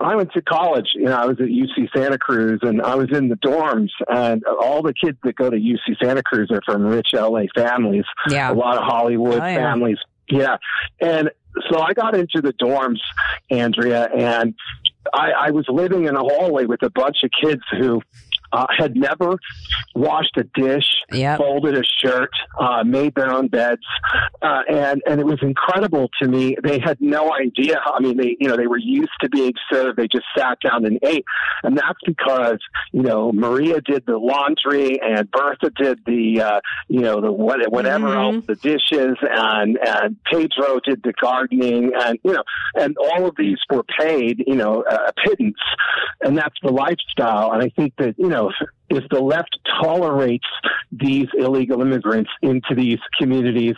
I 0.00 0.16
went 0.16 0.32
to 0.32 0.42
college. 0.42 0.88
You 0.94 1.04
know, 1.04 1.16
I 1.16 1.24
was 1.26 1.38
at 1.40 1.46
UC 1.46 1.88
Santa 1.96 2.18
Cruz, 2.18 2.60
and 2.62 2.82
I 2.82 2.94
was 2.96 3.08
in 3.12 3.28
the 3.28 3.36
dorms, 3.36 3.90
and 4.08 4.42
all 4.44 4.82
the 4.82 4.92
kids 4.92 5.18
that 5.24 5.36
go 5.36 5.48
to 5.50 5.56
UC 5.56 5.96
Santa 6.02 6.22
Cruz 6.22 6.50
are 6.50 6.60
from 6.66 6.82
rich 6.82 7.08
L.A. 7.14 7.46
families. 7.54 8.04
Yeah. 8.28 8.50
a 8.50 8.54
lot 8.54 8.76
of 8.76 8.82
Hollywood 8.84 9.34
Oh, 9.40 9.46
yeah. 9.46 9.54
families. 9.56 9.98
Yeah, 10.28 10.56
and 11.00 11.30
so 11.70 11.80
I 11.80 11.92
got 11.92 12.14
into 12.16 12.40
the 12.40 12.52
dorms, 12.54 12.98
Andrea, 13.50 14.08
and 14.16 14.54
I, 15.12 15.30
I 15.32 15.50
was 15.50 15.66
living 15.68 16.06
in 16.06 16.16
a 16.16 16.20
hallway 16.22 16.64
with 16.64 16.82
a 16.82 16.90
bunch 16.90 17.18
of 17.22 17.30
kids 17.42 17.62
who. 17.70 18.02
Uh, 18.54 18.66
had 18.78 18.94
never 18.94 19.36
washed 19.96 20.36
a 20.36 20.44
dish, 20.54 20.86
Yep. 21.10 21.38
folded 21.38 21.74
a 21.76 21.82
shirt, 22.00 22.30
uh, 22.58 22.84
made 22.84 23.12
their 23.16 23.30
own 23.32 23.48
beds, 23.48 23.82
uh, 24.42 24.62
and 24.68 25.02
and 25.08 25.20
it 25.20 25.26
was 25.26 25.40
incredible 25.42 26.08
to 26.22 26.28
me. 26.28 26.56
They 26.62 26.78
had 26.78 26.98
no 27.00 27.32
idea. 27.34 27.80
How, 27.84 27.94
I 27.96 28.00
mean, 28.00 28.16
they 28.16 28.36
you 28.40 28.48
know 28.48 28.56
they 28.56 28.68
were 28.68 28.78
used 28.78 29.16
to 29.22 29.28
being 29.28 29.54
served. 29.72 29.98
They 29.98 30.06
just 30.08 30.26
sat 30.38 30.58
down 30.64 30.84
and 30.84 30.98
ate, 31.02 31.24
and 31.64 31.76
that's 31.76 31.98
because 32.06 32.58
you 32.92 33.02
know 33.02 33.32
Maria 33.32 33.80
did 33.80 34.04
the 34.06 34.18
laundry 34.18 35.00
and 35.02 35.28
Bertha 35.30 35.70
did 35.76 35.98
the 36.06 36.40
uh, 36.40 36.60
you 36.88 37.00
know 37.00 37.20
the 37.20 37.32
what, 37.32 37.58
whatever 37.72 38.08
Mhm. 38.08 38.34
else 38.36 38.46
the 38.46 38.54
dishes, 38.56 39.16
and 39.22 39.78
and 39.84 40.16
Pedro 40.30 40.78
did 40.84 41.02
the 41.02 41.12
gardening, 41.20 41.90
and 42.00 42.18
you 42.24 42.32
know 42.32 42.44
and 42.76 42.96
all 42.98 43.26
of 43.26 43.34
these 43.36 43.58
were 43.70 43.84
paid 43.98 44.44
you 44.46 44.54
know 44.56 44.84
a 44.88 45.12
pittance, 45.24 45.58
and 46.22 46.38
that's 46.38 46.56
the 46.62 46.70
lifestyle. 46.72 47.52
And 47.52 47.62
I 47.62 47.68
think 47.70 47.94
that 47.98 48.14
you 48.18 48.28
know 48.28 48.43
if 48.90 49.04
the 49.10 49.20
left 49.20 49.56
tolerates 49.80 50.46
these 50.92 51.26
illegal 51.38 51.80
immigrants 51.82 52.30
into 52.42 52.74
these 52.74 52.98
communities, 53.18 53.74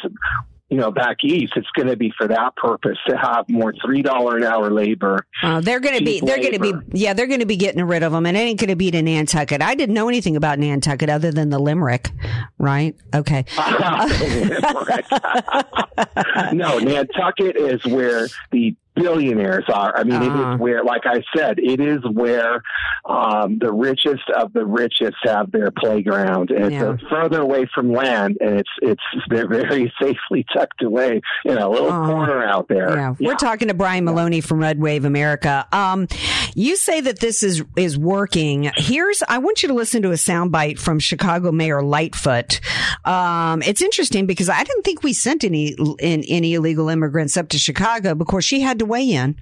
you 0.68 0.76
know, 0.76 0.90
back 0.90 1.18
east, 1.22 1.52
it's 1.54 1.68
going 1.76 1.86
to 1.86 1.96
be 1.96 2.12
for 2.18 2.26
that 2.26 2.56
purpose 2.56 2.98
to 3.08 3.16
have 3.16 3.48
more 3.48 3.72
three 3.84 4.02
dollar 4.02 4.36
an 4.36 4.42
hour 4.42 4.70
labor. 4.70 5.24
Uh, 5.42 5.60
they're 5.60 5.78
going 5.78 5.96
to 5.96 6.04
be, 6.04 6.20
they're 6.20 6.38
going 6.38 6.52
to 6.52 6.58
be, 6.58 6.72
yeah, 6.92 7.12
they're 7.12 7.28
going 7.28 7.40
to 7.40 7.46
be 7.46 7.56
getting 7.56 7.84
rid 7.84 8.02
of 8.02 8.10
them, 8.10 8.26
and 8.26 8.36
it 8.36 8.40
ain't 8.40 8.58
going 8.58 8.70
to 8.70 8.76
be 8.76 8.90
to 8.90 9.00
Nantucket. 9.00 9.62
I 9.62 9.76
didn't 9.76 9.94
know 9.94 10.08
anything 10.08 10.34
about 10.34 10.58
Nantucket 10.58 11.08
other 11.08 11.30
than 11.30 11.50
the 11.50 11.60
Limerick, 11.60 12.10
right? 12.58 12.96
Okay. 13.14 13.44
no, 16.52 16.78
Nantucket 16.78 17.56
is 17.56 17.84
where 17.86 18.26
the 18.50 18.74
billionaires 18.96 19.64
are. 19.72 19.96
I 19.96 20.02
mean, 20.04 20.22
it 20.22 20.28
Uh-huh. 20.30 20.54
is 20.54 20.60
where, 20.60 20.82
like 20.82 21.02
I 21.06 21.22
said, 21.36 21.58
it 21.58 21.80
is 21.80 22.00
where 22.12 22.62
um, 23.08 23.58
the 23.60 23.72
richest 23.72 24.28
of 24.36 24.52
the 24.52 24.66
richest 24.66 25.16
have 25.24 25.52
their 25.52 25.70
playground. 25.70 26.50
And 26.50 26.72
Yeah. 26.72 26.94
It's 26.94 27.02
uh, 27.04 27.06
further 27.08 27.40
away 27.42 27.68
from 27.74 27.92
land, 27.92 28.38
and 28.40 28.58
it's 28.58 28.70
it's 28.82 29.02
they're 29.28 29.48
very 29.48 29.92
safely 30.02 30.44
tucked 30.54 30.82
away 30.82 31.20
in 31.44 31.58
a 31.58 31.68
little 31.68 31.86
Oh. 31.92 32.06
corner 32.06 32.42
out 32.44 32.66
there. 32.68 32.96
Yeah, 32.96 33.14
we're 33.20 33.36
talking 33.36 33.68
to 33.68 33.74
Brian 33.74 34.04
Maloney 34.04 34.40
from 34.40 34.58
Red 34.60 34.80
Wave 34.80 35.04
America. 35.04 35.66
Um, 35.72 36.08
you 36.54 36.76
say 36.76 37.00
that 37.02 37.20
this 37.20 37.42
is 37.42 37.62
is 37.76 37.96
working. 37.98 38.70
Here's 38.76 39.22
I 39.28 39.38
want 39.38 39.62
you 39.62 39.68
to 39.68 39.74
listen 39.74 40.02
to 40.02 40.08
a 40.10 40.14
soundbite 40.14 40.78
from 40.78 40.98
Chicago 40.98 41.52
Mayor 41.52 41.82
Lightfoot. 41.82 42.60
Um, 43.04 43.62
it's 43.62 43.82
interesting 43.82 44.26
because 44.26 44.48
I 44.48 44.64
didn't 44.64 44.82
think 44.82 45.02
we 45.02 45.12
sent 45.12 45.44
any 45.44 45.74
in, 46.00 46.24
any 46.24 46.54
illegal 46.54 46.88
immigrants 46.88 47.36
up 47.36 47.48
to 47.50 47.58
Chicago 47.58 48.14
because 48.14 48.44
she 48.44 48.60
had 48.60 48.78
to 48.80 48.85
weigh 48.88 49.10
in. 49.10 49.36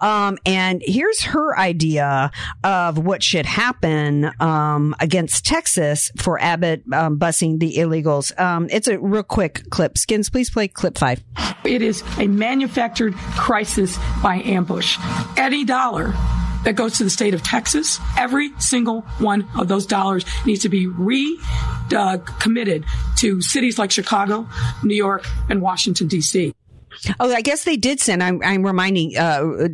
Um, 0.00 0.38
and 0.44 0.82
here's 0.84 1.22
her 1.22 1.58
idea 1.58 2.30
of 2.64 2.98
what 2.98 3.22
should 3.22 3.46
happen 3.46 4.30
um, 4.40 4.94
against 5.00 5.44
Texas 5.44 6.10
for 6.16 6.40
Abbott 6.40 6.82
um, 6.92 7.18
busing 7.18 7.58
the 7.58 7.76
illegals. 7.76 8.38
Um, 8.38 8.68
it's 8.70 8.88
a 8.88 8.98
real 8.98 9.22
quick 9.22 9.70
clip. 9.70 9.98
Skins, 9.98 10.30
please 10.30 10.50
play 10.50 10.68
clip 10.68 10.98
five. 10.98 11.22
It 11.64 11.82
is 11.82 12.02
a 12.18 12.26
manufactured 12.26 13.14
crisis 13.14 13.98
by 14.22 14.36
ambush. 14.44 14.98
Any 15.36 15.64
dollar 15.64 16.14
that 16.64 16.74
goes 16.74 16.98
to 16.98 17.04
the 17.04 17.10
state 17.10 17.34
of 17.34 17.42
Texas, 17.42 18.00
every 18.16 18.50
single 18.58 19.02
one 19.18 19.48
of 19.58 19.68
those 19.68 19.86
dollars 19.86 20.24
needs 20.44 20.62
to 20.62 20.68
be 20.68 20.86
re 20.86 21.38
uh, 21.94 22.18
committed 22.38 22.84
to 23.16 23.40
cities 23.40 23.78
like 23.78 23.90
Chicago, 23.90 24.48
New 24.82 24.96
York, 24.96 25.26
and 25.48 25.60
Washington, 25.62 26.08
D.C. 26.08 26.54
Oh, 27.20 27.32
I 27.32 27.40
guess 27.40 27.64
they 27.64 27.76
did 27.76 28.00
send. 28.00 28.22
I'm, 28.22 28.42
I'm 28.42 28.64
reminding. 28.64 29.16
Uh, 29.16 29.68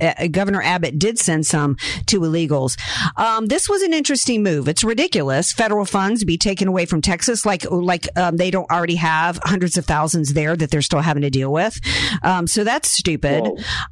uh, 0.00 0.26
Governor 0.28 0.62
Abbott 0.62 0.98
did 0.98 1.18
send 1.18 1.46
some 1.46 1.76
to 2.06 2.20
illegals. 2.20 2.78
Um, 3.16 3.46
this 3.46 3.68
was 3.68 3.82
an 3.82 3.92
interesting 3.92 4.42
move. 4.42 4.68
It's 4.68 4.84
ridiculous. 4.84 5.52
Federal 5.52 5.84
funds 5.84 6.24
be 6.24 6.38
taken 6.38 6.68
away 6.68 6.86
from 6.86 7.00
Texas, 7.00 7.44
like 7.46 7.64
like 7.70 8.06
um, 8.16 8.36
they 8.36 8.50
don't 8.50 8.70
already 8.70 8.96
have 8.96 9.38
hundreds 9.42 9.76
of 9.76 9.84
thousands 9.84 10.34
there 10.34 10.56
that 10.56 10.70
they're 10.70 10.82
still 10.82 11.00
having 11.00 11.22
to 11.22 11.30
deal 11.30 11.52
with. 11.52 11.78
Um, 12.22 12.46
so 12.46 12.64
that's 12.64 12.90
stupid. 12.90 13.44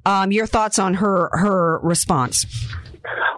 Um, 0.05 0.33
your 0.33 0.47
thoughts 0.47 0.79
on 0.79 0.95
her 0.95 1.31
her 1.33 1.79
response? 1.81 2.47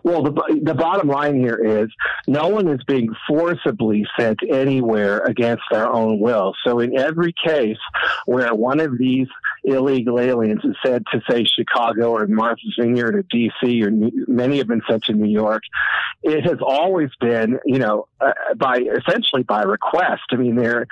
Well, 0.03 0.23
the 0.23 0.61
the 0.63 0.75
bottom 0.75 1.09
line 1.09 1.37
here 1.37 1.83
is 1.83 1.89
no 2.27 2.49
one 2.49 2.69
is 2.69 2.81
being 2.87 3.09
forcibly 3.29 4.07
sent 4.19 4.41
anywhere 4.51 5.21
against 5.21 5.63
their 5.71 5.91
own 5.91 6.21
will. 6.21 6.55
So 6.65 6.81
in 6.81 6.99
every 6.99 7.35
case 7.45 7.79
where 8.27 8.55
one 8.55 8.81
of 8.81 8.99
these 8.99 9.29
illegal 9.65 10.21
aliens 10.21 10.61
is 10.65 10.77
said 10.85 11.05
to 11.13 11.21
say 11.29 11.45
Chicago 11.45 12.11
or 12.11 12.27
Martha's 12.27 12.77
Vineyard 12.79 13.17
or 13.17 13.23
D.C. 13.23 13.83
or 13.83 13.91
New- 13.91 14.25
many 14.29 14.59
have 14.59 14.69
been 14.69 14.83
sent 14.89 15.05
to 15.05 15.13
New 15.13 15.31
York, 15.31 15.63
it 16.23 16.45
has 16.45 16.59
always 16.65 17.11
been, 17.21 17.59
you 17.65 17.79
know, 17.79 18.07
uh, 18.21 18.33
by 18.57 18.77
essentially 18.77 19.43
by 19.43 19.63
request. 19.63 20.23
I 20.33 20.37
mean, 20.37 20.57
they're 20.57 20.87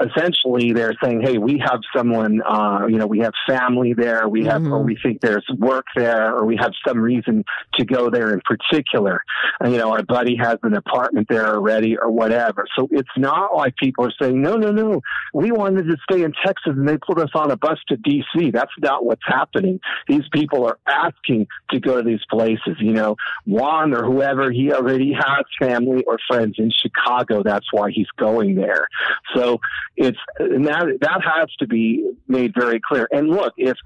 essentially 0.00 0.72
they're 0.72 0.94
saying, 1.02 1.22
"Hey, 1.22 1.38
we 1.38 1.58
have 1.58 1.80
someone, 1.96 2.42
uh, 2.42 2.86
you 2.88 2.96
know, 2.96 3.06
we 3.06 3.20
have 3.20 3.32
family 3.48 3.94
there, 3.94 4.28
we 4.28 4.44
have, 4.44 4.62
or 4.66 4.82
we 4.82 4.96
think 5.02 5.20
there's 5.20 5.46
work 5.58 5.86
there, 5.94 6.34
or 6.34 6.44
we 6.44 6.56
have 6.56 6.72
some 6.86 6.98
reason 6.98 7.44
to 7.74 7.84
go 7.84 8.10
there 8.10 8.32
in 8.32 8.40
particular. 8.44 9.22
And, 9.60 9.72
you 9.72 9.78
know, 9.78 9.92
our 9.92 10.02
buddy 10.02 10.36
has 10.36 10.58
an 10.62 10.74
apartment 10.74 11.28
there 11.28 11.46
already, 11.46 11.96
or 11.96 12.10
whatever. 12.10 12.66
So 12.76 12.88
it's 12.90 13.08
not 13.16 13.56
like 13.56 13.76
people 13.76 14.04
are 14.04 14.12
saying, 14.20 14.40
"No, 14.40 14.56
no, 14.56 14.70
no, 14.70 15.00
we 15.32 15.52
wanted 15.52 15.84
to 15.84 15.96
stay 16.10 16.22
in 16.22 16.32
Texas, 16.44 16.74
and 16.76 16.88
they 16.88 16.98
put 16.98 17.18
us 17.18 17.30
on 17.34 17.50
a 17.50 17.56
bus 17.56 17.78
to 17.88 17.96
D.C." 17.96 18.15
That's 18.52 18.72
not 18.80 19.04
what's 19.04 19.22
happening. 19.26 19.80
These 20.08 20.24
people 20.32 20.66
are 20.66 20.78
asking 20.86 21.46
to 21.70 21.80
go 21.80 21.98
to 21.98 22.02
these 22.02 22.24
places. 22.30 22.76
You 22.78 22.92
know, 22.92 23.16
Juan 23.44 23.94
or 23.94 24.04
whoever 24.04 24.50
he 24.50 24.72
already 24.72 25.12
has 25.12 25.44
family 25.58 26.04
or 26.04 26.18
friends 26.28 26.56
in 26.58 26.70
Chicago. 26.70 27.42
That's 27.42 27.66
why 27.72 27.90
he's 27.90 28.10
going 28.16 28.54
there. 28.54 28.86
So 29.34 29.60
it's 29.96 30.18
and 30.38 30.66
that 30.66 30.86
that 31.00 31.20
has 31.24 31.48
to 31.58 31.66
be 31.66 32.10
made 32.28 32.52
very 32.58 32.80
clear. 32.86 33.08
And 33.10 33.28
look, 33.28 33.54
if 33.56 33.76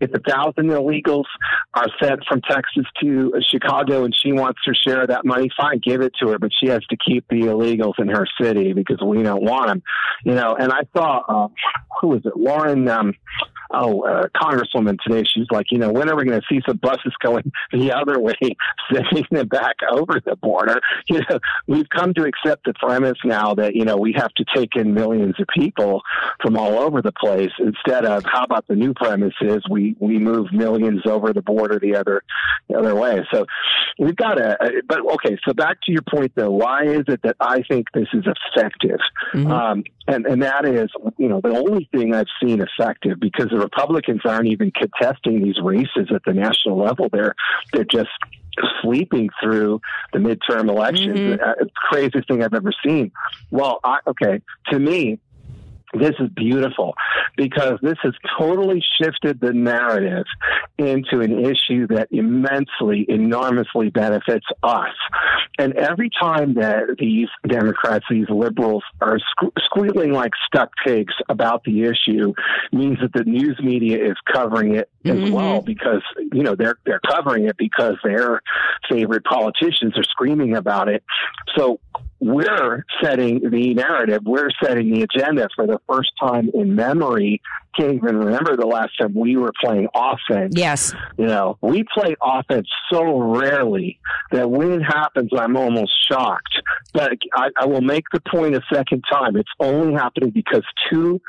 if 0.00 0.10
a 0.14 0.20
thousand 0.20 0.70
illegals 0.70 1.24
are 1.74 1.86
sent 2.00 2.24
from 2.28 2.40
Texas 2.42 2.84
to 3.02 3.32
Chicago 3.50 4.04
and 4.04 4.14
she 4.14 4.32
wants 4.32 4.60
her 4.64 4.74
share 4.74 5.02
of 5.02 5.08
that 5.08 5.24
money, 5.24 5.48
fine, 5.56 5.80
give 5.84 6.00
it 6.00 6.12
to 6.22 6.28
her. 6.30 6.38
But 6.38 6.50
she 6.58 6.68
has 6.70 6.84
to 6.90 6.96
keep 6.96 7.26
the 7.28 7.42
illegals 7.42 7.98
in 7.98 8.08
her 8.08 8.26
city 8.40 8.72
because 8.72 9.00
we 9.04 9.22
don't 9.22 9.42
want 9.42 9.68
them. 9.68 9.82
You 10.24 10.34
know. 10.34 10.56
And 10.58 10.72
I 10.72 10.82
saw 10.96 11.22
uh, 11.28 11.48
who 12.00 12.08
was 12.08 12.22
it, 12.24 12.36
Lauren. 12.36 12.88
Um, 12.88 13.14
oh, 13.70 14.02
uh, 14.02 14.28
Congresswoman 14.36 14.98
today, 15.00 15.24
she's 15.24 15.46
like, 15.50 15.66
you 15.70 15.78
know, 15.78 15.90
when 15.90 16.08
are 16.08 16.16
we 16.16 16.24
going 16.24 16.40
to 16.40 16.46
see 16.50 16.60
some 16.66 16.78
buses 16.78 17.12
going 17.22 17.50
the 17.72 17.92
other 17.92 18.18
way, 18.20 18.34
sending 18.92 19.26
them 19.30 19.48
back 19.48 19.76
over 19.90 20.20
the 20.24 20.36
border? 20.36 20.80
You 21.10 21.22
know, 21.30 21.38
we've 21.66 21.88
come 21.88 22.12
to 22.14 22.24
accept 22.24 22.66
the 22.66 22.74
premise 22.74 23.16
now 23.24 23.54
that, 23.54 23.74
you 23.74 23.84
know, 23.84 23.96
we 23.96 24.12
have 24.16 24.32
to 24.34 24.44
take 24.54 24.76
in 24.76 24.92
millions 24.92 25.34
of 25.38 25.46
people 25.56 26.02
from 26.42 26.58
all 26.58 26.78
over 26.78 27.00
the 27.00 27.12
place 27.12 27.50
instead 27.58 28.04
of 28.04 28.24
how 28.30 28.44
about 28.44 28.66
the 28.68 28.74
new 28.74 28.92
premise 28.92 29.32
is 29.40 29.62
we, 29.70 29.96
we 29.98 30.18
move 30.18 30.52
millions 30.52 31.02
over 31.06 31.32
the 31.32 31.40
border 31.40 31.78
the 31.78 31.96
other, 31.96 32.22
the 32.68 32.76
other 32.76 32.94
way. 32.94 33.26
So 33.32 33.46
we've 33.98 34.16
got 34.16 34.34
to, 34.34 34.82
but 34.86 35.00
okay, 35.14 35.38
so 35.46 35.54
back 35.54 35.80
to 35.84 35.92
your 35.92 36.02
point 36.02 36.32
though, 36.34 36.50
why 36.50 36.84
is 36.84 37.04
it 37.08 37.22
that 37.22 37.36
I 37.40 37.62
think 37.62 37.86
this 37.94 38.08
is 38.12 38.24
effective? 38.26 39.00
Um, 39.50 39.84
and, 40.06 40.26
and 40.26 40.42
that 40.42 40.64
is, 40.64 40.90
you 41.18 41.28
know, 41.28 41.40
the 41.42 41.50
only 41.50 41.88
thing 41.92 42.14
I've 42.14 42.26
seen 42.42 42.60
effective 42.60 43.20
because 43.20 43.52
the 43.58 43.64
Republicans 43.64 44.20
aren't 44.24 44.46
even 44.46 44.70
contesting 44.70 45.42
these 45.42 45.58
races 45.62 46.08
at 46.14 46.22
the 46.24 46.32
national 46.32 46.78
level. 46.78 47.08
They're, 47.12 47.34
they're 47.72 47.84
just 47.84 48.10
sleeping 48.82 49.30
through 49.42 49.80
the 50.12 50.18
midterm 50.18 50.68
elections. 50.68 51.40
Uh, 51.40 51.64
craziest 51.74 52.28
thing 52.28 52.42
I've 52.42 52.54
ever 52.54 52.72
seen. 52.84 53.12
Well, 53.50 53.80
I, 53.84 53.98
okay, 54.06 54.42
to 54.70 54.78
me, 54.78 55.18
this 55.94 56.12
is 56.18 56.28
beautiful 56.34 56.94
because 57.36 57.78
this 57.82 57.96
has 58.02 58.12
totally 58.38 58.82
shifted 59.00 59.40
the 59.40 59.52
narrative 59.52 60.24
into 60.76 61.20
an 61.20 61.44
issue 61.44 61.86
that 61.88 62.08
immensely, 62.10 63.06
enormously 63.08 63.90
benefits 63.90 64.46
us. 64.62 64.94
And 65.58 65.74
every 65.74 66.10
time 66.20 66.54
that 66.54 66.96
these 66.98 67.28
Democrats, 67.46 68.04
these 68.10 68.28
liberals 68.28 68.84
are 69.00 69.18
sque- 69.18 69.50
squealing 69.64 70.12
like 70.12 70.32
stuck 70.46 70.70
pigs 70.84 71.14
about 71.28 71.64
the 71.64 71.84
issue 71.84 72.32
means 72.72 72.98
that 73.00 73.12
the 73.12 73.24
news 73.24 73.58
media 73.62 74.04
is 74.04 74.16
covering 74.32 74.76
it 74.76 74.90
as 75.04 75.12
mm-hmm. 75.12 75.32
well 75.32 75.60
because, 75.62 76.02
you 76.32 76.42
know, 76.42 76.54
they're, 76.54 76.76
they're 76.84 77.00
covering 77.00 77.46
it 77.46 77.56
because 77.56 77.94
their 78.04 78.40
favorite 78.88 79.24
politicians 79.24 79.96
are 79.96 80.04
screaming 80.04 80.54
about 80.54 80.88
it. 80.88 81.02
So 81.56 81.80
we're 82.20 82.84
setting 83.02 83.50
the 83.50 83.74
narrative. 83.74 84.22
We're 84.24 84.50
setting 84.62 84.92
the 84.92 85.02
agenda 85.02 85.48
for 85.54 85.66
the 85.66 85.78
first 85.88 86.10
time 86.20 86.50
in 86.52 86.74
memory. 86.74 87.40
Can't 87.76 87.94
even 87.94 88.16
remember 88.16 88.56
the 88.56 88.66
last 88.66 88.92
time 89.00 89.14
we 89.14 89.36
were 89.36 89.52
playing 89.62 89.88
offense. 89.94 90.54
Yes. 90.56 90.92
You 91.16 91.26
know, 91.26 91.58
we 91.60 91.84
play 91.94 92.16
offense 92.20 92.66
so 92.92 93.18
rarely 93.20 94.00
that 94.32 94.50
when 94.50 94.72
it 94.72 94.82
happens, 94.82 95.30
I'm 95.36 95.56
almost 95.56 95.92
shocked. 96.10 96.60
But 96.92 97.12
I, 97.34 97.50
I 97.60 97.66
will 97.66 97.80
make 97.82 98.04
the 98.12 98.20
point 98.20 98.54
a 98.56 98.62
second 98.72 99.04
time. 99.10 99.36
It's 99.36 99.48
only 99.60 99.94
happening 99.94 100.30
because 100.30 100.64
two 100.90 101.20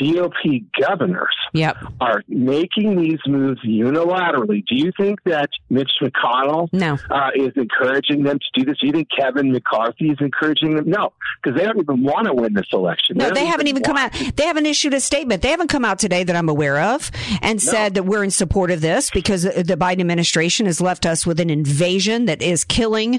GOP 0.00 0.64
governors 0.80 1.34
Yep. 1.54 1.76
are 2.00 2.22
making 2.28 3.00
these 3.00 3.18
moves 3.26 3.60
unilaterally. 3.64 4.64
Do 4.66 4.74
you 4.76 4.92
think 4.98 5.22
that 5.24 5.48
Mitch 5.70 5.90
McConnell 6.02 6.68
No. 6.72 6.98
uh, 7.10 7.30
is 7.34 7.52
encouraging 7.56 8.22
them 8.24 8.38
to 8.38 8.60
do 8.60 8.66
this? 8.66 8.78
Do 8.80 8.86
you 8.88 8.92
think 8.92 9.08
Kevin 9.16 9.52
McCarthy 9.52 10.10
is 10.10 10.18
encouraging 10.20 10.74
them? 10.76 10.90
No, 10.90 11.12
because 11.42 11.58
they 11.58 11.64
don't 11.64 11.78
even 11.78 12.02
want 12.02 12.26
to 12.26 12.34
win 12.34 12.52
this 12.52 12.66
election. 12.72 13.16
No, 13.16 13.26
don't 13.26 13.34
they 13.34 13.46
haven't 13.46 13.68
even 13.68 13.82
come 13.82 13.96
out. 13.96 14.12
They 14.34 14.44
haven't 14.44 14.66
issued 14.66 14.92
a 14.92 15.00
statement. 15.00 15.40
They 15.42 15.50
haven't 15.50 15.68
come 15.68 15.84
out 15.86 15.98
today 15.98 16.24
that 16.24 16.36
I'm 16.36 16.48
aware 16.48 16.80
of 16.80 17.10
and 17.40 17.62
said 17.62 17.94
that 17.94 18.02
we're 18.02 18.24
in 18.24 18.30
support 18.30 18.70
of 18.70 18.80
this 18.80 19.10
because 19.10 19.44
the 19.44 19.76
Biden 19.78 20.00
administration 20.00 20.66
has 20.66 20.80
left 20.80 21.06
us 21.06 21.24
with 21.24 21.40
an 21.40 21.48
invasion 21.48 22.26
that 22.26 22.42
is 22.42 22.64
killing. 22.64 23.14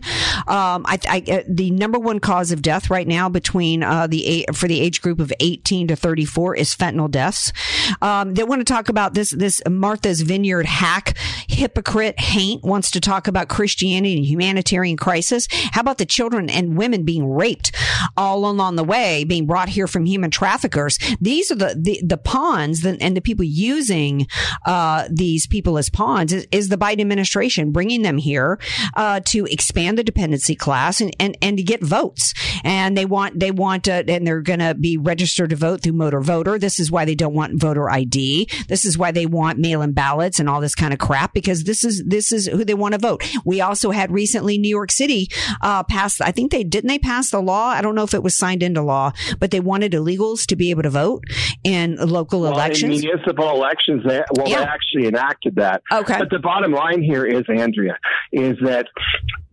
Um, 0.48 0.86
I, 0.86 1.00
I, 1.10 1.24
uh, 1.32 1.44
the 1.48 1.72
number 1.72 1.98
one 1.98 2.20
cause 2.20 2.52
of 2.52 2.62
death 2.62 2.90
right 2.90 3.08
now 3.08 3.30
between 3.30 3.84
uh, 3.84 4.08
the 4.08 4.46
for 4.54 4.68
the 4.68 4.82
age 4.82 5.02
group 5.02 5.20
of 5.20 5.32
18 5.40 5.88
to 5.88 5.96
34 5.96 6.56
is 6.56 6.76
fentanyl 6.76 7.10
deaths. 7.10 7.54
Um, 8.02 8.34
they 8.34 8.44
want 8.44 8.60
to 8.60 8.66
talk 8.66 8.90
about 8.90 9.14
this. 9.14 9.32
This 9.32 9.62
Martha's 9.68 10.22
Vineyard 10.22 10.66
hack 10.66 11.18
hypocrite 11.48 12.20
Haint 12.20 12.64
wants 12.64 12.92
to 12.92 13.00
talk 13.00 13.28
about 13.28 13.48
Christianity 13.48 14.18
and 14.18 14.26
humanitarian 14.26 14.98
crisis. 14.98 15.48
How 15.72 15.82
about 15.82 15.98
the 15.98 16.06
children 16.06 16.50
and 16.50 16.78
women 16.78 17.04
being 17.04 17.30
raped 17.30 17.74
all 18.18 18.50
along 18.50 18.76
the 18.76 18.84
way, 18.84 19.24
being 19.24 19.46
brought 19.46 19.70
here 19.70 19.88
from 19.88 20.06
human 20.06 20.32
traffickers? 20.32 21.00
These 21.22 21.52
are 21.52 21.56
the 21.56 21.76
the, 21.78 22.02
the 22.04 22.18
pawns 22.18 22.47
that, 22.82 22.98
and 23.02 23.16
the 23.16 23.22
people 23.22 23.46
using 23.46 24.28
uh, 24.66 25.08
these 25.10 25.48
people 25.48 25.78
as 25.78 25.90
pawns 25.90 26.34
is, 26.34 26.48
is 26.52 26.70
the 26.70 26.78
Biden 26.78 27.02
administration 27.02 27.72
bringing 27.72 28.02
them 28.02 28.18
here 28.18 28.60
uh, 28.96 29.20
to 29.26 29.46
expand 29.46 29.98
the 29.98 30.04
dependency 30.04 30.56
class 30.56 31.02
and, 31.02 31.16
and, 31.20 31.38
and 31.42 31.58
to 31.58 31.64
get 31.64 31.84
votes. 31.84 32.34
And 32.64 32.98
they 32.98 33.06
want 33.06 33.40
they 33.40 33.52
want 33.52 33.88
uh, 33.88 34.04
and 34.08 34.26
they're 34.26 34.42
going 34.42 34.60
to 34.60 34.76
be 34.76 34.98
registered 34.98 35.50
to 35.52 35.56
vote 35.56 35.82
through 35.82 35.94
motor 35.94 36.22
voter. 36.22 36.58
This 36.58 36.80
is 36.80 36.92
why 36.92 37.06
they 37.06 37.16
don't 37.16 37.34
want 37.34 37.60
voter 37.60 37.90
ID. 37.90 38.50
This 38.68 38.86
is 38.86 38.98
why 38.98 39.12
they 39.12 39.26
want 39.26 39.60
mail-in 39.60 39.94
ballots 39.94 40.40
and 40.40 40.50
all 40.50 40.62
this 40.62 40.76
kind 40.76 40.94
of 40.94 41.00
crap 41.00 41.34
because 41.34 41.64
this 41.64 41.84
is 41.84 42.04
this 42.06 42.32
is 42.32 42.48
who 42.48 42.64
they 42.64 42.74
want 42.74 42.94
to 42.94 43.00
vote. 43.00 43.24
We 43.46 43.62
also 43.62 43.92
had 43.92 44.12
recently 44.12 44.58
New 44.58 44.70
York 44.70 44.92
City 44.92 45.30
uh. 45.62 45.84
I 46.22 46.32
think 46.32 46.52
they 46.52 46.64
didn't 46.64 46.88
they 46.88 47.00
pass 47.00 47.32
the 47.32 47.42
law. 47.42 47.68
I 47.68 47.82
don't 47.82 47.96
know 47.96 48.04
if 48.04 48.14
it 48.14 48.24
was 48.24 48.36
signed 48.36 48.64
into 48.64 48.82
law, 48.82 49.12
but 49.40 49.52
they 49.52 49.60
wanted 49.60 49.92
illegals 49.94 50.46
to 50.48 50.56
be 50.56 50.70
able 50.70 50.84
to 50.84 50.90
vote 50.90 51.24
in 51.64 51.96
local 51.96 52.37
Well, 52.42 52.54
elections. 52.54 53.04
In 53.04 53.10
municipal 53.10 53.50
elections, 53.50 54.04
they, 54.06 54.24
well, 54.36 54.48
Yeah. 54.48 54.60
they 54.60 54.64
actually 54.66 55.08
enacted 55.08 55.56
that. 55.56 55.82
Okay. 55.92 56.18
But 56.20 56.30
the 56.30 56.40
bottom 56.40 56.72
line 56.72 57.02
here 57.02 57.26
is, 57.26 57.44
Andrea, 57.50 57.98
is 58.32 58.58
that 58.64 58.88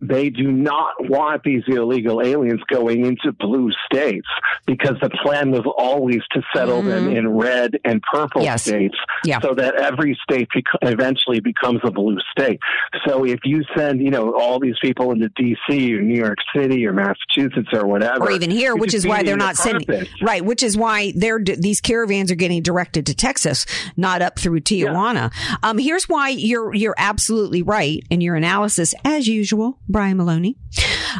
they 0.07 0.29
do 0.29 0.51
not 0.51 0.93
want 1.09 1.43
these 1.43 1.63
illegal 1.67 2.21
aliens 2.21 2.61
going 2.69 3.05
into 3.05 3.31
blue 3.33 3.71
states 3.91 4.27
because 4.65 4.95
the 5.01 5.09
plan 5.23 5.51
was 5.51 5.63
always 5.77 6.21
to 6.31 6.41
settle 6.55 6.81
them 6.81 7.09
in 7.15 7.27
red 7.29 7.79
and 7.85 8.01
purple 8.01 8.41
Mm-hmm. 8.41 8.45
Yes. 8.45 8.63
states 8.63 8.95
Yeah. 9.23 9.39
so 9.39 9.53
that 9.55 9.75
every 9.75 10.17
state 10.23 10.47
bec- 10.53 10.63
eventually 10.81 11.39
becomes 11.39 11.79
a 11.83 11.91
blue 11.91 12.17
state. 12.31 12.59
So 13.07 13.25
if 13.25 13.39
you 13.45 13.63
send, 13.75 14.01
you 14.01 14.11
know, 14.11 14.33
all 14.35 14.59
these 14.59 14.75
people 14.81 15.11
into 15.11 15.29
D.C. 15.29 15.93
or 15.95 16.01
New 16.01 16.17
York 16.17 16.37
City 16.55 16.85
or 16.85 16.93
Massachusetts 16.93 17.69
or 17.73 17.85
whatever, 17.87 18.25
or 18.25 18.31
even 18.31 18.51
here, 18.51 18.75
which 18.75 18.93
is 18.93 19.05
why 19.07 19.23
they're 19.23 19.37
defeating 19.37 19.39
the 19.39 19.45
not 19.45 19.55
sending 19.87 20.07
right, 20.21 20.43
which 20.43 20.63
is 20.63 20.75
why 20.77 21.13
they're 21.15 21.39
these 21.39 21.79
caravans 21.81 22.31
are 22.31 22.35
getting 22.35 22.61
directed 22.61 23.05
to 23.07 23.15
Texas, 23.15 23.65
not 23.95 24.21
up 24.21 24.37
through 24.39 24.59
Tijuana. 24.61 25.31
Um, 25.63 25.77
here's 25.77 26.09
why 26.09 26.29
you're 26.29 26.73
you're 26.73 26.95
absolutely 26.97 27.61
right 27.61 28.03
in 28.09 28.21
your 28.21 28.35
analysis, 28.35 28.93
as 29.05 29.27
usual, 29.27 29.79
Brian 29.95 30.17
Maloney. 30.17 30.57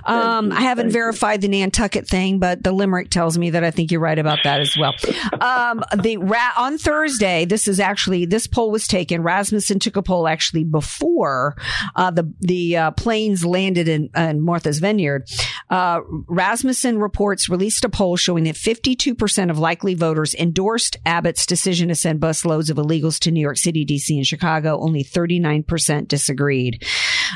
Um, 0.03 0.51
I 0.51 0.59
haven't 0.59 0.91
verified 0.91 1.39
the 1.39 1.47
Nantucket 1.47 2.09
thing, 2.09 2.39
but 2.39 2.61
the 2.61 2.73
limerick 2.73 3.09
tells 3.09 3.38
me 3.38 3.51
that 3.51 3.63
I 3.63 3.71
think 3.71 3.89
you're 3.89 4.01
right 4.01 4.19
about 4.19 4.39
that 4.43 4.59
as 4.59 4.76
well. 4.78 4.93
Um, 5.39 5.82
the 5.97 6.17
ra- 6.17 6.51
on 6.57 6.78
Thursday, 6.78 7.45
this 7.45 7.69
is 7.69 7.80
actually 7.80 8.26
this 8.26 8.47
poll 8.47 8.71
was 8.71 8.86
taken. 8.86 9.23
Rasmussen 9.23 9.80
took 9.80 9.95
a 9.95 10.01
poll 10.01 10.28
actually 10.28 10.65
before 10.65 11.55
uh, 11.95 12.11
the 12.11 12.34
the 12.41 12.76
uh, 12.76 12.91
planes 12.91 13.45
landed 13.45 13.88
in, 13.88 14.09
in 14.13 14.41
Martha's 14.41 14.80
Vineyard. 14.80 15.30
Uh, 15.69 16.01
Rasmussen 16.28 16.99
reports 16.99 17.47
released 17.47 17.86
a 17.86 17.89
poll 17.89 18.17
showing 18.17 18.43
that 18.43 18.55
52% 18.55 19.49
of 19.49 19.57
likely 19.57 19.95
voters 19.95 20.36
endorsed 20.36 20.97
Abbott's 21.05 21.45
decision 21.45 21.88
to 21.88 21.95
send 21.95 22.19
busloads 22.19 22.69
of 22.69 22.76
illegals 22.76 23.19
to 23.19 23.32
New 23.32 23.39
York 23.39 23.57
City, 23.57 23.86
DC, 23.86 24.09
and 24.09 24.28
Chicago. 24.28 24.78
Only 24.80 25.05
39% 25.05 26.09
disagreed. 26.09 26.84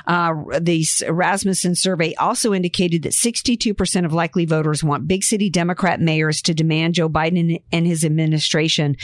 Uh, 0.08 0.34
the 0.60 0.86
Rasmussen 1.10 1.76
survey 1.76 2.14
also 2.16 2.54
indicated 2.54 3.04
that 3.04 3.14
62% 3.14 4.06
of 4.06 4.14
likely 4.14 4.46
voters 4.46 4.84
want 4.84 5.08
big 5.08 5.24
city 5.24 5.50
Democrat 5.50 6.00
mayors 6.00 6.42
to 6.44 6.54
demand 6.54 6.96
Joe 6.96 7.10
Biden 7.10 7.62
and 7.72 7.86
his 7.86 8.04
administration 8.04 8.98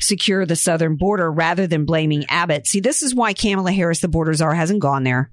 secure 0.00 0.46
the 0.46 0.56
southern 0.56 0.96
border 0.96 1.30
rather 1.30 1.66
than 1.66 1.84
blaming 1.84 2.24
Abbott. 2.28 2.66
See, 2.66 2.80
this 2.80 3.02
is 3.02 3.14
why 3.14 3.32
Kamala 3.32 3.72
Harris, 3.72 4.00
the 4.00 4.08
border 4.08 4.34
czar, 4.34 4.54
hasn't 4.54 4.80
gone 4.80 5.04
there. 5.04 5.30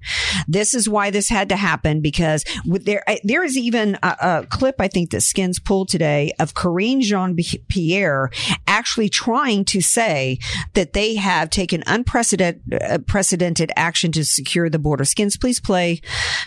This 0.48 0.74
is 0.74 0.88
why 0.88 1.10
this 1.10 1.28
had 1.28 1.48
to 1.50 1.56
happen 1.56 2.00
because 2.00 2.44
there, 2.64 3.04
there 3.24 3.44
is 3.44 3.56
even 3.56 3.98
a, 4.02 4.16
a 4.20 4.46
clip 4.48 4.76
I 4.80 4.88
think 4.88 5.10
that 5.10 5.22
Skins 5.22 5.58
pulled 5.58 5.88
today 5.88 6.32
of 6.38 6.54
Karine 6.54 7.00
Jean 7.00 7.36
Pierre 7.68 8.30
actually 8.66 9.08
trying 9.08 9.64
to 9.66 9.80
say 9.80 10.38
that 10.74 10.92
they 10.92 11.14
have 11.16 11.50
taken 11.50 11.82
unprecedented 11.86 13.70
uh, 13.70 13.74
action 13.76 14.12
to 14.12 14.24
secure 14.24 14.68
the 14.68 14.78
border. 14.78 14.95
Skins, 15.04 15.36
please 15.36 15.60
play 15.60 16.00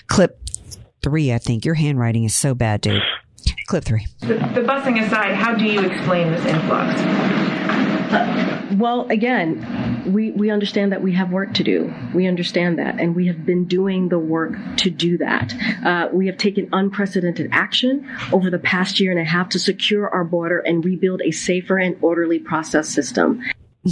clip 0.07 0.39
three. 1.01 1.31
I 1.31 1.37
think 1.37 1.65
your 1.65 1.75
handwriting 1.75 2.23
is 2.23 2.35
so 2.35 2.53
bad, 2.53 2.81
dude. 2.81 3.01
Clip 3.67 3.83
three. 3.83 4.05
The, 4.21 4.27
the 4.27 4.61
busing 4.61 5.05
aside, 5.05 5.35
how 5.35 5.55
do 5.55 5.65
you 5.65 5.81
explain 5.81 6.31
this 6.31 6.45
influx? 6.45 7.01
Well, 8.79 9.07
again, 9.09 10.03
we, 10.11 10.31
we 10.31 10.49
understand 10.49 10.91
that 10.91 11.01
we 11.01 11.13
have 11.13 11.31
work 11.31 11.53
to 11.55 11.63
do. 11.63 11.93
We 12.13 12.27
understand 12.27 12.79
that, 12.79 12.99
and 12.99 13.15
we 13.15 13.27
have 13.27 13.45
been 13.45 13.65
doing 13.65 14.09
the 14.09 14.17
work 14.19 14.53
to 14.77 14.89
do 14.89 15.17
that. 15.19 15.53
Uh, 15.85 16.09
we 16.11 16.27
have 16.27 16.37
taken 16.37 16.69
unprecedented 16.71 17.49
action 17.51 18.09
over 18.31 18.49
the 18.49 18.59
past 18.59 18.99
year 18.99 19.11
and 19.11 19.19
a 19.19 19.23
half 19.23 19.49
to 19.49 19.59
secure 19.59 20.09
our 20.09 20.23
border 20.23 20.59
and 20.59 20.83
rebuild 20.83 21.21
a 21.23 21.31
safer 21.31 21.77
and 21.77 21.97
orderly 22.01 22.39
process 22.39 22.89
system. 22.89 23.43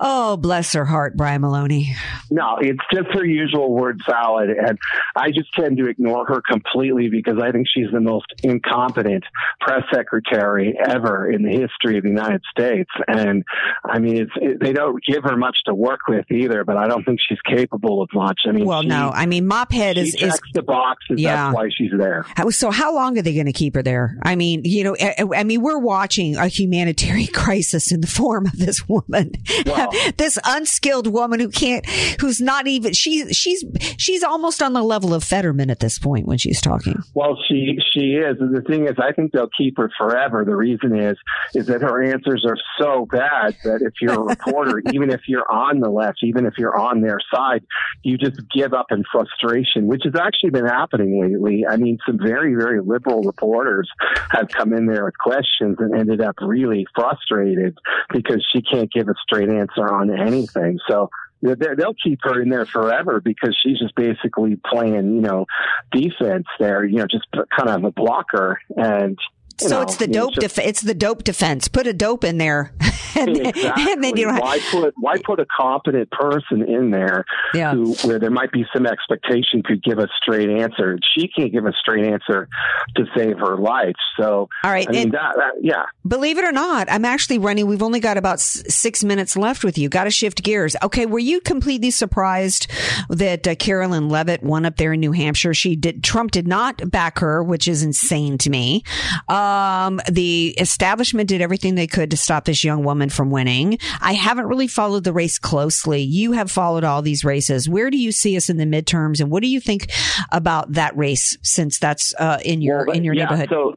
oh, 0.00 0.36
bless 0.36 0.72
her 0.72 0.84
heart, 0.84 1.16
Brian 1.16 1.40
Maloney. 1.40 1.94
No, 2.30 2.56
it's 2.60 2.82
just 2.92 3.06
her 3.12 3.24
usual 3.24 3.72
word 3.72 4.00
salad. 4.08 4.50
And 4.50 4.76
I 5.14 5.30
just 5.30 5.52
tend 5.54 5.78
to 5.78 5.88
ignore 5.88 6.26
her 6.26 6.42
completely 6.48 7.08
because 7.08 7.38
I 7.40 7.52
think 7.52 7.68
she's 7.72 7.86
the 7.92 8.00
most 8.00 8.26
incompetent 8.42 9.22
press 9.60 9.84
secretary 9.94 10.76
ever 10.84 11.30
in 11.30 11.44
the 11.44 11.50
history 11.50 11.98
of 11.98 12.02
the 12.02 12.10
United 12.10 12.42
States. 12.50 12.90
And 13.06 13.44
I 13.84 14.00
mean, 14.00 14.16
it's, 14.16 14.32
it, 14.36 14.60
they 14.60 14.72
don't 14.72 15.00
give 15.04 15.22
her 15.22 15.36
much 15.36 15.56
to 15.66 15.74
work 15.74 16.00
with 16.08 16.28
either, 16.30 16.64
but 16.64 16.76
I 16.76 16.88
don't 16.88 17.04
think 17.04 17.20
she's 17.26 17.40
capable 17.46 18.02
of 18.02 18.08
much. 18.12 18.40
I 18.46 18.52
mean, 18.52 18.64
well, 18.66 18.82
she, 18.82 18.88
no, 18.88 19.10
I 19.14 19.26
mean, 19.26 19.48
Mophead 19.48 19.96
is, 19.96 20.16
is 20.16 20.40
the 20.54 20.62
boxes. 20.62 21.20
Yeah. 21.20 21.36
That's 21.36 21.54
why 21.54 21.68
she's 21.76 21.92
there. 21.96 22.26
So 22.50 22.72
how 22.72 22.92
long 22.94 23.16
are 23.16 23.22
they 23.22 23.34
going 23.34 23.46
to 23.46 23.52
keep 23.52 23.76
her 23.76 23.82
there? 23.82 24.18
I 24.22 24.34
mean, 24.34 24.62
you 24.64 24.82
know, 24.82 24.96
I, 25.00 25.24
I 25.36 25.44
mean, 25.44 25.62
we're 25.62 25.78
watching 25.78 26.34
a 26.36 26.48
humanitarian 26.48 26.95
crisis 27.32 27.92
in 27.92 28.00
the 28.00 28.06
form 28.06 28.46
of 28.46 28.56
this 28.56 28.88
woman, 28.88 29.32
wow. 29.66 29.90
this 30.16 30.38
unskilled 30.44 31.06
woman 31.06 31.40
who 31.40 31.48
can't, 31.48 31.86
who's 32.20 32.40
not 32.40 32.66
even, 32.66 32.92
she's, 32.92 33.36
she's, 33.36 33.64
she's 33.98 34.22
almost 34.22 34.62
on 34.62 34.72
the 34.72 34.82
level 34.82 35.14
of 35.14 35.22
Fetterman 35.22 35.70
at 35.70 35.80
this 35.80 35.98
point 35.98 36.26
when 36.26 36.38
she's 36.38 36.60
talking. 36.60 37.02
Well, 37.14 37.38
she, 37.48 37.78
she 37.92 38.14
is. 38.14 38.36
And 38.40 38.56
the 38.56 38.62
thing 38.62 38.86
is, 38.86 38.96
I 38.98 39.12
think 39.12 39.32
they'll 39.32 39.50
keep 39.56 39.76
her 39.78 39.90
forever. 39.96 40.44
The 40.44 40.56
reason 40.56 40.98
is, 40.98 41.16
is 41.54 41.66
that 41.66 41.82
her 41.82 42.02
answers 42.02 42.44
are 42.46 42.56
so 42.78 43.06
bad 43.06 43.56
that 43.64 43.82
if 43.82 43.94
you're 44.00 44.14
a 44.14 44.20
reporter, 44.20 44.82
even 44.92 45.10
if 45.10 45.22
you're 45.28 45.50
on 45.50 45.80
the 45.80 45.90
left, 45.90 46.18
even 46.22 46.46
if 46.46 46.54
you're 46.58 46.76
on 46.76 47.00
their 47.00 47.18
side, 47.32 47.64
you 48.02 48.18
just 48.18 48.40
give 48.50 48.72
up 48.72 48.86
in 48.90 49.04
frustration, 49.10 49.86
which 49.86 50.02
has 50.04 50.14
actually 50.18 50.50
been 50.50 50.66
happening 50.66 51.20
lately. 51.20 51.64
I 51.68 51.76
mean, 51.76 51.98
some 52.06 52.18
very, 52.18 52.54
very 52.54 52.80
liberal 52.80 53.22
reporters 53.22 53.90
have 54.30 54.48
come 54.48 54.72
in 54.72 54.86
there 54.86 55.04
with 55.04 55.18
questions 55.18 55.76
and 55.78 55.94
ended 55.94 56.20
up 56.20 56.36
really 56.40 56.85
frustrated 56.94 57.76
because 58.12 58.46
she 58.52 58.62
can't 58.62 58.92
give 58.92 59.08
a 59.08 59.14
straight 59.22 59.48
answer 59.48 59.92
on 59.92 60.10
anything. 60.18 60.78
So 60.88 61.10
they'll 61.42 61.94
keep 62.02 62.20
her 62.22 62.40
in 62.40 62.48
there 62.48 62.66
forever 62.66 63.20
because 63.20 63.56
she's 63.62 63.78
just 63.78 63.94
basically 63.94 64.58
playing, 64.70 65.14
you 65.14 65.20
know, 65.20 65.46
defense 65.92 66.46
there, 66.58 66.84
you 66.84 66.96
know, 66.96 67.06
just 67.06 67.26
kind 67.56 67.68
of 67.68 67.84
a 67.84 67.92
blocker. 67.92 68.58
And 68.76 69.18
so 69.58 69.68
know, 69.68 69.82
it's 69.82 69.96
the 69.96 70.06
dope. 70.06 70.32
It's, 70.32 70.44
just, 70.44 70.56
def- 70.56 70.66
it's 70.66 70.80
the 70.82 70.94
dope 70.94 71.24
defense. 71.24 71.68
Put 71.68 71.86
a 71.86 71.92
dope 71.92 72.24
in 72.24 72.38
there, 72.38 72.72
and, 73.16 73.36
exactly. 73.36 73.92
and 73.92 74.04
then 74.04 74.16
you 74.16 74.26
don't 74.26 74.40
why 74.40 74.60
put 74.70 74.94
why 74.98 75.16
put 75.24 75.40
a 75.40 75.46
competent 75.46 76.10
person 76.10 76.62
in 76.62 76.90
there 76.90 77.24
yeah. 77.54 77.72
who, 77.72 77.94
where 78.04 78.18
there 78.18 78.30
might 78.30 78.52
be 78.52 78.66
some 78.74 78.86
expectation 78.86 79.62
could 79.62 79.82
give 79.82 79.98
a 79.98 80.08
straight 80.20 80.50
answer. 80.50 80.98
She 81.16 81.28
can't 81.28 81.52
give 81.52 81.64
a 81.64 81.72
straight 81.72 82.06
answer 82.06 82.48
to 82.96 83.04
save 83.16 83.38
her 83.38 83.56
life. 83.56 83.94
So 84.18 84.48
all 84.62 84.70
right, 84.70 84.86
I 84.88 84.92
mean, 84.92 85.10
that, 85.12 85.36
that, 85.36 85.52
yeah. 85.62 85.84
Believe 86.06 86.38
it 86.38 86.44
or 86.44 86.52
not, 86.52 86.90
I'm 86.90 87.04
actually 87.04 87.38
running. 87.38 87.66
We've 87.66 87.82
only 87.82 88.00
got 88.00 88.18
about 88.18 88.40
six 88.40 89.04
minutes 89.04 89.36
left 89.36 89.64
with 89.64 89.78
you. 89.78 89.88
Got 89.88 90.04
to 90.04 90.10
shift 90.10 90.42
gears. 90.42 90.76
Okay, 90.82 91.06
were 91.06 91.18
you 91.18 91.40
completely 91.40 91.90
surprised 91.90 92.66
that 93.08 93.46
uh, 93.46 93.54
Karoline 93.54 94.10
Leavitt 94.10 94.42
won 94.42 94.66
up 94.66 94.76
there 94.76 94.92
in 94.92 95.00
New 95.00 95.12
Hampshire? 95.12 95.54
She 95.54 95.76
did. 95.76 96.04
Trump 96.04 96.30
did 96.30 96.46
not 96.46 96.90
back 96.90 97.20
her, 97.20 97.42
which 97.42 97.68
is 97.68 97.82
insane 97.82 98.36
to 98.38 98.50
me. 98.50 98.82
Uh, 99.28 99.45
um, 99.46 100.00
the 100.10 100.54
establishment 100.58 101.28
did 101.28 101.40
everything 101.40 101.74
they 101.74 101.86
could 101.86 102.10
to 102.10 102.16
stop 102.16 102.44
this 102.44 102.64
young 102.64 102.84
woman 102.84 103.08
from 103.08 103.30
winning. 103.30 103.78
I 104.00 104.14
haven't 104.14 104.46
really 104.46 104.68
followed 104.68 105.04
the 105.04 105.12
race 105.12 105.38
closely. 105.38 106.02
You 106.02 106.32
have 106.32 106.50
followed 106.50 106.84
all 106.84 107.02
these 107.02 107.24
races. 107.24 107.68
Where 107.68 107.90
do 107.90 107.98
you 107.98 108.12
see 108.12 108.36
us 108.36 108.48
in 108.50 108.56
the 108.56 108.64
midterms, 108.64 109.20
and 109.20 109.30
what 109.30 109.42
do 109.42 109.48
you 109.48 109.60
think 109.60 109.90
about 110.32 110.72
that 110.72 110.96
race 110.96 111.36
since 111.42 111.78
that's 111.78 112.14
uh, 112.18 112.38
in 112.44 112.62
your 112.62 112.86
well, 112.86 112.96
in 112.96 113.04
your 113.04 113.14
yeah, 113.14 113.24
neighborhood? 113.24 113.48
So- 113.50 113.76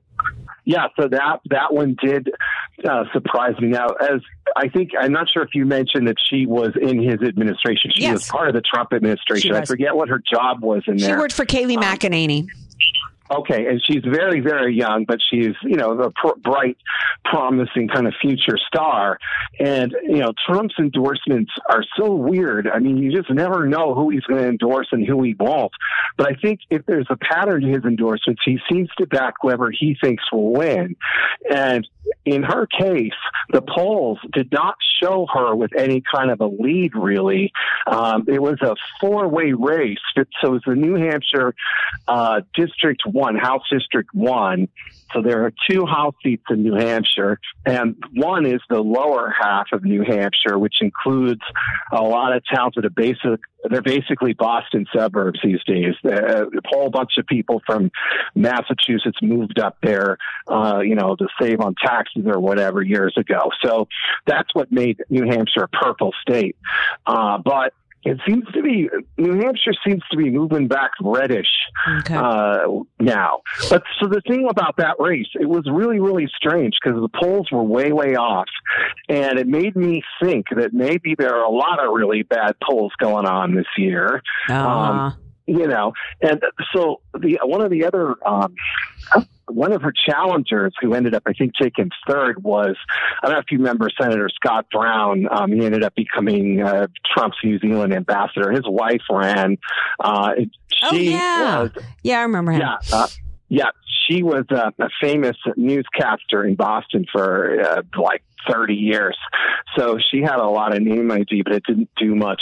yeah, 0.66 0.88
so 1.00 1.08
that 1.08 1.40
that 1.50 1.74
one 1.74 1.96
did 2.00 2.30
uh, 2.88 3.06
surprise 3.12 3.60
me. 3.60 3.70
Now, 3.70 3.88
as 3.88 4.22
I 4.56 4.68
think, 4.68 4.92
I'm 5.00 5.12
not 5.12 5.28
sure 5.34 5.42
if 5.42 5.56
you 5.56 5.66
mentioned 5.66 6.08
that 6.08 6.18
she 6.30 6.46
was 6.46 6.74
in 6.80 7.02
his 7.02 7.28
administration. 7.28 7.90
She 7.96 8.04
yes. 8.04 8.14
was 8.14 8.28
part 8.28 8.50
of 8.50 8.54
the 8.54 8.62
Trump 8.62 8.94
administration. 8.94 9.56
I 9.56 9.66
forget 9.66 9.96
what 9.96 10.10
her 10.10 10.22
job 10.32 10.62
was 10.62 10.84
in 10.86 10.98
there. 10.98 11.10
She 11.10 11.16
worked 11.16 11.34
for 11.34 11.46
Kayleigh 11.46 11.78
um, 11.78 11.84
McEnany. 11.84 12.50
Okay, 13.32 13.68
and 13.68 13.82
she's 13.86 14.04
very, 14.04 14.40
very 14.40 14.76
young, 14.76 15.06
but 15.06 15.20
she's 15.30 15.56
you 15.62 15.76
know 15.76 15.96
the 15.96 16.10
pr- 16.10 16.40
bright, 16.44 16.78
promising 17.26 17.88
kind 17.88 18.08
of 18.08 18.14
future 18.20 18.58
star. 18.68 19.20
And 19.60 19.96
you 20.04 20.18
know 20.18 20.34
Trump's 20.48 20.76
endorsements 20.80 21.52
are 21.70 21.84
so 21.98 22.14
weird. 22.14 22.68
I 22.68 22.80
mean, 22.80 22.98
you 22.98 23.16
just 23.16 23.30
never 23.30 23.68
know 23.68 23.94
who 23.94 24.10
he's 24.10 24.24
going 24.24 24.42
to 24.42 24.50
endorse 24.50 24.88
and 24.92 25.06
who 25.06 25.22
he 25.22 25.36
won't. 25.40 25.72
But 26.18 26.28
I 26.32 26.36
think 26.42 26.62
if 26.72 26.86
there's 26.86 27.08
a 27.10 27.18
pattern 27.18 27.62
to 27.62 27.68
his 27.68 27.84
endorsements, 27.84 28.42
he 28.44 28.58
seems 28.70 28.90
to 28.98 29.06
back 29.06 29.36
whoever 29.42 29.70
he 29.72 29.96
thinks 30.02 30.24
will 30.32 30.54
win. 30.54 30.96
And 31.54 31.88
in 32.26 32.44
her 32.44 32.68
case, 32.68 33.14
the 33.52 33.62
polls 33.62 34.18
did 34.34 34.52
not 34.52 34.76
show 35.02 35.28
her 35.32 35.56
with 35.56 35.72
any 35.78 36.02
kind 36.14 36.32
of 36.32 36.42
a 36.42 36.48
lead. 36.48 36.96
Really, 36.96 37.52
um, 37.86 38.26
it 38.28 38.42
was 38.42 38.60
a 38.62 38.76
four-way 39.00 39.54
race. 39.54 40.00
So 40.16 40.24
it 40.42 40.50
was 40.50 40.62
the 40.66 40.76
New 40.76 40.96
Hampshire 40.96 41.54
uh, 42.08 42.42
District 42.56 43.02
one, 43.20 43.36
House 43.36 43.64
District 43.70 44.10
one. 44.14 44.70
So 45.14 45.22
there 45.22 45.44
are 45.46 45.54
two 45.70 45.86
House 45.86 46.16
seats 46.24 46.44
in 46.50 46.64
New 46.64 46.76
Hampshire, 46.76 47.40
and 47.66 47.96
one 48.14 48.46
is 48.46 48.62
the 48.70 48.80
lower 48.80 49.34
half 49.38 49.68
of 49.74 49.84
New 49.84 50.04
Hampshire, 50.04 50.58
which 50.58 50.76
includes 50.82 51.42
a 51.92 52.02
lot 52.02 52.36
of 52.36 52.44
towns 52.54 52.74
that 52.76 52.86
are 52.86 52.90
basic. 52.90 53.40
They're 53.70 53.82
basically 53.82 54.34
Boston 54.34 54.86
suburbs 54.96 55.40
these 55.44 55.64
days. 55.66 55.96
A 56.06 56.46
whole 56.66 56.90
bunch 56.90 57.14
of 57.18 57.26
people 57.26 57.62
from 57.66 57.92
Massachusetts 58.36 59.18
moved 59.22 59.60
up 59.60 59.78
there, 59.82 60.18
uh, 60.48 60.80
you 60.80 60.96
know, 60.96 61.16
to 61.16 61.28
save 61.42 61.60
on 61.60 61.76
taxes 61.84 62.24
or 62.26 62.40
whatever 62.40 62.82
years 62.82 63.14
ago. 63.18 63.52
So 63.64 63.88
that's 64.26 64.54
what 64.54 64.72
made 64.72 65.04
New 65.10 65.26
Hampshire 65.26 65.64
a 65.64 65.68
purple 65.68 66.14
state. 66.22 66.56
Uh, 67.06 67.40
but 67.44 67.74
it 68.10 68.20
seems 68.28 68.46
to 68.54 68.62
be 68.62 68.90
New 69.18 69.40
Hampshire 69.40 69.74
seems 69.86 70.02
to 70.12 70.18
be 70.18 70.30
moving 70.30 70.68
back 70.68 70.92
reddish 71.02 71.48
okay. 72.00 72.16
uh, 72.16 72.68
now. 73.00 73.42
But 73.70 73.84
so 74.00 74.08
the 74.08 74.22
thing 74.28 74.48
about 74.50 74.78
that 74.78 74.96
race, 75.00 75.28
it 75.36 75.48
was 75.48 75.64
really 75.72 76.00
really 76.00 76.28
strange 76.36 76.76
because 76.82 77.00
the 77.00 77.10
polls 77.22 77.50
were 77.52 77.64
way 77.64 77.92
way 77.92 78.16
off, 78.16 78.50
and 79.08 79.38
it 79.38 79.48
made 79.48 79.76
me 79.76 80.02
think 80.22 80.46
that 80.56 80.74
maybe 80.74 81.16
there 81.18 81.36
are 81.36 81.46
a 81.46 81.52
lot 81.52 81.84
of 81.84 81.94
really 81.94 82.24
bad 82.24 82.56
polls 82.64 82.94
going 83.00 83.26
on 83.26 83.56
this 83.56 83.68
year. 83.78 84.22
Uh. 84.50 84.54
Um, 84.54 85.16
you 85.50 85.68
know, 85.68 85.94
and 86.22 86.42
so 86.74 87.02
the 87.20 87.40
one 87.44 87.62
of 87.62 87.72
the 87.72 87.86
other 87.86 88.16
um, 88.28 88.56
one 89.48 89.72
of 89.72 89.82
her 89.82 89.94
challengers 90.08 90.74
who 90.80 90.94
ended 90.94 91.16
up, 91.16 91.24
I 91.26 91.34
think, 91.34 91.54
taking 91.60 91.90
third 92.08 92.44
was, 92.44 92.76
I 93.22 93.28
don't 93.28 93.34
know 93.34 93.40
if 93.40 93.52
you 93.52 93.58
remember 93.58 93.90
Senator 94.00 94.30
Scott 94.34 94.68
Brown. 94.72 95.28
Um, 95.32 95.52
he 95.52 95.66
ended 95.66 95.84
up 95.84 95.96
becoming 95.96 96.62
uh, 96.62 96.88
Trump's 97.14 97.38
New 97.44 97.60
Zealand 97.60 97.94
ambassador. 97.94 98.52
His 98.52 98.66
wife 98.66 99.02
ran. 99.10 99.58
Uh, 100.00 100.34
she 100.72 100.86
oh, 100.86 100.94
yeah. 100.94 101.62
Was, 101.64 101.72
yeah, 102.04 102.20
I 102.20 102.22
remember 102.24 102.52
him. 102.52 102.62
Yeah. 102.62 102.78
Uh, 102.94 103.08
yeah, 103.50 103.70
she 104.08 104.22
was 104.22 104.46
a, 104.52 104.72
a 104.80 104.90
famous 105.02 105.38
newscaster 105.58 106.46
in 106.46 106.56
Boston 106.56 107.06
for 107.12 107.60
uh, 107.60 107.82
like 108.00 108.24
30 108.48 108.74
years. 108.74 109.18
So 109.78 109.98
she 110.12 110.22
had 110.22 110.38
a 110.38 110.48
lot 110.48 110.76
of 110.76 110.82
name 110.82 111.12
ID, 111.12 111.44
but 111.44 111.54
it 111.54 111.64
didn't 111.68 111.90
do 111.98 112.16
much 112.16 112.42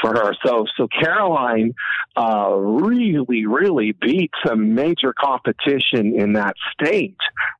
for 0.00 0.10
her. 0.10 0.34
So, 0.44 0.66
so 0.76 0.88
Karoline, 0.88 1.74
uh, 2.16 2.50
really, 2.54 3.46
really 3.46 3.92
beat 3.92 4.30
some 4.46 4.74
major 4.74 5.14
competition 5.18 6.14
in 6.18 6.34
that 6.34 6.54
state. 6.72 7.16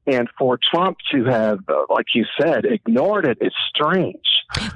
and 0.07 0.28
for 0.39 0.59
Trump 0.72 0.97
to 1.12 1.24
have, 1.24 1.61
uh, 1.68 1.85
like 1.89 2.07
you 2.14 2.24
said, 2.41 2.64
ignored 2.64 3.26
it 3.26 3.39
is 3.41 3.53
strange. 3.68 4.16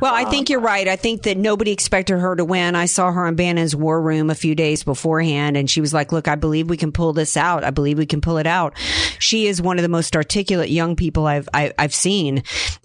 Well, 0.00 0.14
I 0.14 0.24
think 0.24 0.48
you're 0.48 0.60
right. 0.60 0.86
I 0.86 0.94
think 0.94 1.22
that 1.22 1.36
nobody 1.36 1.72
expected 1.72 2.18
her 2.20 2.36
to 2.36 2.44
win. 2.44 2.76
I 2.76 2.84
saw 2.84 3.10
her 3.10 3.26
on 3.26 3.34
Bannon's 3.34 3.74
War 3.74 4.00
Room 4.00 4.30
a 4.30 4.34
few 4.34 4.54
days 4.54 4.84
beforehand, 4.84 5.56
and 5.56 5.68
she 5.68 5.80
was 5.80 5.92
like, 5.92 6.12
"Look, 6.12 6.28
I 6.28 6.36
believe 6.36 6.70
we 6.70 6.76
can 6.76 6.92
pull 6.92 7.12
this 7.12 7.36
out. 7.36 7.64
I 7.64 7.70
believe 7.70 7.98
we 7.98 8.06
can 8.06 8.20
pull 8.20 8.38
it 8.38 8.46
out." 8.46 8.74
She 9.18 9.48
is 9.48 9.60
one 9.60 9.78
of 9.78 9.82
the 9.82 9.88
most 9.88 10.14
articulate 10.14 10.70
young 10.70 10.94
people 10.94 11.26
I've 11.26 11.48
I, 11.52 11.72
I've 11.76 11.94
seen, 11.94 12.44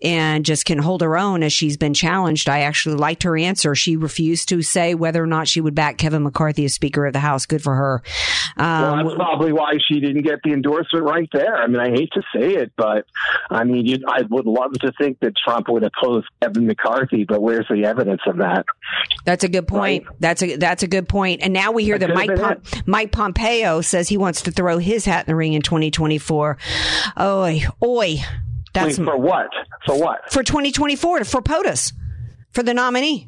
and 0.10 0.44
just 0.44 0.66
can 0.66 0.80
hold 0.80 1.02
her 1.02 1.18
own 1.18 1.44
as 1.44 1.54
she's 1.54 1.78
been 1.78 1.94
challenged. 1.94 2.50
I 2.50 2.62
actually 2.62 2.96
liked 2.96 3.24
her 3.24 3.38
answer. 3.38 3.76
She 3.76 3.96
refused 3.96 4.50
to 4.50 4.62
say 4.64 4.96
whether 4.96 5.22
or 5.24 5.28
not 5.28 5.48
she 5.48 5.62
would 5.62 5.76
back 5.76 5.98
Kevin 5.98 6.24
McCarthy 6.24 6.66
as 6.66 6.74
Speaker 6.74 7.06
of 7.06 7.14
the 7.14 7.20
House. 7.20 7.46
Good 7.46 7.62
for 7.62 7.76
her. 7.76 8.02
well, 8.58 8.94
Um, 8.96 9.06
that's 9.06 9.16
probably 9.16 9.54
why 9.54 9.74
she 9.88 10.00
didn't 10.00 10.24
get 10.24 10.40
the 10.44 10.52
endorsement 10.54 11.06
right 11.06 11.30
there. 11.32 11.56
I 11.56 11.68
mean, 11.68 11.80
I 11.80 11.90
hate 11.92 12.10
to 12.14 12.22
say 12.34 12.56
it, 12.56 12.72
but 12.76 13.06
I 13.52 13.64
mean, 13.64 13.86
you, 13.86 13.98
I 14.08 14.24
would 14.30 14.46
love 14.46 14.74
to 14.82 14.92
think 15.00 15.20
that 15.20 15.34
Trump 15.38 15.70
would 15.70 15.84
oppose 15.84 16.24
Kevin 16.42 16.66
McCarthy, 16.66 17.26
but 17.26 17.42
where's 17.42 17.68
the 17.70 17.86
evidence 17.86 18.22
of 18.26 18.38
that? 18.38 18.66
That's 19.26 19.44
a 19.44 19.50
good 19.50 19.68
point. 19.68 20.06
That's 20.20 20.42
a 20.42 20.56
that's 20.56 20.84
a 20.84 20.88
good 20.88 21.08
point. 21.08 21.42
And 21.44 21.54
now 21.54 21.72
we 21.72 21.84
hear 21.84 21.98
That 21.98 22.08
that 22.08 22.16
Mike 22.16 22.36
Pom- 22.36 22.62
Mike 22.86 23.12
Pompeo 23.12 23.82
says 23.82 24.10
he 24.10 24.18
wants 24.18 24.42
to 24.44 24.52
throw 24.52 24.78
his 24.80 25.06
hat 25.06 25.28
in 25.28 25.32
the 25.32 25.36
ring 25.36 25.54
in 25.54 25.62
2024. 25.62 26.58
Oi, 27.20 27.62
oi. 27.84 28.16
That's 28.74 28.98
for 28.98 29.18
what? 29.18 29.50
For 29.86 30.00
what? 30.00 30.32
for 30.32 30.44
2024 30.44 31.24
for 31.26 31.42
POTUS 31.42 31.94
for 32.52 32.64
the 32.64 32.74
nominee. 32.74 33.28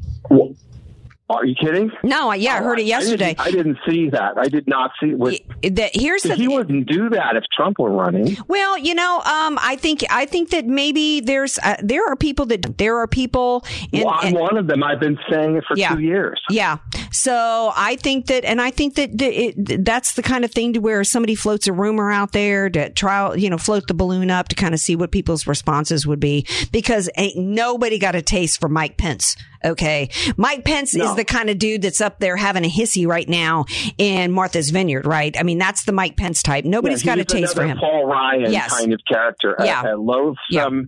Are 1.38 1.46
you 1.46 1.56
kidding? 1.56 1.92
No, 2.04 2.30
I- 2.30 2.36
yeah, 2.36 2.56
I 2.56 2.58
heard 2.60 2.80
it 2.80 2.84
I 2.84 2.86
yesterday. 2.86 3.34
didn't, 3.36 3.40
I 3.48 3.52
didn't 3.52 3.78
see 3.90 4.10
that. 4.10 4.38
I 4.38 4.48
did 4.48 4.68
not 4.68 4.92
see. 5.02 5.14
What, 5.16 5.36
that 5.64 5.92
here's 5.94 6.24
the 6.24 6.36
he 6.36 6.48
wouldn't 6.48 6.88
do 6.88 7.10
that 7.10 7.36
if 7.36 7.44
Trump 7.56 7.80
were 7.80 7.92
running. 7.92 8.38
Well, 8.48 8.78
you 8.78 8.94
know, 8.96 9.18
um, 9.20 9.58
I 9.62 9.76
think 9.78 10.04
I 10.10 10.26
think 10.26 10.50
that 10.50 10.66
maybe 10.66 11.20
there's 11.22 11.58
uh, 11.60 11.78
there 11.82 12.06
are 12.08 12.16
people 12.16 12.46
that 12.48 12.78
there 12.78 12.98
are 12.98 13.08
people. 13.08 13.64
In, 13.92 14.04
well, 14.06 14.16
I'm 14.20 14.34
one 14.34 14.58
of 14.58 14.68
them. 14.68 14.84
I've 14.84 15.00
been 15.00 15.18
saying 15.30 15.56
it 15.58 15.64
for 15.68 15.78
Yeah. 15.78 15.96
two 15.96 16.02
years. 16.02 16.42
Yeah. 16.50 16.78
So 17.12 17.72
I 17.76 17.96
think 17.98 18.28
that, 18.28 18.46
and 18.46 18.62
I 18.62 18.72
think 18.72 18.96
that 18.96 19.22
it, 19.22 19.84
that's 19.86 20.14
the 20.14 20.24
kind 20.24 20.46
of 20.46 20.52
thing 20.52 20.74
to 20.74 20.80
where 20.80 21.04
somebody 21.04 21.36
floats 21.36 21.68
a 21.68 21.74
rumor 21.74 22.12
out 22.12 22.32
there 22.32 22.70
to 22.70 22.90
try, 22.92 23.34
you 23.36 23.50
know, 23.50 23.58
float 23.58 23.88
the 23.88 23.94
balloon 23.94 24.32
up 24.32 24.48
to 24.50 24.56
kind 24.56 24.74
of 24.74 24.80
see 24.80 24.96
what 24.96 25.12
people's 25.12 25.46
responses 25.48 26.08
would 26.08 26.20
be 26.20 26.46
because 26.72 27.10
ain't 27.18 27.38
nobody 27.38 28.00
got 28.00 28.16
a 28.16 28.22
taste 28.22 28.60
for 28.60 28.70
Mike 28.70 28.98
Pence. 28.98 29.36
Okay. 29.64 30.10
Mike 30.38 30.64
Pence 30.66 30.96
is 30.96 31.16
the 31.16 31.24
kind 31.26 31.50
of 31.50 31.60
dude 31.60 31.82
that's 31.84 32.02
up 32.02 32.20
there 32.20 32.36
having 32.36 32.66
a 32.66 32.70
hissy 32.70 33.06
right 33.08 33.28
now 33.28 33.66
in 33.98 34.32
Martha's 34.32 34.70
Vineyard, 34.72 35.06
right? 35.06 35.36
I 35.40 35.44
mean, 35.44 35.58
that's 35.58 35.84
the 35.84 35.92
Mike 35.92 36.18
Pence 36.18 36.42
type. 36.42 36.66
Nobody's 36.66 37.06
Yeah, 37.06 37.16
got 37.16 37.20
a 37.20 37.26
taste 37.26 37.56
for 37.56 37.64
him. 37.66 37.78
Paul 37.78 38.06
Ryan 38.08 38.52
Yes. 38.52 38.78
kind 38.78 38.94
of 38.94 39.00
character, 39.08 39.56
Yeah. 39.64 39.94
a, 39.94 39.96
loathsome, 39.98 40.88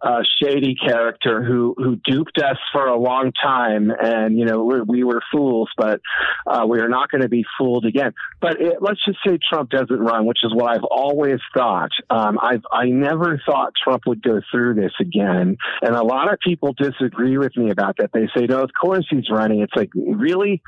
uh, 0.00 0.22
shady 0.40 0.74
character 0.74 1.42
who 1.42 1.74
who 1.78 1.96
duped 1.96 2.38
us 2.38 2.56
for 2.72 2.86
a 2.86 2.96
long 2.98 3.32
time, 3.42 3.90
and 3.90 4.38
you 4.38 4.44
know 4.44 4.64
we, 4.64 4.80
we 4.82 5.04
were 5.04 5.20
fools, 5.32 5.68
but 5.76 6.00
uh, 6.46 6.64
we 6.68 6.80
are 6.80 6.88
not 6.88 7.10
going 7.10 7.22
to 7.22 7.28
be 7.28 7.44
fooled 7.58 7.84
again. 7.86 8.12
But 8.40 8.60
it, 8.60 8.78
let's 8.80 9.04
just 9.04 9.18
say 9.26 9.38
Trump 9.50 9.70
doesn't 9.70 9.98
run, 9.98 10.26
which 10.26 10.38
is 10.44 10.52
what 10.54 10.70
I've 10.74 10.84
always 10.84 11.40
thought. 11.54 11.90
Um, 12.10 12.38
I've 12.40 12.62
I 12.72 12.86
never 12.86 13.40
thought 13.46 13.72
Trump 13.82 14.02
would 14.06 14.22
go 14.22 14.40
through 14.50 14.74
this 14.74 14.92
again, 15.00 15.56
and 15.82 15.94
a 15.94 16.02
lot 16.02 16.32
of 16.32 16.38
people 16.40 16.74
disagree 16.76 17.38
with 17.38 17.56
me 17.56 17.70
about 17.70 17.96
that. 17.98 18.11
They 18.12 18.28
say, 18.36 18.46
"No, 18.46 18.62
of 18.62 18.70
course 18.78 19.06
he's 19.08 19.30
running." 19.30 19.60
It's 19.62 19.74
like, 19.74 19.90
really, 19.94 20.62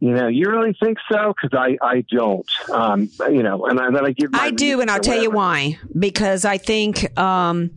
you 0.00 0.12
know, 0.12 0.28
you 0.28 0.48
really 0.50 0.76
think 0.82 0.98
so? 1.10 1.34
Because 1.34 1.56
I 1.58 1.76
I 1.82 2.04
don't. 2.10 2.48
Um, 2.70 3.10
you 3.30 3.42
know, 3.42 3.66
and, 3.66 3.80
I- 3.80 3.90
then 3.90 4.04
I 4.06 4.10
give. 4.12 4.30
I 4.32 4.50
do, 4.50 4.80
and 4.80 4.90
I'll 4.90 5.00
tell 5.00 5.20
you 5.20 5.30
why. 5.30 5.78
Because 5.98 6.44
I 6.44 6.58
think, 6.58 7.18
um, 7.18 7.70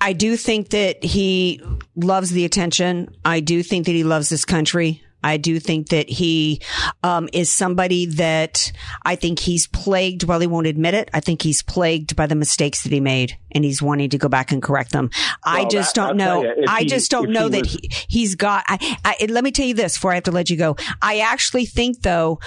I 0.00 0.12
do 0.12 0.36
think 0.36 0.70
that 0.70 1.02
he 1.02 1.60
loves 1.96 2.30
the 2.30 2.44
attention. 2.44 3.08
I 3.24 3.40
do 3.40 3.62
think 3.62 3.86
that 3.86 3.92
he 3.92 4.04
loves 4.04 4.28
this 4.28 4.44
country. 4.44 5.02
I 5.22 5.36
do 5.36 5.58
think 5.58 5.88
that 5.88 6.08
he 6.08 6.60
um, 7.02 7.28
is 7.32 7.52
somebody 7.52 8.06
that 8.06 8.72
I 9.04 9.16
think 9.16 9.38
he's 9.40 9.66
plagued 9.66 10.24
while 10.24 10.40
he 10.40 10.46
won't 10.46 10.66
admit 10.66 10.94
it. 10.94 11.10
I 11.12 11.20
think 11.20 11.42
he's 11.42 11.62
plagued 11.62 12.16
by 12.16 12.26
the 12.26 12.34
mistakes 12.34 12.82
that 12.84 12.92
he 12.92 13.00
made 13.00 13.36
and 13.52 13.64
he's 13.64 13.80
wanting 13.82 14.10
to 14.10 14.18
go 14.18 14.28
back 14.28 14.52
and 14.52 14.62
correct 14.62 14.92
them. 14.92 15.10
I 15.44 15.64
just 15.64 15.94
that- 15.94 16.08
don't 16.08 16.16
know. 16.16 16.42
you, 16.42 16.64
I 16.68 16.80
he- 16.80 16.86
just 16.86 17.10
don't 17.10 17.30
know 17.30 17.44
he 17.44 17.50
that 17.50 17.60
was- 17.62 17.72
he, 17.72 17.90
he's 18.08 18.34
got. 18.34 18.64
I, 18.68 18.96
I, 19.04 19.26
let 19.28 19.42
me 19.44 19.50
tell 19.50 19.66
you 19.66 19.74
this 19.74 19.96
before 19.96 20.12
I 20.12 20.14
have 20.16 20.24
to 20.24 20.30
let 20.32 20.50
you 20.50 20.56
go. 20.56 20.76
I 21.02 21.20
actually 21.20 21.66
think, 21.66 22.02
though, 22.02 22.38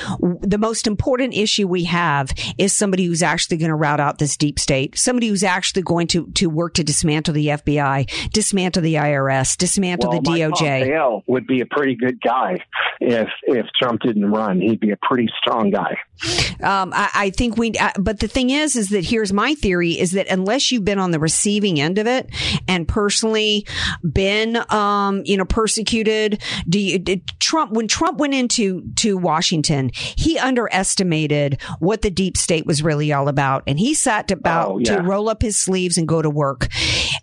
the 0.42 0.58
most 0.58 0.88
important 0.88 1.34
issue 1.34 1.68
we 1.68 1.86
have 1.86 2.32
is 2.58 2.74
somebody 2.74 3.06
who's 3.06 3.24
actually 3.24 3.58
going 3.58 3.70
to 3.70 3.76
route 3.76 4.00
out 4.00 4.20
this 4.20 4.38
deep 4.38 4.60
state, 4.60 4.98
somebody 4.98 5.28
who's 5.28 5.44
actually 5.44 5.82
going 5.82 6.08
to 6.08 6.28
to 6.32 6.48
work 6.50 6.76
to 6.76 6.84
dismantle 6.84 7.34
the 7.34 7.48
FBI, 7.48 8.32
dismantle 8.32 8.84
the 8.84 8.96
IRS, 8.96 9.58
dismantle 9.58 10.12
well, 10.12 10.22
the 10.22 10.30
DOJ. 10.30 11.24
Would 11.28 11.48
be 11.48 11.62
a 11.62 11.66
pretty 11.66 11.96
good 11.96 12.22
guy 12.22 12.61
if 13.00 13.28
if 13.44 13.66
Trump 13.82 14.02
didn't 14.02 14.30
run. 14.32 14.60
He'd 14.62 14.80
be 14.80 14.92
a 14.92 14.98
pretty 14.98 15.30
strong 15.40 15.72
guy. 15.72 15.98
Um, 16.62 16.94
I, 16.94 17.10
I 17.16 17.30
think 17.32 17.58
we, 17.58 17.72
uh, 17.80 17.92
but 18.00 18.20
the 18.20 18.28
thing 18.28 18.52
is, 18.52 18.76
is 18.76 18.90
that 18.90 19.04
here's 19.06 19.34
my 19.34 19.56
theory: 19.56 20.00
is 20.00 20.12
that 20.12 20.28
unless 20.28 20.72
you've 20.72 20.86
been 20.86 21.00
on 21.00 21.12
the 21.12 21.20
receiving 21.20 21.80
end 21.80 21.98
of 21.98 22.06
it 22.08 22.30
and 22.68 22.88
personally 22.88 23.66
been, 24.10 24.58
um, 24.72 25.24
you 25.26 25.38
know, 25.38 25.46
persecuted, 25.46 26.42
do 26.70 26.80
you, 26.80 27.00
Trump 27.40 27.72
when 27.72 27.88
Trump 27.88 28.20
went 28.20 28.34
into 28.34 28.84
to 28.98 29.18
Washington, 29.18 29.90
he 29.94 30.38
underestimated 30.38 31.60
what 31.80 32.02
the 32.02 32.12
deep 32.12 32.38
state 32.38 32.66
was 32.66 32.84
really 32.84 33.12
all 33.12 33.28
about, 33.28 33.64
and 33.68 33.80
he 33.80 33.94
sat 33.94 34.30
about 34.32 34.62
Oh, 34.72 34.78
yeah. 34.80 34.98
to 34.98 35.02
roll 35.02 35.28
up 35.30 35.42
his 35.42 35.60
sleeves 35.60 35.98
and 35.98 36.08
go 36.08 36.22
to 36.22 36.30
work 36.30 36.68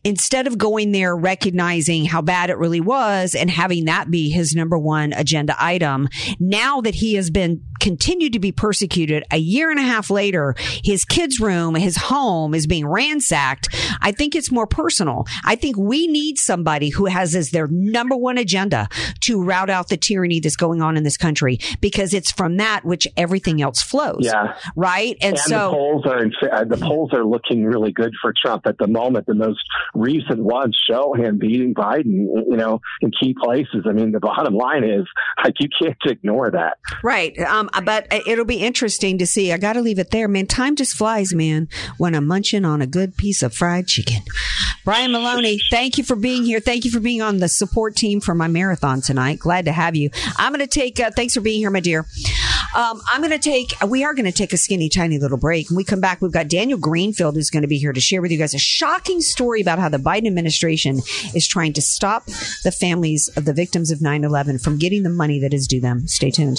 instead 0.03 0.47
of 0.47 0.59
going 0.59 0.91
there 0.93 1.15
recognizing 1.17 2.05
how 2.05 2.21
bad 2.21 2.51
it 2.51 2.59
really 2.59 2.81
was 2.81 3.35
and 3.35 3.49
having 3.51 3.85
that 3.85 4.11
be 4.11 4.31
his 4.31 4.55
number 4.55 4.77
one 4.77 5.13
agenda 5.13 5.28
item. 5.59 6.09
Now 6.39 6.81
that 6.81 6.95
he 6.95 7.15
has 7.15 7.31
been 7.31 7.63
continued 7.81 8.33
to 8.35 8.39
be 8.39 8.53
persecuted 8.53 9.25
a 9.31 9.39
year 9.39 9.71
and 9.71 9.79
a 9.79 9.83
half 9.83 10.11
later, 10.11 10.55
his 10.85 11.05
kid's 11.05 11.41
room, 11.41 11.75
his 11.75 11.97
home 11.97 12.55
is 12.55 12.67
being 12.67 12.87
ransacked. 12.87 13.69
I 14.01 14.13
think 14.13 14.35
it's 14.35 14.51
more 14.51 14.67
personal. 14.67 15.27
I 15.45 15.57
think 15.57 15.77
we 15.77 16.07
need 16.07 16.39
somebody 16.39 16.91
who 16.91 17.07
has 17.07 17.35
as 17.35 17.51
their 17.51 17.69
number 17.69 18.17
one 18.17 18.39
agenda 18.39 18.89
to 19.23 19.43
rout 19.43 19.71
out 19.71 19.89
the 19.89 19.97
tyranny 19.97 20.41
that's 20.41 20.57
going 20.57 20.83
on 20.83 20.97
in 20.97 21.05
this 21.05 21.17
country 21.17 21.59
because 21.81 22.15
it's 22.15 22.31
from 22.31 22.57
that 22.59 22.85
which 22.85 23.07
everything 23.17 23.63
else 23.63 23.83
flows. 23.83 24.21
Yeah. 24.21 24.55
Right. 24.77 25.17
And, 25.21 25.29
And, 25.29 25.39
so 25.39 25.71
the 25.71 25.77
polls 25.77 26.07
are 26.07 26.23
in, 26.23 26.33
uh, 26.51 26.65
the 26.65 26.77
polls 26.77 27.13
are 27.13 27.25
looking 27.25 27.65
really 27.65 27.93
good 27.93 28.13
for 28.21 28.33
Trump 28.45 28.67
at 28.67 28.79
the 28.79 28.87
moment. 28.87 29.27
The 29.27 29.35
most 29.35 29.61
recent 29.95 30.43
ones 30.43 30.79
show 30.89 31.15
him 31.15 31.39
beating 31.39 31.75
Biden, 31.75 32.27
you 32.49 32.57
know, 32.57 32.81
in 33.01 33.11
key 33.11 33.35
places. 33.41 33.85
I 33.87 33.93
mean, 33.93 34.13
the 34.13 34.21
bottom 34.21 34.55
line 34.55 34.85
is 34.85 35.07
like 35.43 35.55
you 35.61 35.69
can't 35.81 35.97
ignore 36.07 36.51
that. 36.51 36.79
Right. 37.03 37.39
Um, 37.41 37.68
but 37.85 38.07
it'll 38.11 38.45
be 38.45 38.59
interesting 38.59 39.19
to 39.19 39.27
see. 39.27 39.53
I 39.53 39.59
got 39.59 39.75
to 39.75 39.81
leave 39.81 39.99
it 39.99 40.11
there, 40.11 40.29
man. 40.29 40.47
Time 40.47 40.77
just 40.77 40.97
flies, 40.97 41.35
man, 41.35 41.69
when 41.97 42.15
I'm 42.15 42.27
munching 42.27 42.65
on 42.65 42.83
a 42.83 42.87
good 42.87 43.17
piece 43.17 43.43
of 43.43 43.55
fried 43.55 43.87
chicken. 43.87 44.23
Brian 44.85 45.13
Maloney, 45.13 45.61
thank 45.71 45.99
you 45.99 46.05
for 46.05 46.17
being 46.17 46.45
here. 46.45 46.61
Thank 46.61 46.85
you 46.85 46.91
for 46.91 47.01
being 47.01 47.21
on 47.21 47.39
the 47.39 47.49
support 47.49 47.97
team 47.97 48.21
for 48.21 48.35
my 48.35 48.49
marathon 48.49 49.01
tonight. 49.01 49.39
Glad 49.39 49.67
to 49.67 49.73
have 49.73 49.95
you. 49.97 50.11
I'm 50.37 50.53
going 50.53 50.67
to 50.67 50.67
take, 50.67 50.99
uh, 51.01 51.11
thanks 51.11 51.35
for 51.35 51.41
being 51.41 51.61
here, 51.61 51.71
my 51.71 51.81
dear. 51.81 52.07
Um, 52.77 53.01
I'm 53.11 53.21
going 53.21 53.33
to 53.33 53.39
take, 53.39 53.75
we 53.87 54.05
are 54.05 54.15
going 54.15 54.27
to 54.27 54.33
take 54.33 54.53
a 54.53 54.57
skinny, 54.57 54.89
tiny 54.89 55.19
little 55.19 55.39
break. 55.39 55.69
When 55.69 55.77
we 55.77 55.85
come 55.85 56.01
back, 56.01 56.21
we've 56.21 56.33
got 56.33 56.49
Daniel 56.49 56.79
Greenfield 56.79 57.35
who's 57.35 57.51
going 57.51 57.63
to 57.63 57.69
be 57.69 57.79
here 57.79 57.93
to 57.93 58.01
share 58.01 58.23
with 58.23 58.31
you 58.31 58.39
guys 58.39 58.55
a 58.55 58.59
shocking 58.59 59.21
story 59.21 59.61
about 59.61 59.79
how 59.79 59.89
the 59.89 59.99
Biden 59.99 60.27
administration 60.27 60.99
is 61.35 61.47
trying 61.47 61.73
to 61.75 61.83
stop 61.83 62.27
the 62.65 62.73
families 62.73 63.29
of 63.37 63.45
the 63.45 63.53
victims 63.53 63.91
of 63.91 64.01
9 64.01 64.25
11 64.25 64.59
from 64.59 64.79
getting 64.79 65.03
the 65.03 65.11
money 65.11 65.39
that 65.41 65.55
is 65.55 65.67
due 65.67 65.81
them. 65.81 66.07
Stay 66.07 66.31
tuned. 66.31 66.59